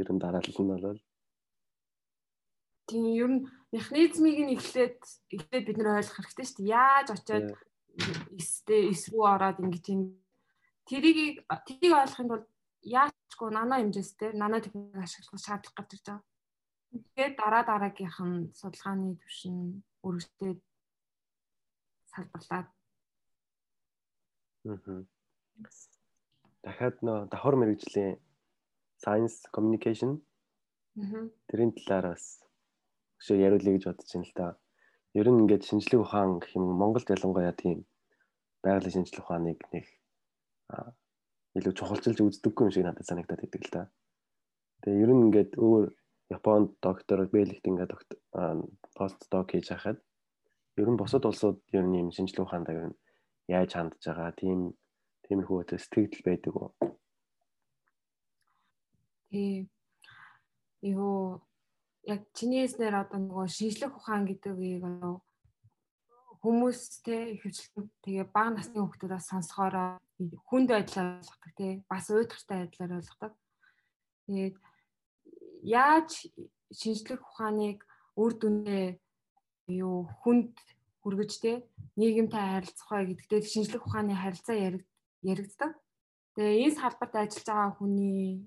Ер 0.00 0.08
нь 0.12 0.20
дараалал 0.20 0.60
нь 0.60 0.70
бол 0.72 0.84
Тийм 2.86 3.04
ер 3.22 3.30
нь 3.30 3.46
механизмыг 3.74 4.38
нь 4.46 4.54
эхлээд 4.54 4.98
эхлээд 5.34 5.64
бид 5.66 5.76
нэр 5.78 5.98
ойлгох 5.98 6.16
хэрэгтэй 6.22 6.46
шүү 6.46 6.58
дээ. 6.62 6.72
Яаж 6.74 7.08
очиод 7.10 7.48
эстэй 8.38 8.82
эс 8.92 9.10
рүү 9.10 9.24
ороод 9.26 9.58
ингэж 9.58 9.84
юм 9.90 10.00
тэрийг 10.86 11.42
тэрийг 11.66 11.92
ойлгохын 11.98 12.30
тулд 12.30 12.46
яачгүй 12.86 13.50
нано 13.50 13.74
хэмжээстэй 13.82 14.30
нано 14.38 14.62
техник 14.62 14.94
ашиглах 14.94 15.42
шаардлага 15.42 15.76
гарч 15.82 15.90
ирж 15.98 16.06
байгаа. 16.06 16.22
Тэгээд 16.94 17.34
дараа 17.40 17.62
дараагийнх 17.66 18.18
нь 18.22 18.38
судалгааны 18.54 19.18
түвшин 19.18 19.56
өргөжтэй 20.06 20.52
салбарлаад. 22.12 22.68
Аа. 24.70 25.02
Дахиад 26.62 26.96
нөө 27.02 27.18
давхар 27.32 27.56
мэрэгжлийн 27.58 28.22
science 29.02 29.36
communication. 29.54 30.22
Аа. 31.02 31.26
Тэрийн 31.50 31.74
талаар 31.74 32.14
бас 32.14 32.45
өшөө 33.20 33.36
яриулъя 33.46 33.74
гэж 33.76 33.84
бодож 33.86 34.10
байна 34.12 34.26
л 34.28 34.34
да. 34.36 34.48
Ер 35.16 35.26
нь 35.30 35.40
ингээд 35.42 35.66
шинжлэх 35.68 36.00
ухаан 36.04 36.38
гэх 36.40 36.56
юм 36.58 36.66
Монголд 36.80 37.08
ялангуяа 37.08 37.54
тийм 37.56 37.78
байгалийн 38.62 38.94
шинжлэх 38.94 39.24
ухааныг 39.24 39.60
нэг 39.72 39.86
илүү 41.56 41.72
чухалчилж 41.78 42.18
үздэггүй 42.20 42.64
юм 42.68 42.72
шиг 42.74 42.84
надад 42.84 43.08
санагдаад 43.08 43.44
идэг 43.46 43.62
л 43.64 43.72
да. 43.72 43.82
Тэгээ 44.82 45.02
ер 45.04 45.10
нь 45.14 45.24
ингээд 45.26 45.52
өөр 45.56 45.84
Японд 46.36 46.74
доктор 46.82 47.18
Бэлэгт 47.32 47.64
ингээд 47.70 47.92
пост 48.98 49.20
док 49.30 49.46
хийж 49.50 49.70
хахад 49.70 49.98
ер 50.76 50.88
нь 50.90 51.00
бусад 51.00 51.24
улсууд 51.24 51.62
ер 51.72 51.86
нь 51.86 52.00
юм 52.02 52.10
шинжлэх 52.12 52.44
ухаандаа 52.44 52.74
ер 52.76 52.86
нь 52.90 52.98
яаж 53.48 53.70
хандж 53.72 54.02
байгаа 54.04 54.30
тийм 54.34 54.74
тиймэрхүү 55.24 55.78
сэтгэл 55.78 56.26
байдаг 56.26 56.54
уу? 56.56 56.70
Тийм. 59.30 59.70
Юу 60.82 61.40
яг 62.06 62.20
чиний 62.32 62.62
хэлснээр 62.62 62.94
одоо 63.02 63.18
нөгөө 63.18 63.46
шинжлэх 63.50 63.92
ухаан 63.98 64.24
гэдгийг 64.30 64.82
одоо 64.86 65.26
хүмүүс 66.42 67.02
те 67.02 67.34
ихэвчлэн 67.34 67.90
тэгээ 68.06 68.26
бага 68.30 68.54
насны 68.54 68.78
хүмүүсээс 68.78 69.26
сонсохоор 69.26 69.98
хүнд 70.46 70.68
байдлаар 70.70 71.18
ойлгодог 71.18 71.52
те 71.58 71.82
бас 71.90 72.06
уйдгартай 72.06 72.58
байдлаар 72.62 72.92
ойлгодог. 73.02 73.32
Тэгээд 74.30 74.56
яаж 75.66 76.10
шинжлэх 76.70 77.22
ухааныг 77.26 77.82
үр 78.14 78.32
дүндээ 78.38 78.86
юу 79.74 80.06
хүнд 80.22 80.54
хүргэж 81.02 81.32
те 81.42 81.52
нийгэмтэй 81.98 82.38
харилцах 82.38 82.88
бай 82.94 83.04
гэдэгтэй 83.10 83.42
шинжлэх 83.42 83.82
ухааны 83.82 84.14
харилцаа 84.14 84.56
яригддаг. 85.26 85.74
Тэгээ 86.38 86.70
энэ 86.70 86.78
салбарт 86.78 87.14
ажиллаж 87.18 87.46
байгаа 87.50 87.70
хүний 87.74 88.46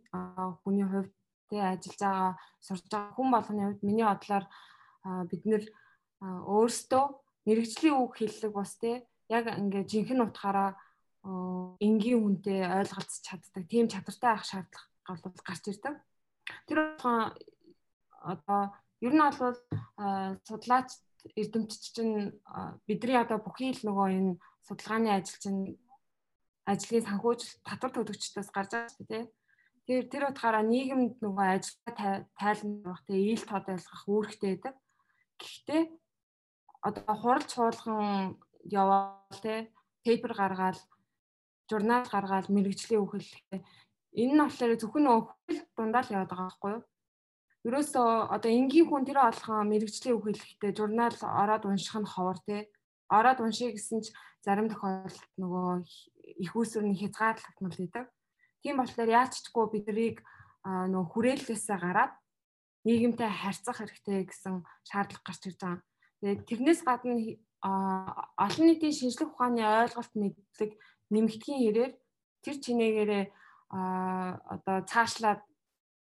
хүний 0.64 0.88
хувьд 0.88 1.14
те 1.50 1.58
ажиллаж 1.60 2.00
байгаа 2.00 2.32
сурж 2.62 2.86
байгаа 2.90 3.16
хүн 3.18 3.30
болгоны 3.34 3.62
хувьд 3.66 3.84
миний 3.84 4.08
бодлоор 4.08 4.46
бид 5.30 5.44
нэр 5.50 5.64
өөрсдөө 6.22 7.06
мэрэгжлийн 7.48 7.98
үг 8.00 8.14
хэллэг 8.18 8.54
бас 8.54 8.72
те 8.82 9.08
яг 9.30 9.46
ингээ 9.48 9.84
жинхэнэ 9.92 10.24
утгаараа 10.26 10.72
энгийн 11.80 12.20
хүнтэй 12.22 12.60
ойлголцож 12.80 13.22
чаддаг 13.28 13.64
тийм 13.68 13.88
чадвартай 13.92 14.30
авах 14.32 14.48
шаардлага 14.48 15.22
бол 15.24 15.44
гарч 15.48 15.64
ирдэг. 15.68 15.96
Тэр 16.68 16.80
одоо 18.32 18.62
ер 19.02 19.14
нь 19.14 19.24
бол 19.40 19.58
судлаач 20.48 20.90
эрдэмтч 21.36 21.82
чинь 21.96 22.40
бидний 22.88 23.20
одоо 23.20 23.40
бүхий 23.44 23.72
л 23.76 23.84
нөгөө 23.88 24.08
энэ 24.18 24.34
судалгааны 24.68 25.10
ажил 25.12 25.40
чинь 25.44 25.62
ажлын 26.68 27.06
санхүүжилт 27.08 27.64
татвар 27.68 27.92
төлөгчдөөс 27.94 28.50
гарч 28.54 28.72
байгаа 28.72 28.92
шүү 28.96 29.06
дээ. 29.10 29.24
Тэр 29.90 30.06
тэр 30.06 30.30
утгаараа 30.30 30.62
нийгэмд 30.62 31.18
нөгөө 31.18 31.46
ажиллагаа 31.50 32.30
тайлбарлах 32.38 33.02
тэгээ 33.10 33.34
ил 33.34 33.46
тод 33.50 33.66
ойлгох 33.74 34.04
үүрэгтэй 34.06 34.50
байдаг. 34.54 34.76
Гэхдээ 35.42 35.82
одоо 36.86 37.16
хуралч 37.18 37.50
хуулган 37.58 38.38
яваал 38.70 39.40
те 39.42 39.74
пейпер 40.06 40.38
гаргаад 40.38 40.78
журнал 41.66 42.06
гаргаад 42.06 42.54
мэрэгжлийн 42.54 43.02
үхэл 43.02 43.34
энэ 44.14 44.34
нь 44.38 44.42
болохоор 44.46 44.78
зөвхөн 44.78 45.10
өхөл 45.10 45.60
дундаа 45.74 46.06
л 46.06 46.14
яваад 46.14 46.30
байгаа 46.30 46.46
байхгүй 46.54 46.72
юу? 46.78 46.84
Ерөөсөө 47.66 48.08
одоо 48.30 48.52
энгийн 48.54 48.86
хүн 48.86 49.10
тэр 49.10 49.20
олохоо 49.26 49.66
мэрэгжлийн 49.66 50.16
үг 50.16 50.26
хэлэхдээ 50.30 50.72
журнал 50.78 51.18
ороод 51.42 51.66
унших 51.66 51.98
нь 51.98 52.12
ховор 52.14 52.38
те. 52.46 52.70
Ороод 53.10 53.42
уншия 53.42 53.74
гэсэн 53.74 54.06
ч 54.06 54.14
зарим 54.46 54.70
тохиолдолд 54.70 55.18
нөгөө 55.42 55.68
их 56.46 56.52
усүрний 56.54 56.94
хязгаарлагдмал 56.94 57.74
байдаг. 57.74 58.06
Тийм 58.64 58.76
болохоор 58.80 59.10
яаччгүй 59.10 59.66
биднийг 59.72 60.18
нөгөө 60.66 61.12
хүрээллээсээ 61.14 61.78
гараад 61.80 62.14
нийгэмтэй 62.84 63.30
харьцах 63.30 63.80
хэрэгтэй 63.80 64.28
гэсэн 64.28 64.64
шаардлага 64.88 65.26
гарч 65.26 65.42
ирж 65.48 65.60
байгаа. 65.64 65.84
Тэгээд 66.20 66.42
тэрнээс 66.48 66.82
гадна 66.84 67.16
олон 67.64 68.66
нийтийн 68.68 68.96
шинжлэх 68.96 69.32
ухааны 69.36 69.64
ойлголт 69.64 70.14
мэдлэг 70.16 70.72
нэмэгдэхийн 71.12 71.60
хэрээр 71.64 71.94
тэр 72.44 72.56
чинээгээрээ 72.64 73.26
одоо 73.70 74.78
цаашлаад 74.88 75.42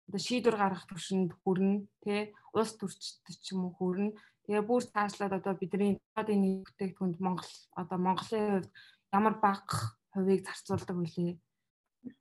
одоо 0.09 0.21
шийдвэр 0.21 0.57
гаргах 0.57 0.89
төвшөнд 0.89 1.31
хүрнэ 1.45 1.89
тий 2.05 2.33
улс 2.57 2.73
төрчдөд 2.77 3.37
ч 3.45 3.53
юм 3.53 3.69
уу 3.69 3.73
хүрнэ 3.77 4.17
тэгээ 4.45 4.65
бүр 4.65 4.83
цаашлаад 4.89 5.33
одоо 5.41 5.55
бидний 5.61 5.97
нийт 5.97 6.65
бүтээгдэхүүнд 6.67 7.17
Монгол 7.21 7.53
одоо 7.81 7.99
Монголын 8.01 8.49
хувьд 8.65 8.71
ямар 9.13 9.35
бага 9.45 9.97
хувийг 10.13 10.41
зарцуулдаг 10.45 10.97
вүлээ 10.97 11.37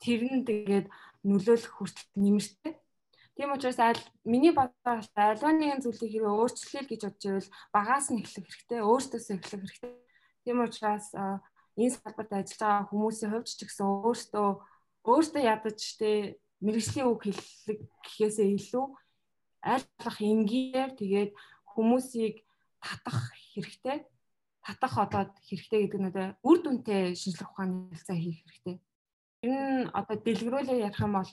тэр 0.04 0.22
нь 0.30 0.46
тэгээд 0.46 0.88
нөлөөлөх 1.26 1.74
хүртэл 1.78 2.10
нэмэртэй 2.18 2.74
Тийм 3.36 3.54
учраас 3.54 3.80
аль 3.80 4.04
миний 4.24 4.52
бодлоор 4.52 5.02
альва 5.16 5.50
нэгэн 5.50 5.82
зүйлийг 5.82 6.12
хэрэг 6.14 6.30
өөрчлөе 6.30 6.84
гэж 6.86 7.02
бодож 7.08 7.24
байвал 7.26 7.50
багаас 7.74 8.08
нь 8.12 8.22
эхлэх 8.22 8.46
хэрэгтэй, 8.46 8.82
өөртөөсөө 8.86 9.36
эхлэх 9.40 9.62
хэрэгтэй. 9.66 9.94
Тийм 10.44 10.58
учраас 10.62 11.08
энэ 11.16 11.96
салбарт 11.96 12.32
ажиллаж 12.38 12.60
байгаа 12.62 12.90
хүмүүсийн 12.92 13.32
хувьд 13.32 13.48
ч 13.50 13.62
гэсэн 13.66 13.88
өөртөө 13.88 14.50
өөртөө 15.10 15.44
ядаж 15.48 15.80
тэ 15.98 16.38
мэрэгжлийн 16.60 17.08
үг 17.10 17.22
хэллэг 17.24 17.80
гэхээсээ 18.04 18.48
илүү 18.62 18.86
аль 19.74 19.86
болох 19.98 20.20
энгээр 20.22 20.92
тэгээд 21.02 21.32
хүмүүсийг 21.72 22.36
татах 22.84 23.20
хэрэгтэй 23.56 23.98
татах 24.62 24.94
одоо 25.02 25.24
хэрэгтэй 25.48 25.90
гэдэг 25.90 26.02
нь 26.04 26.14
үр 26.46 26.58
дүнтэй 26.62 27.18
шинжлэх 27.18 27.50
ухааны 27.50 27.90
хэлцээ 27.90 28.18
хийх 28.22 28.40
хэрэгтэй. 28.46 28.78
Энэ 29.42 29.62
нь 29.84 29.90
одоо 30.00 30.16
дэлгэрүүлээ 30.22 30.86
ярих 30.88 31.02
юм 31.02 31.14
бол 31.18 31.32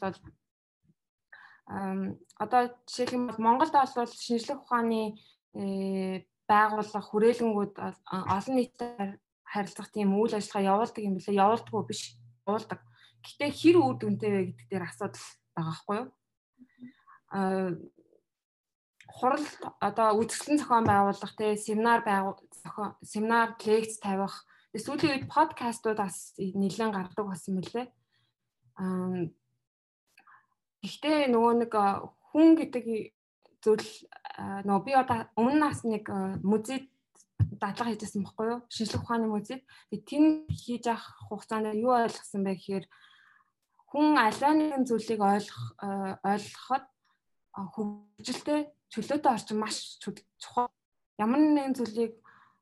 одоо 2.42 2.62
жишээлбэл 2.88 3.44
Монголд 3.44 3.74
бол 3.76 4.08
шинжлэх 4.08 4.64
ухааны 4.64 5.20
э, 5.52 6.24
байгууллага 6.48 7.04
хүрээлэнгүүд 7.04 7.74
олон 7.76 8.54
нийтэд 8.56 9.20
харилцах 9.44 9.88
тийм 9.92 10.16
үйл 10.16 10.32
ажиллагаа 10.32 10.68
явуулдаг 10.72 11.04
юм 11.04 11.14
билээ 11.20 11.40
явуулдаггүй 11.44 11.84
биш 11.84 12.16
явуулдаг. 12.48 12.80
Гэтэ 13.24 13.46
хэр 13.52 13.76
үр 13.76 13.96
дүнтэй 14.00 14.30
вэ 14.32 14.42
гэдэг 14.48 14.66
дээр 14.72 14.84
асуудал 14.88 15.26
байгаа 15.52 15.68
байхгүй 15.68 15.96
юу? 16.00 16.08
Аа 17.36 17.68
хурал 19.18 19.46
одоо 19.80 20.08
үзэсгэлэн 20.20 20.60
зохион 20.60 20.86
байгуулах 20.88 21.32
те 21.36 21.56
семинар 21.56 22.00
байгуул 22.04 22.38
семинар 23.02 23.56
лекц 23.66 23.98
тавих 24.00 24.34
сүүлийн 24.76 25.12
үед 25.12 25.26
подкастууд 25.32 25.98
бас 25.98 26.36
нэлээд 26.38 26.92
гардаг 26.94 27.24
болсон 27.26 27.58
мөлий. 27.58 27.88
Гэхдээ 30.82 31.26
нөгөө 31.34 31.54
нэг 31.66 31.72
хүн 31.74 32.48
гэдэг 32.54 32.84
зүйл 33.58 33.90
нөгөө 34.38 34.84
би 34.86 34.92
одоо 34.94 35.26
өмнө 35.34 35.58
нас 35.58 35.82
нэг 35.82 36.06
музейд 36.46 36.86
дадлага 37.58 37.90
хийжсэн 37.90 38.22
баггүй 38.22 38.46
юу? 38.54 38.60
Шинжлэх 38.70 39.02
ухааны 39.02 39.26
музейд. 39.26 39.66
Тэн 40.06 40.46
хийж 40.46 40.86
авах 40.86 41.18
хугацаанд 41.26 41.74
юу 41.74 41.98
ойлгосон 41.98 42.46
бэ 42.46 42.54
гэхээр 42.54 42.86
хүн 43.90 44.14
аливаа 44.14 44.52
нэгэн 44.54 44.86
зүйлийг 44.86 45.20
ойлгох 45.22 45.64
ойлгоход 46.22 46.84
хөгжилтэй 47.74 48.60
чөлөөтэй 48.94 49.32
орчин 49.32 49.58
маш 49.58 49.98
чухал. 49.98 50.70
Ямар 51.18 51.40
нэгэн 51.42 51.74
зүйлийг 51.74 52.14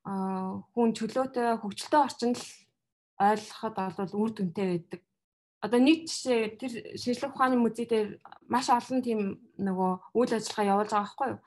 хүн 0.07 0.89
чөлөөтэй 0.97 1.61
хөгжилтэй 1.61 2.01
орчинд 2.01 2.39
л 2.41 2.49
ойлгоход 3.21 3.75
бол 3.77 4.12
үр 4.23 4.31
дүнтэй 4.33 4.67
байдаг. 4.71 5.01
Одоо 5.67 5.81
жишээ 5.83 6.57
тэр 6.57 6.73
шинжлэх 6.95 7.35
ухааны 7.35 7.59
музей 7.59 7.87
дээр 7.91 8.23
маш 8.47 8.71
олон 8.71 9.03
тийм 9.03 9.43
нөгөө 9.59 9.93
үйл 10.14 10.33
ажиллагаа 10.39 10.71
явуулж 10.71 10.93
байгаа 10.95 11.07
байхгүй 11.11 11.29
юу? 11.35 11.41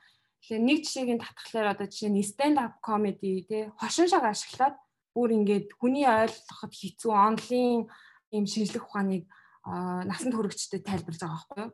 Тэгэхээр 0.43 0.63
нэг 0.67 0.77
жишээг 0.83 1.09
нь 1.15 1.23
татхлаар 1.23 1.67
одоо 1.71 1.87
жишээ 1.87 2.11
нь 2.11 2.27
stand 2.27 2.57
up 2.59 2.73
comedy 2.83 3.47
тий 3.47 3.71
хошин 3.79 4.11
шаг 4.11 4.27
ашиглаад 4.27 4.75
бүр 5.15 5.35
ингээд 5.35 5.67
хүний 5.79 6.03
ойлгоход 6.07 6.73
хэцүү 6.75 7.11
онлын 7.11 7.87
ийм 8.35 8.45
шинжлэх 8.45 8.85
ухааныг 8.87 9.23
насанд 9.65 10.33
хүрэгчдэд 10.35 10.83
тайлбарлаж 10.85 11.21
байгаа 11.23 11.39
байхгүй 11.39 11.63
юу. 11.63 11.71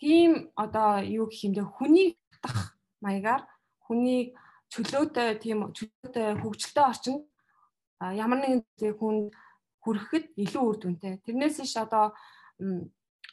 Тийм 0.00 0.30
одоо 0.56 1.02
юу 1.02 1.26
гэх 1.26 1.44
юм 1.46 1.52
бэ 1.58 1.64
хүнийг 1.68 2.12
татах 2.32 2.78
маягаар 3.04 3.42
хүнийг 3.86 4.36
чөлөөтэй 4.72 5.28
тийм 5.42 5.58
чөлөөтэй 5.76 6.26
хөгжилтэй 6.38 6.84
орчинд 6.84 7.22
ямар 8.00 8.38
нэгэн 8.40 8.94
хүн 9.00 9.16
хүрэхэд 9.88 10.36
илүү 10.36 10.62
үр 10.68 10.76
дүнтэй. 10.76 11.24
Тэрнээс 11.24 11.64
иш 11.64 11.72
одоо 11.80 12.12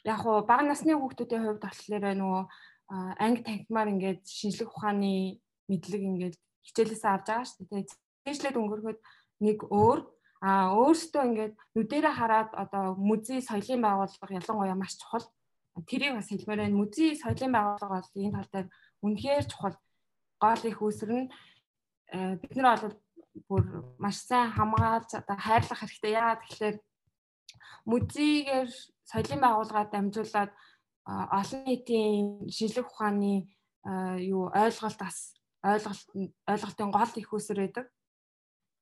яг 0.08 0.18
хуу 0.24 0.40
бага 0.48 0.64
насны 0.64 0.96
хүүхдүүдийн 0.96 1.44
хувьд 1.44 1.60
болохоор 1.60 2.04
нөгөө 2.16 2.42
анги 3.20 3.42
танхимаар 3.44 3.92
ингээд 3.92 4.24
шинжлэх 4.24 4.72
ухааны 4.72 5.36
мэдлэг 5.68 6.02
ингээд 6.02 6.36
хичээлээсээ 6.64 7.10
авч 7.12 7.26
байгаа 7.28 7.44
шүү 7.44 7.68
дээ. 7.68 7.84
Тэжлээд 8.24 8.56
өнгөрөхөд 8.56 8.98
нэг 9.44 9.58
өөр 9.68 10.00
А 10.44 10.68
өөртөө 10.76 11.22
ингээд 11.26 11.54
нүдэрэ 11.74 12.10
хараад 12.12 12.50
одоо 12.52 12.92
музей 13.00 13.40
соёлын 13.40 13.80
байгууллага 13.80 14.36
ялангуяа 14.36 14.76
маш 14.76 14.92
чухал. 15.00 15.24
Тэрийг 15.88 16.12
бас 16.20 16.28
хэлмээр 16.28 16.60
байна. 16.60 16.76
Музей 16.76 17.16
соёлын 17.16 17.52
байгууллага 17.56 17.94
бол 17.96 18.20
энэ 18.20 18.36
тал 18.36 18.50
дээр 18.52 18.68
үнэхээр 19.00 19.44
чухал. 19.48 19.76
Гол 20.36 20.62
их 20.68 20.78
үүсрэн 20.84 21.24
э, 22.12 22.36
бид 22.36 22.52
нар 22.60 22.80
бол 22.84 22.96
бүр 23.48 23.64
маш 23.98 24.16
сайн 24.24 24.50
хамгаалж 24.56 25.10
одоо 25.20 25.36
хайрлах 25.36 25.80
хэрэгтэй. 25.80 26.12
Яагаад 26.16 26.40
тэгэхээр 26.42 26.76
музейгээр 27.90 28.70
соёлын 29.10 29.40
байгууллагаар 29.44 29.88
дамжуулаад 29.90 30.52
олон 31.06 31.62
нийтийн 31.64 32.50
шинжлэх 32.50 32.90
ухааны 32.90 33.46
юу 34.32 34.50
ойлголт 34.50 34.98
бас 34.98 35.36
ойлголт 35.62 36.08
ойлголтын 36.50 36.90
гол 36.90 37.12
их 37.14 37.30
үүсэр 37.32 37.58
байдаг. 37.62 37.86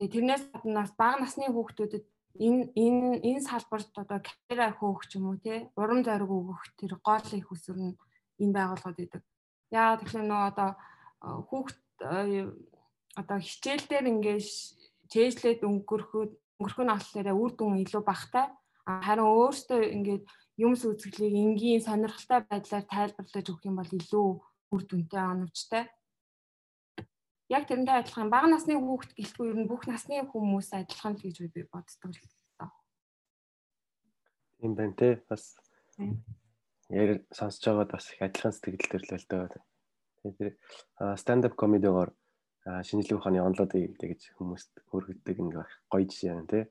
Тэрнээс 0.00 0.44
гадна 0.52 0.82
бас 0.84 0.92
бага 0.96 1.20
насны 1.20 1.52
хүүхдүүдэд 1.52 2.04
энэ 2.46 2.72
энэ 2.74 3.20
энэ 3.28 3.46
салбарт 3.46 3.92
одоо 3.94 4.18
карьера 4.24 4.74
хөөх 4.74 5.06
ч 5.06 5.16
юм 5.16 5.30
уу 5.30 5.38
тий 5.38 5.68
урам 5.76 6.02
зориг 6.02 6.30
өгөх 6.30 6.62
тэр 6.80 6.98
гол 6.98 7.28
их 7.30 7.48
усүр 7.52 7.76
нь 7.78 7.94
энэ 8.42 8.54
байгууллагууд 8.56 8.98
идэг. 9.04 9.22
Яа 9.70 9.94
тэгэхээр 10.00 10.26
нөө 10.26 10.42
одоо 10.50 10.70
хүүхд 11.48 11.78
одоо 13.20 13.38
хичээл 13.38 13.86
дээр 13.88 14.06
ингээд 14.12 14.46
чэйжлээд 15.12 15.60
өнгөрөхөд 15.68 16.32
өнгөрөх 16.58 16.78
нь 16.82 16.92
болохоор 16.92 17.28
үр 17.42 17.52
дүн 17.54 17.82
илүү 17.84 18.02
багтай. 18.06 18.46
Харин 18.84 19.26
өөртөө 19.26 19.80
ингээд 19.96 20.24
юм 20.64 20.72
сүзгэлийг 20.76 21.34
энгийн 21.34 21.82
сонирхолтой 21.86 22.40
байдлаар 22.50 22.84
тайлбарлаж 22.86 23.46
өгөх 23.48 23.64
юм 23.68 23.76
бол 23.80 23.92
илүү 23.98 24.26
үр 24.74 24.82
дүнтэй 24.86 25.22
оновчтой 25.32 25.84
яг 27.52 27.68
тэрнтэй 27.68 28.00
адилхан 28.00 28.30
бага 28.32 28.48
насны 28.48 28.76
хүүхд 28.78 29.12
гэлтгүй 29.18 29.46
ер 29.52 29.58
нь 29.60 29.68
бүх 29.68 29.84
насны 29.84 30.24
хүмүүс 30.24 30.72
адилхан 30.72 31.14
л 31.16 31.24
гэж 31.24 31.36
би 31.52 31.62
боддог 31.68 32.10
л 32.10 32.18
доо. 32.58 32.70
Тийм 34.58 34.72
байна 34.74 34.96
те 34.96 35.20
бас 35.28 35.54
яар 36.88 37.20
сонсож 37.30 37.64
байгаад 37.68 37.90
бас 37.92 38.08
их 38.12 38.20
адилхан 38.24 38.52
сэтгэл 38.52 38.90
төрлөл 38.90 39.20
л 39.20 39.28
дөө. 39.28 39.60
Тэгээд 40.24 40.56
stand 41.20 41.44
up 41.44 41.54
comedy-гоор 41.60 42.10
шинжлэх 42.64 43.20
ухааны 43.20 43.44
онолоодыг 43.44 44.00
тэгж 44.00 44.32
хүмүүст 44.40 44.72
хүргэдэг 44.88 45.36
нэг 45.36 45.56
гоё 45.92 46.04
жишээ 46.08 46.32
байна 46.32 46.48
тий. 46.48 46.64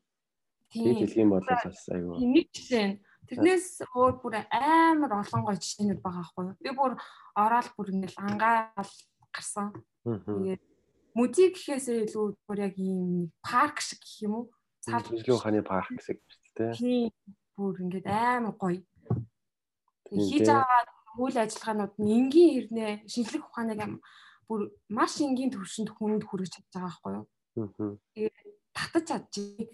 Тийм 0.74 0.98
хэлэх 0.98 1.22
юм 1.22 1.30
бол 1.38 1.46
бас 1.46 1.86
айгүй. 1.94 2.18
Нэг 2.18 2.48
жишээ 2.50 2.86
нь 2.90 2.96
тэрнээс 3.30 3.86
өөр 3.94 4.14
бүр 4.26 4.34
амар 4.50 5.22
олон 5.22 5.42
гоё 5.46 5.58
жишээнүүд 5.62 6.02
байгаа 6.02 6.26
байхгүй 6.26 6.44
юу? 6.50 6.58
Би 6.66 6.72
бүр 6.74 6.94
ороод 7.38 7.70
бүр 7.78 7.88
ингээл 7.94 8.26
ангаал 8.26 8.94
гарсан. 9.30 9.70
Тэгээд 10.02 10.64
музей 11.14 11.54
гэхээсээ 11.54 12.10
илүү 12.10 12.26
бүр 12.50 12.60
яг 12.66 12.76
ийм 12.82 13.30
парк 13.46 13.78
шиг 13.78 14.02
гэх 14.02 14.26
юм 14.26 14.34
уу? 14.34 14.46
Шинжлэх 14.82 15.38
ухааны 15.38 15.62
парк 15.62 15.94
шиг 16.02 16.26
тий. 16.58 16.74
Тийм 16.74 17.14
бүр 17.54 17.78
ингээд 17.86 18.10
амар 18.10 18.58
гоё. 18.58 18.82
Хийж 20.10 20.50
байгаа 20.50 20.90
үйл 21.22 21.38
ажиллагаанууд 21.38 21.94
нь 22.02 22.14
энгийн 22.18 22.52
хэрнээ 22.54 22.92
шинжлэх 23.06 23.46
ухааныг 23.46 24.02
бүр 24.54 24.70
маш 24.94 25.18
энгийн 25.18 25.50
төвшөнд 25.50 25.90
хүнд 25.98 26.30
хүргэж 26.30 26.62
чадж 26.62 26.70
байгаа 26.78 26.94
байхгүй 26.94 27.12
юу? 27.18 27.98
Тэгээд 28.14 28.38
татаж 28.78 29.06
чадчих 29.10 29.74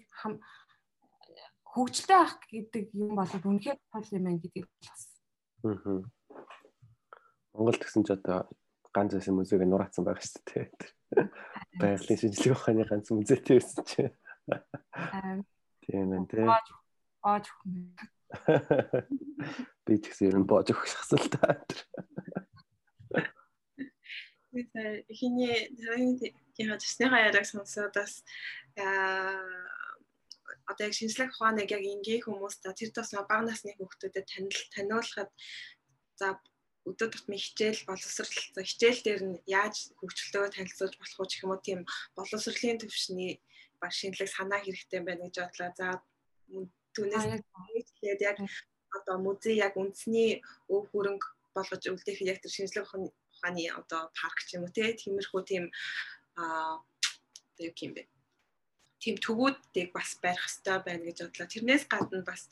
хөгжилтэй 1.68 2.16
ах 2.16 2.40
гэдэг 2.48 2.96
юм 2.96 3.12
бол 3.12 3.28
үнэхээр 3.28 3.76
тол 3.92 4.08
юм 4.16 4.24
байна 4.24 4.40
гэдгийг 4.40 4.64
бас. 4.80 5.02
Аа. 5.68 6.00
Монгол 7.52 7.76
гэсэн 7.76 8.08
ч 8.08 8.16
одоо 8.16 8.48
ганц 8.88 9.12
байсан 9.12 9.36
музейг 9.36 9.68
нураацсан 9.68 10.08
байгаа 10.08 10.24
шүү 10.24 10.48
дээ. 10.48 10.72
Байгалийн 11.76 12.20
шинжилгээ 12.24 12.56
ухааны 12.56 12.88
ганц 12.88 13.12
музейтэй 13.12 13.60
байсан 13.60 13.84
чи. 13.84 14.08
Тийм 15.84 16.16
ээ 16.16 16.24
тий. 16.24 16.48
Боож 17.20 17.44
Би 19.84 19.98
ч 19.98 20.04
гэсэн 20.08 20.30
ер 20.30 20.36
нь 20.40 20.48
боож 20.48 20.70
өгөх 20.70 20.86
шахсал 20.88 21.26
та. 21.28 21.58
Ихний 24.52 25.70
тэрийн 25.76 26.18
яагаад 26.58 26.82
яраг 27.30 27.46
сонсоод 27.46 27.94
бас 27.94 28.12
одоо 30.70 30.84
яг 30.86 30.94
шинжлэх 30.94 31.30
ухааныг 31.30 31.70
яг 31.70 31.82
ингийн 31.86 32.24
хүмүүс 32.24 32.56
та 32.58 32.74
тэр 32.74 32.90
тус 32.90 33.14
бага 33.14 33.46
насны 33.46 33.70
хүүхдүүдэд 33.78 34.26
танил 34.26 34.60
таниулахад 34.74 35.30
за 36.18 36.26
өдөө 36.88 37.08
тутмын 37.14 37.42
хичээл 37.44 37.86
боловсрал 37.86 38.34
за 38.54 38.62
хичээл 38.66 39.00
дээр 39.06 39.22
нь 39.28 39.36
яаж 39.46 39.76
хөгжилтөө 39.98 40.44
танилцуулж 40.54 40.94
болох 40.98 41.18
уу 41.20 41.28
гэх 41.30 41.44
юм 41.44 41.52
уу? 41.52 41.64
Тийм 41.66 41.80
боловсролын 42.16 42.80
төвшний 42.80 43.32
баг 43.80 43.92
шинэлэг 43.94 44.30
санаа 44.32 44.60
хэрэгтэй 44.62 45.00
байна 45.04 45.28
гэж 45.28 45.36
бодлоо. 45.46 45.70
За 45.78 45.88
түүнээс 46.94 47.88
тэгээд 48.00 48.20
яг 48.30 48.36
одоо 48.96 49.16
музей 49.22 49.56
яг 49.66 49.74
үндэсний 49.78 50.42
өв 50.74 50.82
хөрөнгө 50.90 51.26
болгож 51.54 51.82
үлдээх 51.86 52.20
яг 52.30 52.38
тэр 52.42 52.52
шинжлэх 52.56 52.90
ухааны 52.90 53.14
одоо 53.80 54.02
парк 54.18 54.38
ч 54.46 54.56
юм 54.56 54.64
уу 54.64 54.72
тиймэрхүү 54.72 55.42
тийм 55.50 55.64
аа 56.36 56.80
юу 57.58 57.72
юм 57.84 57.92
бэ 57.96 58.02
тийм 59.00 59.16
төгөөдийг 59.16 59.96
бас 59.96 60.20
барих 60.20 60.44
хэрэгтэй 60.44 60.78
байна 60.84 61.04
гэж 61.08 61.18
бодлоо. 61.24 61.48
Тэрнээс 61.48 61.84
гадна 61.88 62.20
бас 62.20 62.42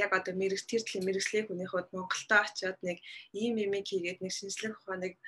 яг 0.00 0.10
одоо 0.16 0.32
мэрэгч 0.32 0.64
тэр 0.64 0.82
төлөв 0.82 1.04
мэрэгжлийн 1.04 1.46
хүнийхүүд 1.52 1.92
Монголдо 1.92 2.36
очиод 2.40 2.78
нэг 2.80 2.98
ийм 3.36 3.60
юм 3.60 3.76
хийгээд 3.76 4.24
нэг 4.24 4.32
шинжлэх 4.32 4.80
ухааныг 4.80 5.20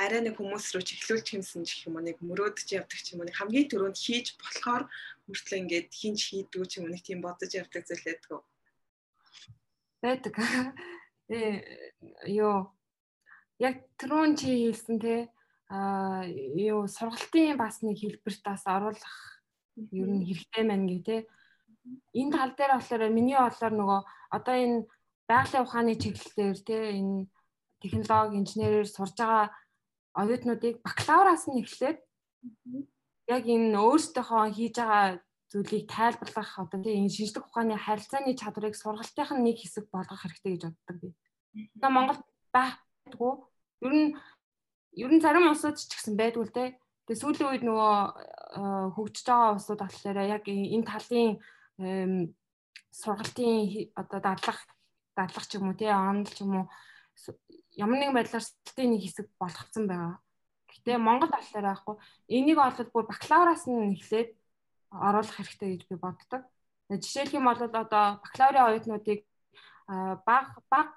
арай 0.00 0.20
нэг 0.24 0.40
хүмүүс 0.40 0.72
рүү 0.72 0.84
чиглүүлж 0.88 1.26
хэмсэн 1.28 1.62
гэх 1.68 1.86
юм 1.86 2.00
уу 2.00 2.04
нэг 2.08 2.16
мөрөөдөж 2.24 2.68
явдаг 2.80 2.98
ч 2.98 3.12
юм 3.12 3.20
уу 3.22 3.28
нэг 3.28 3.36
хамгийн 3.36 3.68
түрүүнд 3.70 3.98
хийж 4.00 4.26
болохоор 4.40 4.88
мөртлөө 5.28 5.58
ингээд 5.60 5.88
хинж 5.92 6.20
хийдгүү 6.32 6.64
ч 6.64 6.72
юм 6.80 6.88
уу 6.88 6.92
нэг 6.96 7.02
тийм 7.04 7.20
бодож 7.20 7.52
явдаг 7.52 7.84
зүйл 7.84 8.04
байдаг. 8.08 8.32
Байдаг. 10.02 10.34
Э 11.28 11.60
ёо 12.26 12.72
яг 13.58 13.84
түрүүн 14.00 14.34
чи 14.38 14.48
хэлсэн 14.70 14.98
те 14.98 15.28
а 15.70 16.26
юу 16.28 16.86
сургалтын 16.86 17.56
бас 17.56 17.82
нэг 17.82 17.98
хэлбэрт 17.98 18.42
бас 18.44 18.62
оруулах 18.66 19.16
ер 19.76 20.08
нь 20.10 20.26
хэрэгтэй 20.26 20.64
байна 20.66 20.86
гэ 20.86 20.98
тэ. 21.02 21.16
Энэ 22.14 22.32
тал 22.32 22.52
дээр 22.54 22.72
болохоор 22.78 23.10
миний 23.10 23.38
бодлоор 23.38 23.74
нөгөө 23.74 24.00
одоо 24.36 24.54
энэ 24.54 24.78
байгалийн 25.28 25.64
ухааны 25.64 25.94
чиглэлээр 25.98 26.58
тэ 26.62 26.76
энэ 27.00 27.26
технологи 27.80 28.38
инженерээр 28.40 28.88
сурж 28.88 29.16
байгаа 29.18 29.50
оюутнуудыг 30.20 30.80
бакалавраас 30.86 31.44
нь 31.48 31.60
эхлээд 31.62 31.98
яг 33.28 33.44
энэ 33.48 33.76
өөрсдийнхөө 33.76 34.42
хийж 34.56 34.74
байгаа 34.78 35.20
зүйлийг 35.50 35.84
тайлбарлах 35.88 36.50
одоо 36.58 36.78
тийм 36.82 37.04
энэ 37.04 37.14
шинжлэх 37.14 37.46
ухааны 37.48 37.76
харилцааны 37.78 38.32
чадварыг 38.36 38.74
сургалтын 38.78 39.42
нэг 39.44 39.56
хэсэг 39.60 39.84
болгох 39.90 40.20
хэрэгтэй 40.22 40.50
гэж 40.54 40.62
боддог 40.66 40.96
би. 41.00 41.08
Одоо 41.76 41.90
Монголд 41.90 42.22
байхгүй 43.04 43.32
ер 43.86 43.92
нь 43.92 44.10
ер 45.04 45.10
нь 45.12 45.22
зарим 45.24 45.48
улсууд 45.50 45.76
ч 45.76 45.92
гэсэн 45.92 46.16
байдгүй 46.16 46.44
л 46.48 46.56
те 46.56 46.64
Тэгээ 47.04 47.20
сүүлийн 47.20 47.50
үед 47.52 47.64
нөгөө 47.68 47.96
э, 48.56 48.60
хөгжиж 48.96 49.28
байгаа 49.28 49.52
улсууд 49.60 49.80
болохоор 49.84 50.18
яг 50.24 50.44
энэ 50.48 50.88
талын 50.88 51.30
сургалтын 52.96 53.92
одоо 53.92 54.20
дадлах 54.24 54.60
дадлах 55.12 55.44
ч 55.44 55.60
юм 55.60 55.68
уу 55.68 55.76
тий 55.76 55.92
онл 55.92 56.24
ч 56.24 56.40
юм 56.40 56.64
уу 56.64 56.66
ямар 57.76 57.98
нэгэн 58.00 58.16
байдлаар 58.16 58.40
сургалтын 58.40 58.88
нэг 58.88 59.02
хэсэг 59.04 59.26
болгоцсон 59.36 59.84
байгаа. 59.84 60.16
Гэтэ 60.72 60.96
Монгол 60.96 61.28
болохоор 61.28 61.66
байхгүй. 61.68 61.96
Энийг 62.32 62.56
олвол 62.56 62.88
бүр 62.88 63.04
бакалавраас 63.04 63.68
нь 63.68 64.00
эхлээд 64.00 64.30
оруулах 64.88 65.36
хэрэгтэй 65.36 65.68
гэж 65.76 65.82
би 65.92 65.96
боддог. 66.00 66.42
Жишээлх 66.88 67.36
юм 67.36 67.52
бол 67.52 67.60
одоо 67.60 67.84
бакалаврын 68.24 68.64
оюутнуудыг 68.64 69.20
баг 70.24 70.46
баг 70.72 70.88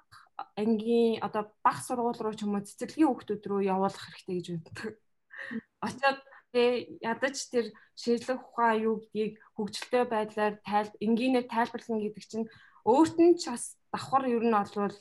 ангийн 0.56 1.20
одоо 1.26 1.42
баг 1.64 1.78
сургууль 1.82 2.20
руу 2.22 2.34
ч 2.34 2.46
юм 2.46 2.54
уу 2.54 2.66
цэцэрлэгийн 2.66 3.08
хүүхдүүд 3.10 3.42
рүү 3.48 3.60
явуулах 3.74 4.04
хэрэгтэй 4.04 4.34
гэж 4.38 4.46
боддог 4.54 4.88
очоод 5.82 6.20
ядаж 6.54 7.36
тэр 7.52 7.66
шинжлэх 7.94 8.40
ухаан 8.40 8.82
юу 8.82 8.94
гэдгийг 9.02 9.38
хөгжилтэй 9.56 10.04
байдлаар 10.08 10.54
тайл 10.64 10.90
энгийнээр 11.04 11.46
тайлбарлана 11.46 12.02
гэдэг 12.02 12.24
чинь 12.24 12.46
өөрт 12.88 13.16
нь 13.20 13.36
ч 13.36 13.52
бас 13.52 13.76
давхар 13.92 14.24
ер 14.26 14.42
нь 14.42 14.56
олвол 14.56 14.96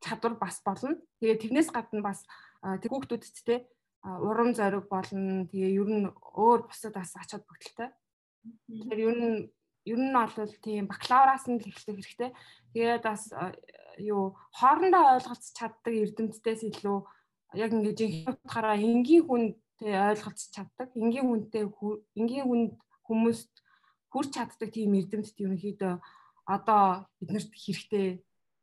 чадвар 0.00 0.34
бас 0.40 0.62
болно. 0.64 0.96
Тэгээ 1.20 1.42
тэрнээс 1.42 1.68
гадна 1.70 2.00
бас 2.00 2.24
тэг 2.62 2.90
хүүхдүүдэд 2.90 3.36
те 3.44 3.56
урам 4.02 4.54
зориг 4.56 4.88
болно. 4.88 5.44
Тэгээ 5.52 5.76
ер 5.76 5.88
нь 5.92 6.06
өөр 6.08 6.60
бусад 6.64 6.94
бас 6.96 7.12
ачаад 7.18 7.44
бүгдэлтэй. 7.44 7.90
Тэгэхээр 8.66 9.00
ер 9.04 9.16
нь 9.20 9.38
ер 9.84 10.00
нь 10.00 10.14
бол 10.16 10.54
тийм 10.64 10.88
бакалавраас 10.88 11.44
нь 11.44 11.60
эхлэх 11.60 11.92
хэрэгтэй. 11.92 12.30
Тэгээд 12.72 13.04
бас 13.04 13.28
юу 14.00 14.36
хоорондоо 14.58 15.04
ойлголцож 15.14 15.52
чаддаг 15.58 15.94
эрдэмтдээс 15.94 16.62
илүү 16.70 16.98
яг 17.62 17.70
жинхэнэ 17.72 18.32
утгаараа 18.32 18.76
энгийн 18.76 19.24
хүн 19.26 19.44
тэг 19.78 19.94
ойлголцож 20.10 20.48
чаддаг. 20.54 20.88
Энгийн 20.94 21.26
хүнтэй 21.28 21.64
энгийн 22.18 22.46
хүнд 22.48 22.72
хүмүүст 23.06 23.52
хүрч 24.12 24.30
чаддаг 24.36 24.68
тийм 24.72 24.98
эрдэмтэд 24.98 25.38
ерөнхийдөө 25.44 25.94
одоо 26.54 27.08
биднэрт 27.20 27.52
хэрэгтэй 27.52 28.06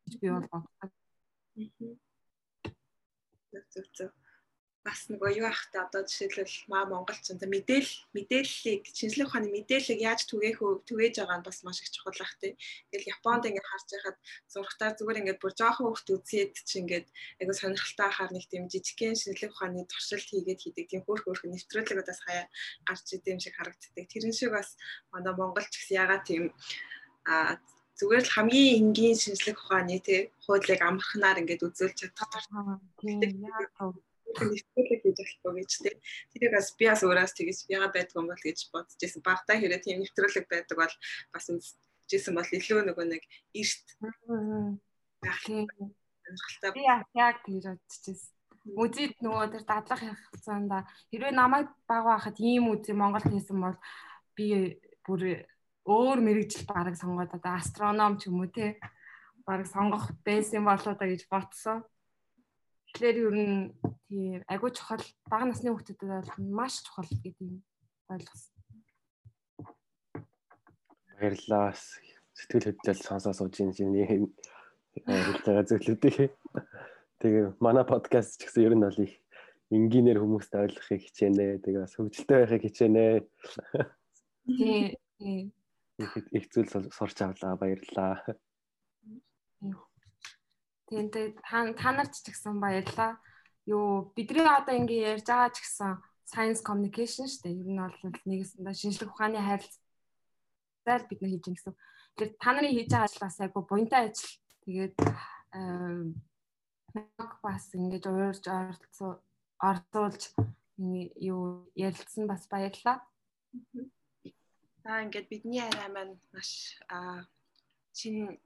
гэж 0.05 0.13
би 0.21 0.27
бол 0.29 0.47
боддог. 0.51 0.91
Зөв 3.73 3.85
зөв 3.95 4.11
бас 4.85 5.09
нөгөө 5.09 5.41
юу 5.41 5.49
ахтай 5.49 5.81
одоо 5.81 6.05
жишээлбэл 6.05 6.69
маа 6.69 6.85
монголч 6.85 7.33
энэ 7.33 7.49
мэдээл 7.49 7.89
мэдээллийг 8.13 8.85
шинжлэх 8.93 9.33
ухааны 9.33 9.49
мэдээллийг 9.49 9.99
яаж 10.05 10.29
түгээх 10.29 10.61
вэ 10.61 10.85
түгээж 10.85 11.15
байгаа 11.25 11.41
нь 11.41 11.47
бас 11.49 11.57
маш 11.65 11.81
их 11.81 11.89
чухал 11.89 12.21
ах 12.21 12.37
тий. 12.37 12.53
Тэгэл 12.93 13.09
Японд 13.17 13.49
ингээд 13.49 13.65
харж 13.65 13.87
байхад 13.89 14.17
зургатаар 14.45 14.93
зүгээр 14.93 15.19
ингээд 15.25 15.41
бүр 15.41 15.53
жоохон 15.57 15.89
хөвгт 15.89 16.13
үзээд 16.13 16.53
чи 16.69 16.75
ингээд 16.85 17.07
айгу 17.41 17.53
сонирхолтой 17.57 18.07
ахаар 18.13 18.29
нэг 18.29 18.45
тийм 18.45 18.69
жижигхэн 18.69 19.17
шинжлэх 19.17 19.57
ухааны 19.57 19.89
туршилт 19.89 20.29
хийгээд 20.29 20.61
хийдэг 20.61 20.85
тийм 20.85 21.01
хөөх 21.01 21.21
хөөх 21.25 21.41
нэвтрүүлгүүдээс 21.49 22.21
хаяа 22.21 22.45
гарч 22.85 23.05
идэм 23.17 23.41
шиг 23.41 23.57
харагддаг. 23.57 24.05
Тэрэн 24.05 24.37
шиг 24.37 24.53
бас 24.53 24.77
манай 25.09 25.33
монголч 25.33 25.73
гэсэн 25.73 25.97
ягаад 25.97 26.23
тийм 26.29 26.53
а 27.25 27.57
зүгээр 27.97 28.21
л 28.21 28.33
хамгийн 28.37 28.77
энгийн 28.93 29.17
шинжлэх 29.17 29.57
ухааны 29.57 29.97
тий 29.97 30.29
хуудлыг 30.45 30.81
амархнаар 30.85 31.41
ингээд 31.41 31.65
үзүүлж 31.65 31.97
чаддаг. 31.97 32.29
Тийм 33.01 33.49
яа 33.49 33.65
нэвтрүүлэг 34.43 35.01
хийж 35.03 35.17
болохгүй 35.19 35.53
гэж 35.63 35.71
тийм. 35.79 35.97
Тэрийг 36.31 36.51
бас 36.55 36.67
би 36.75 36.85
бас 36.89 37.01
өөрөөс 37.07 37.33
тэгэж 37.35 37.57
яга 37.71 37.89
байдгүй 37.95 38.19
юм 38.19 38.27
бол 38.31 38.43
гэж 38.43 38.59
бодож 38.73 38.99
байсан. 38.99 39.21
Багтаа 39.23 39.55
хэрэг 39.55 39.81
тийм 39.83 39.99
нэвтрүүлэг 40.03 40.45
байдаг 40.51 40.77
бол 40.77 40.95
бас 41.31 41.45
үзчихсэн 41.47 42.33
бол 42.35 42.49
илүү 42.51 42.79
нөгөө 42.83 43.05
нэг 43.07 43.23
эрт. 43.55 43.87
Би 46.75 46.83
яг 47.15 47.37
тэгж 47.45 47.65
бодчихсон. 47.71 48.33
Үзид 48.65 49.13
нөгөө 49.21 49.45
тэр 49.53 49.63
дадлах 49.69 50.01
явцаанда 50.01 50.89
хэрвээ 51.13 51.33
намайг 51.37 51.69
баг 51.85 52.03
байхад 52.09 52.37
ийм 52.41 52.73
үгүй 52.73 52.97
Монголд 52.97 53.29
хийсэн 53.29 53.61
бол 53.61 53.77
би 54.33 54.81
бүр 55.05 55.45
өөр 55.85 56.17
мэрэгжил 56.25 56.65
бараг 56.65 56.97
сонгоод 56.97 57.29
одоо 57.37 57.53
астроном 57.61 58.17
ч 58.17 58.25
юм 58.25 58.41
уу 58.41 58.49
те 58.49 58.81
бараг 59.45 59.69
сонгох 59.69 60.09
байсан 60.25 60.65
болоо 60.65 60.97
да 60.97 61.05
гэж 61.05 61.29
ботсон. 61.29 61.85
Тэгэхээр 62.95 63.17
ер 63.27 63.35
нь 63.35 63.75
тийм 64.07 64.39
агүй 64.47 64.71
чухал 64.71 65.03
бага 65.27 65.51
насны 65.51 65.67
хүүхдэд 65.67 65.99
бол 65.99 66.31
маш 66.47 66.79
чухал 66.79 67.03
гэдэг 67.11 67.35
юм 67.43 67.59
ойлгосон. 68.07 68.55
Баярлалаа. 71.19 71.75
Сэтгэл 72.31 72.71
хөдлөл 72.71 73.03
сонсоо 73.03 73.35
сууж 73.35 73.59
ин 73.59 73.75
чиний 73.75 74.07
хэлж 74.07 74.31
байгаа 75.43 75.67
зүйлүүдийг. 75.67 76.31
Тэгээ 77.19 77.59
манай 77.59 77.83
подкаст 77.83 78.39
ч 78.39 78.47
гэсэн 78.47 78.63
ер 78.63 78.73
нь 78.79 78.87
бол 78.87 79.03
их 79.03 79.19
энгийнээр 79.75 80.23
хүмүүст 80.23 80.55
ойлгохыг 80.55 81.03
хичээнэ. 81.03 81.59
Тэгээ 81.67 81.83
бас 81.83 81.99
хөгжилтэй 81.99 82.37
байхыг 82.47 82.63
хичээнэ. 82.63 83.03
Тий. 84.47 84.95
Тий. 85.19 85.51
Их 86.31 86.45
зүйл 86.47 86.71
сурч 86.95 87.17
авлаа. 87.19 87.59
Баярлалаа. 87.59 88.23
Тийм 90.95 91.11
тэгээ 91.11 91.75
та 91.75 91.91
нарт 91.91 92.15
ч 92.15 92.31
гэсэн 92.31 92.63
баярлалаа. 92.63 93.19
Юу 93.67 94.15
бидний 94.15 94.47
одоо 94.47 94.79
ингээ 94.79 95.19
ярьж 95.19 95.27
байгаа 95.27 95.51
ч 95.51 95.59
гэсэн 95.59 95.99
science 96.23 96.63
communication 96.63 97.27
шүү 97.27 97.51
дээ. 97.51 97.59
Ер 97.59 97.67
нь 97.67 97.83
бол 97.83 97.99
нэгэсэндээ 98.23 98.79
шинжлэх 98.79 99.11
ухааны 99.11 99.43
харилцаал 99.43 101.03
бид 101.11 101.19
нар 101.19 101.31
хийж 101.35 101.45
гэсэн. 101.51 101.75
Тэгэхээр 102.15 102.31
та 102.39 102.49
нарын 102.55 102.71
хийж 102.79 102.87
байгаа 102.95 103.07
ажлаас 103.11 103.37
айгу 103.43 103.59
буянтай 103.67 104.01
ажил. 104.07 104.39
Тэгээд 104.63 104.95
бас 107.43 107.65
ингэж 107.75 108.03
уурж 108.07 108.45
орцуулж 109.59 110.21
юу 111.19 111.67
ярилцсан 111.75 112.23
бас 112.23 112.47
баярлалаа. 112.47 113.03
За 114.79 115.03
ингээд 115.03 115.27
бидний 115.27 115.59
арай 115.59 115.91
маань 115.91 116.15
маш 116.31 116.79
шинэ 117.91 118.39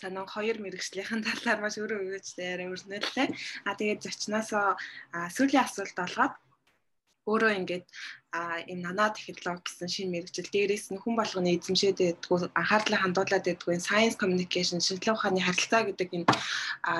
санаа 0.00 0.26
хоёр 0.30 0.56
мэрэгжлийн 0.62 1.22
талаар 1.26 1.58
маш 1.62 1.74
өөрөө 1.82 1.98
өгөөж 2.06 2.26
яриа 2.38 2.70
өрнөлээ. 2.70 3.28
А 3.66 3.70
тэгээд 3.78 4.04
зочноосоо 4.06 4.66
сүүлийн 5.34 5.66
асуулт 5.66 5.98
олгоод 6.06 6.34
өөрөө 7.30 7.52
ингээд 7.60 7.86
энэ 8.72 8.84
нана 8.84 9.08
технологи 9.16 9.64
гэсэн 9.64 9.88
шинэ 9.88 10.12
мэрэгжил 10.12 10.52
дээрээс 10.52 10.92
нь 10.92 11.00
хүн 11.00 11.16
болгоны 11.16 11.50
эзэмшээд 11.56 11.98
байдгүй 12.00 12.38
анхаарлаа 12.60 13.00
хандуулад 13.00 13.44
байдгүй 13.48 13.80
science 13.80 14.16
communication 14.20 14.84
шинжилгээ 14.84 15.16
ухааны 15.16 15.40
харилцаа 15.40 15.82
гэдэг 15.88 16.08
энэ 16.16 16.28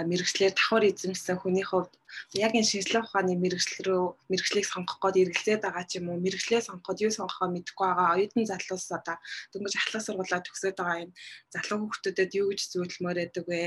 мэрэгчлэр 0.08 0.52
давхар 0.56 0.84
эзэмсэн 0.88 1.36
хүний 1.36 1.64
хувьд 1.68 1.92
яг 2.32 2.52
энэ 2.56 2.70
шинжилгээ 2.70 3.04
ухааны 3.04 3.36
мэрэгжил 3.44 3.84
рүү 3.86 4.04
мэрэгжлийг 4.32 4.66
сонгох 4.72 4.98
гээд 5.04 5.20
эргэлзээд 5.22 5.62
байгаа 5.68 5.84
ч 5.84 5.92
юм 6.00 6.06
уу 6.08 6.18
мэрэгжлээ 6.24 6.60
сонгоход 6.64 6.98
юу 7.04 7.12
сонгохоо 7.12 7.48
мэдэхгүй 7.52 7.86
байгаа 7.88 8.08
оюутан 8.16 8.44
залуус 8.48 8.86
одоо 8.98 9.16
дөнгөж 9.52 9.74
ахлах 9.76 10.04
сургуулаа 10.04 10.40
төгсөөд 10.44 10.76
байгаа 10.80 11.02
энэ 11.04 11.16
залуу 11.52 11.78
хүүхдүүдэд 11.84 12.30
юу 12.40 12.46
гэж 12.50 12.60
зөвлөмөр 12.72 13.16
байдаг 13.20 13.44
вэ? 13.48 13.60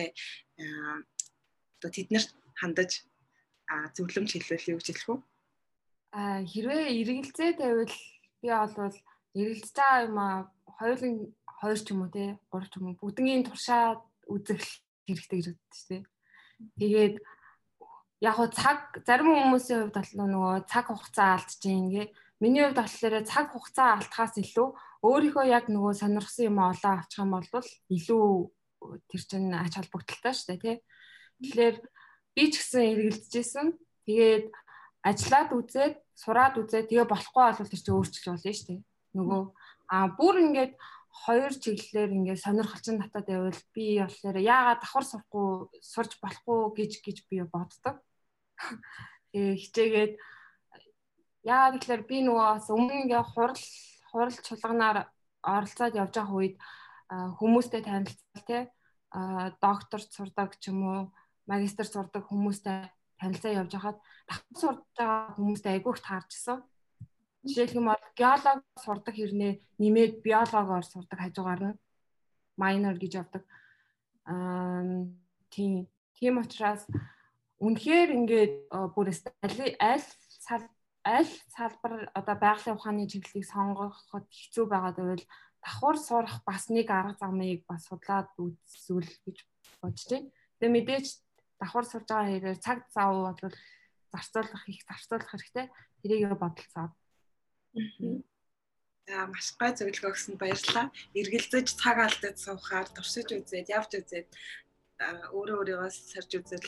Одоо 1.78 1.92
тэднэрт 1.94 2.30
хандаж 2.62 2.92
зөвлөмж 3.96 4.30
хэлвэл 4.34 4.70
юу 4.74 4.80
гэж 4.82 4.90
хэлэх 4.90 5.10
вэ 5.10 5.31
хэрвээ 6.12 6.84
эргэлзээ 7.00 7.52
тавил 7.56 7.94
би 8.42 8.48
бол 8.52 8.96
эргэлзэж 9.36 9.76
байгаа 9.76 10.06
юм 10.08 10.18
а 10.20 10.30
хоёулын 10.80 11.16
хоёр 11.48 11.80
ч 11.80 11.88
юм 11.94 12.04
уу 12.04 12.12
те 12.12 12.36
гурав 12.52 12.68
ч 12.68 12.76
юм 12.78 12.86
уу 12.92 13.00
бүгднийг 13.00 13.48
туршаад 13.48 14.02
үзэх 14.28 14.60
хэрэгтэй 15.08 15.40
гэдэг 15.40 15.58
шүү 15.72 15.88
дээ. 15.88 16.04
Тэгээд 16.80 17.16
яг 18.22 18.36
хоо 18.36 18.50
цаг 18.52 18.80
зарим 19.08 19.32
хүмүүсийн 19.32 19.90
хувьд 19.90 19.98
бол 19.98 20.28
нөгөө 20.36 20.56
цаг 20.68 20.86
хугацаа 20.92 21.30
алдчихээн 21.40 21.82
ингээ. 21.88 22.08
Миний 22.44 22.64
хувьд 22.66 22.80
болохоор 22.82 23.16
цаг 23.26 23.48
хугацаа 23.56 23.88
алдахаас 23.98 24.36
илүү 24.42 24.68
өөрийнхөө 25.02 25.46
яг 25.50 25.66
нөгөө 25.72 25.94
сонирхсан 25.98 26.46
юм 26.50 26.60
олоо 26.62 26.92
авчих 26.98 27.24
юм 27.24 27.32
бол 27.34 27.48
илүү 27.96 28.26
тэр 29.10 29.22
чинь 29.30 29.54
ач 29.58 29.74
холбогдолтой 29.78 30.34
шүү 30.34 30.48
дээ 30.50 30.62
тий. 30.62 30.78
Тэгэхээр 31.42 31.76
би 32.36 32.44
ч 32.52 32.54
гэсэн 32.62 32.84
эргэлзэжсэн. 32.94 33.68
Тэгээд 34.06 34.46
ажиллаад 35.02 35.50
үзээд 35.58 35.96
сураад 36.14 36.56
үзээд 36.62 36.90
тэгээ 36.90 37.08
болохгүй 37.10 37.44
бол 37.58 37.72
тэр 37.72 37.82
чинь 37.82 37.96
өөрчлөж 37.98 38.26
болно 38.26 38.54
шүү 38.54 38.68
дээ. 38.70 38.82
Нөгөө 39.18 39.44
а 39.92 39.98
бүр 40.16 40.36
ингээд 40.46 40.74
хоёр 41.12 41.52
чиглэлээр 41.52 42.12
ингээд 42.16 42.44
сонирхолтой 42.46 42.96
татаад 43.02 43.28
байвал 43.28 43.62
би 43.76 43.86
болохоор 44.00 44.38
яагаад 44.40 44.80
давхар 44.82 45.06
сурахгүй 45.06 45.50
сурж 45.84 46.12
болохгүй 46.24 46.60
гэж 46.78 46.92
гэж 47.04 47.18
би 47.28 47.44
боддог. 47.44 47.96
Тэгээ 49.34 49.60
хичээгээд 49.64 50.14
яагаад 51.44 51.74
тэгэхээр 51.82 52.04
би 52.08 52.18
нөгөө 52.24 52.48
бас 52.56 52.68
өмнө 52.72 52.94
ингээд 53.04 53.32
хурал 53.34 53.64
хурал 54.12 54.38
чуулганаар 54.46 54.98
оролцоод 55.42 55.98
явж 55.98 56.14
байгаа 56.16 56.38
үед 56.38 56.56
хүмүүстэй 57.12 57.82
танилцал 57.84 58.46
тий 58.48 58.64
докторт 59.60 60.10
сурдаг 60.16 60.56
ч 60.62 60.72
юм 60.72 60.80
уу 60.88 61.02
магистр 61.50 61.84
сурдаг 61.84 62.24
хүмүүстэй 62.30 62.88
танилцаа 63.22 63.54
явж 63.62 63.72
хахад 63.78 63.98
давхар 64.26 64.58
сурж 64.58 64.82
байгаа 64.98 65.38
хүмүүстэй 65.38 65.72
айгүйх 65.78 66.00
таарчсан. 66.02 66.66
Жишээлх 67.46 67.78
юм 67.78 67.88
бол 67.94 68.06
геолог 68.18 68.60
сурдаг 68.82 69.14
хэрнээ 69.14 69.54
нэмээд 69.78 70.14
биологоор 70.26 70.86
сурдаг 70.86 71.20
хажуугаар 71.22 71.62
нь 71.70 71.80
minor 72.58 72.98
гэж 72.98 73.14
явдаг. 73.22 73.44
Аа 74.26 75.06
тийм 75.54 75.86
тийм 76.18 76.42
учраас 76.42 76.90
үнэхээр 77.62 78.10
ингээд 78.18 78.54
бүр 78.96 79.08
аль 79.14 79.76
аль 79.78 80.68
аль 81.06 81.34
салбар 81.50 81.94
одоо 82.14 82.36
байгалийн 82.38 82.78
ухааны 82.78 83.10
чиглэлийг 83.10 83.46
сонгоход 83.46 84.26
хэцүү 84.30 84.66
байгаа 84.70 84.94
гэвэл 84.98 85.26
давхар 85.62 85.98
сурах 85.98 86.38
бас 86.46 86.70
нэг 86.70 86.90
арга 86.90 87.18
замыг 87.22 87.66
бас 87.70 87.86
судлаад 87.90 88.30
үзвэл 88.38 89.10
гэж 89.26 89.38
бодож 89.82 90.06
байна. 90.10 90.30
Тэгээ 90.58 90.76
мэдээж 90.78 91.08
давхар 91.62 91.86
сурж 91.86 92.08
байгаа 92.10 92.34
хэрэг 92.34 92.58
цаг 92.66 92.80
зав 92.90 93.38
бол 93.38 93.56
зарцуулах 94.12 94.64
их 94.66 94.82
зарцуулах 94.90 95.30
хэрэгтэй. 95.30 95.66
Тэрийг 96.02 96.34
бодолцоо. 96.42 96.90
За 99.06 99.28
маш 99.30 99.48
гой 99.60 99.72
зөвлөгөө 99.78 100.12
өгсөнд 100.12 100.42
баярлалаа. 100.42 100.90
Эргэлзэж 101.14 101.68
цаг 101.78 101.98
алдаж 102.02 102.36
суухаар 102.42 102.88
туршиж 102.90 103.30
үзээд 103.30 103.70
явж 103.70 103.92
үзээд 104.02 104.28
өөрөө 105.38 105.58
өөрийгөө 105.62 105.90
сарж 105.94 106.32
үзэл 106.42 106.68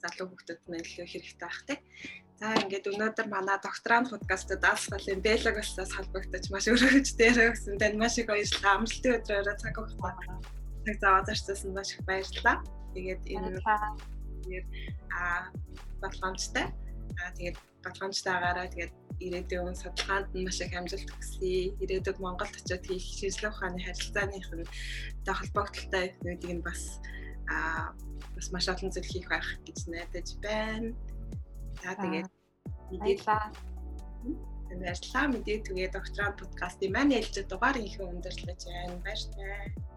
залуу 0.00 0.26
хүмүүст 0.32 0.64
нэлээд 0.64 1.10
хэрэгтэй 1.12 1.40
байх 1.40 1.60
тийм. 1.68 1.80
За 2.40 2.56
ингээд 2.56 2.88
өнөөдөр 2.88 3.28
манай 3.28 3.58
докторант 3.60 4.08
подкастад 4.08 4.64
алсгалын 4.64 5.20
бэлогоосоос 5.20 5.92
холбогдож 5.92 6.44
маш 6.48 6.66
өргөж 6.72 7.08
дээр 7.20 7.52
өгсөн 7.52 7.76
тань 7.76 8.00
маш 8.00 8.16
их 8.16 8.32
баярлалаа. 8.32 8.80
Амралтын 8.80 9.16
өдрөөрөө 9.20 9.56
цаг 9.60 9.74
хугацаа 9.76 10.40
цаг 10.84 10.96
зав 11.04 11.24
зарцуулсан 11.28 11.72
маш 11.76 11.92
их 11.92 12.00
баярлалаа. 12.08 12.79
Тэгээд 12.94 13.22
энэ 13.26 13.60
а 15.14 15.50
батламжтай. 16.02 16.66
А 17.20 17.30
тэгээд 17.36 17.56
батламжтайгаараа 17.84 18.66
тэгээд 18.72 18.92
ирээдүйн 19.20 19.76
судалгаанд 19.76 20.28
нь 20.32 20.44
маш 20.46 20.58
их 20.64 20.72
амжилт 20.72 21.10
хүсье. 21.12 21.76
Ирээдүйд 21.82 22.18
Монголд 22.24 22.54
очиод 22.56 22.84
хийх 22.88 23.04
шинжилгээ 23.04 23.52
ухааны 23.52 23.80
харилцааных 23.84 24.48
нь 24.56 24.66
тэ 25.24 25.32
холбогдлолтой 25.36 26.04
юмнуудыг 26.24 26.52
нь 26.56 26.64
бас 26.64 26.82
а 27.52 27.92
бас 28.34 28.46
маш 28.52 28.66
олон 28.72 28.90
зүйл 28.92 29.12
хийх 29.12 29.28
байх 29.28 29.48
гэж 29.66 29.78
найдаж 29.92 30.28
байна. 30.44 30.96
За 31.82 31.92
тэгээд 32.00 32.28
мэдээлээ 32.90 33.42
баярлалаа. 34.80 35.26
Мэдээ 35.32 35.58
түгээ 35.66 35.88
докторант 35.92 36.40
подкастын 36.40 36.92
маань 36.94 37.16
ээлжид 37.18 37.46
дугаар 37.50 37.76
хийх 37.76 37.98
өндөрлөж 38.00 38.60
байна. 38.70 39.02
Баярлалаа. 39.04 39.89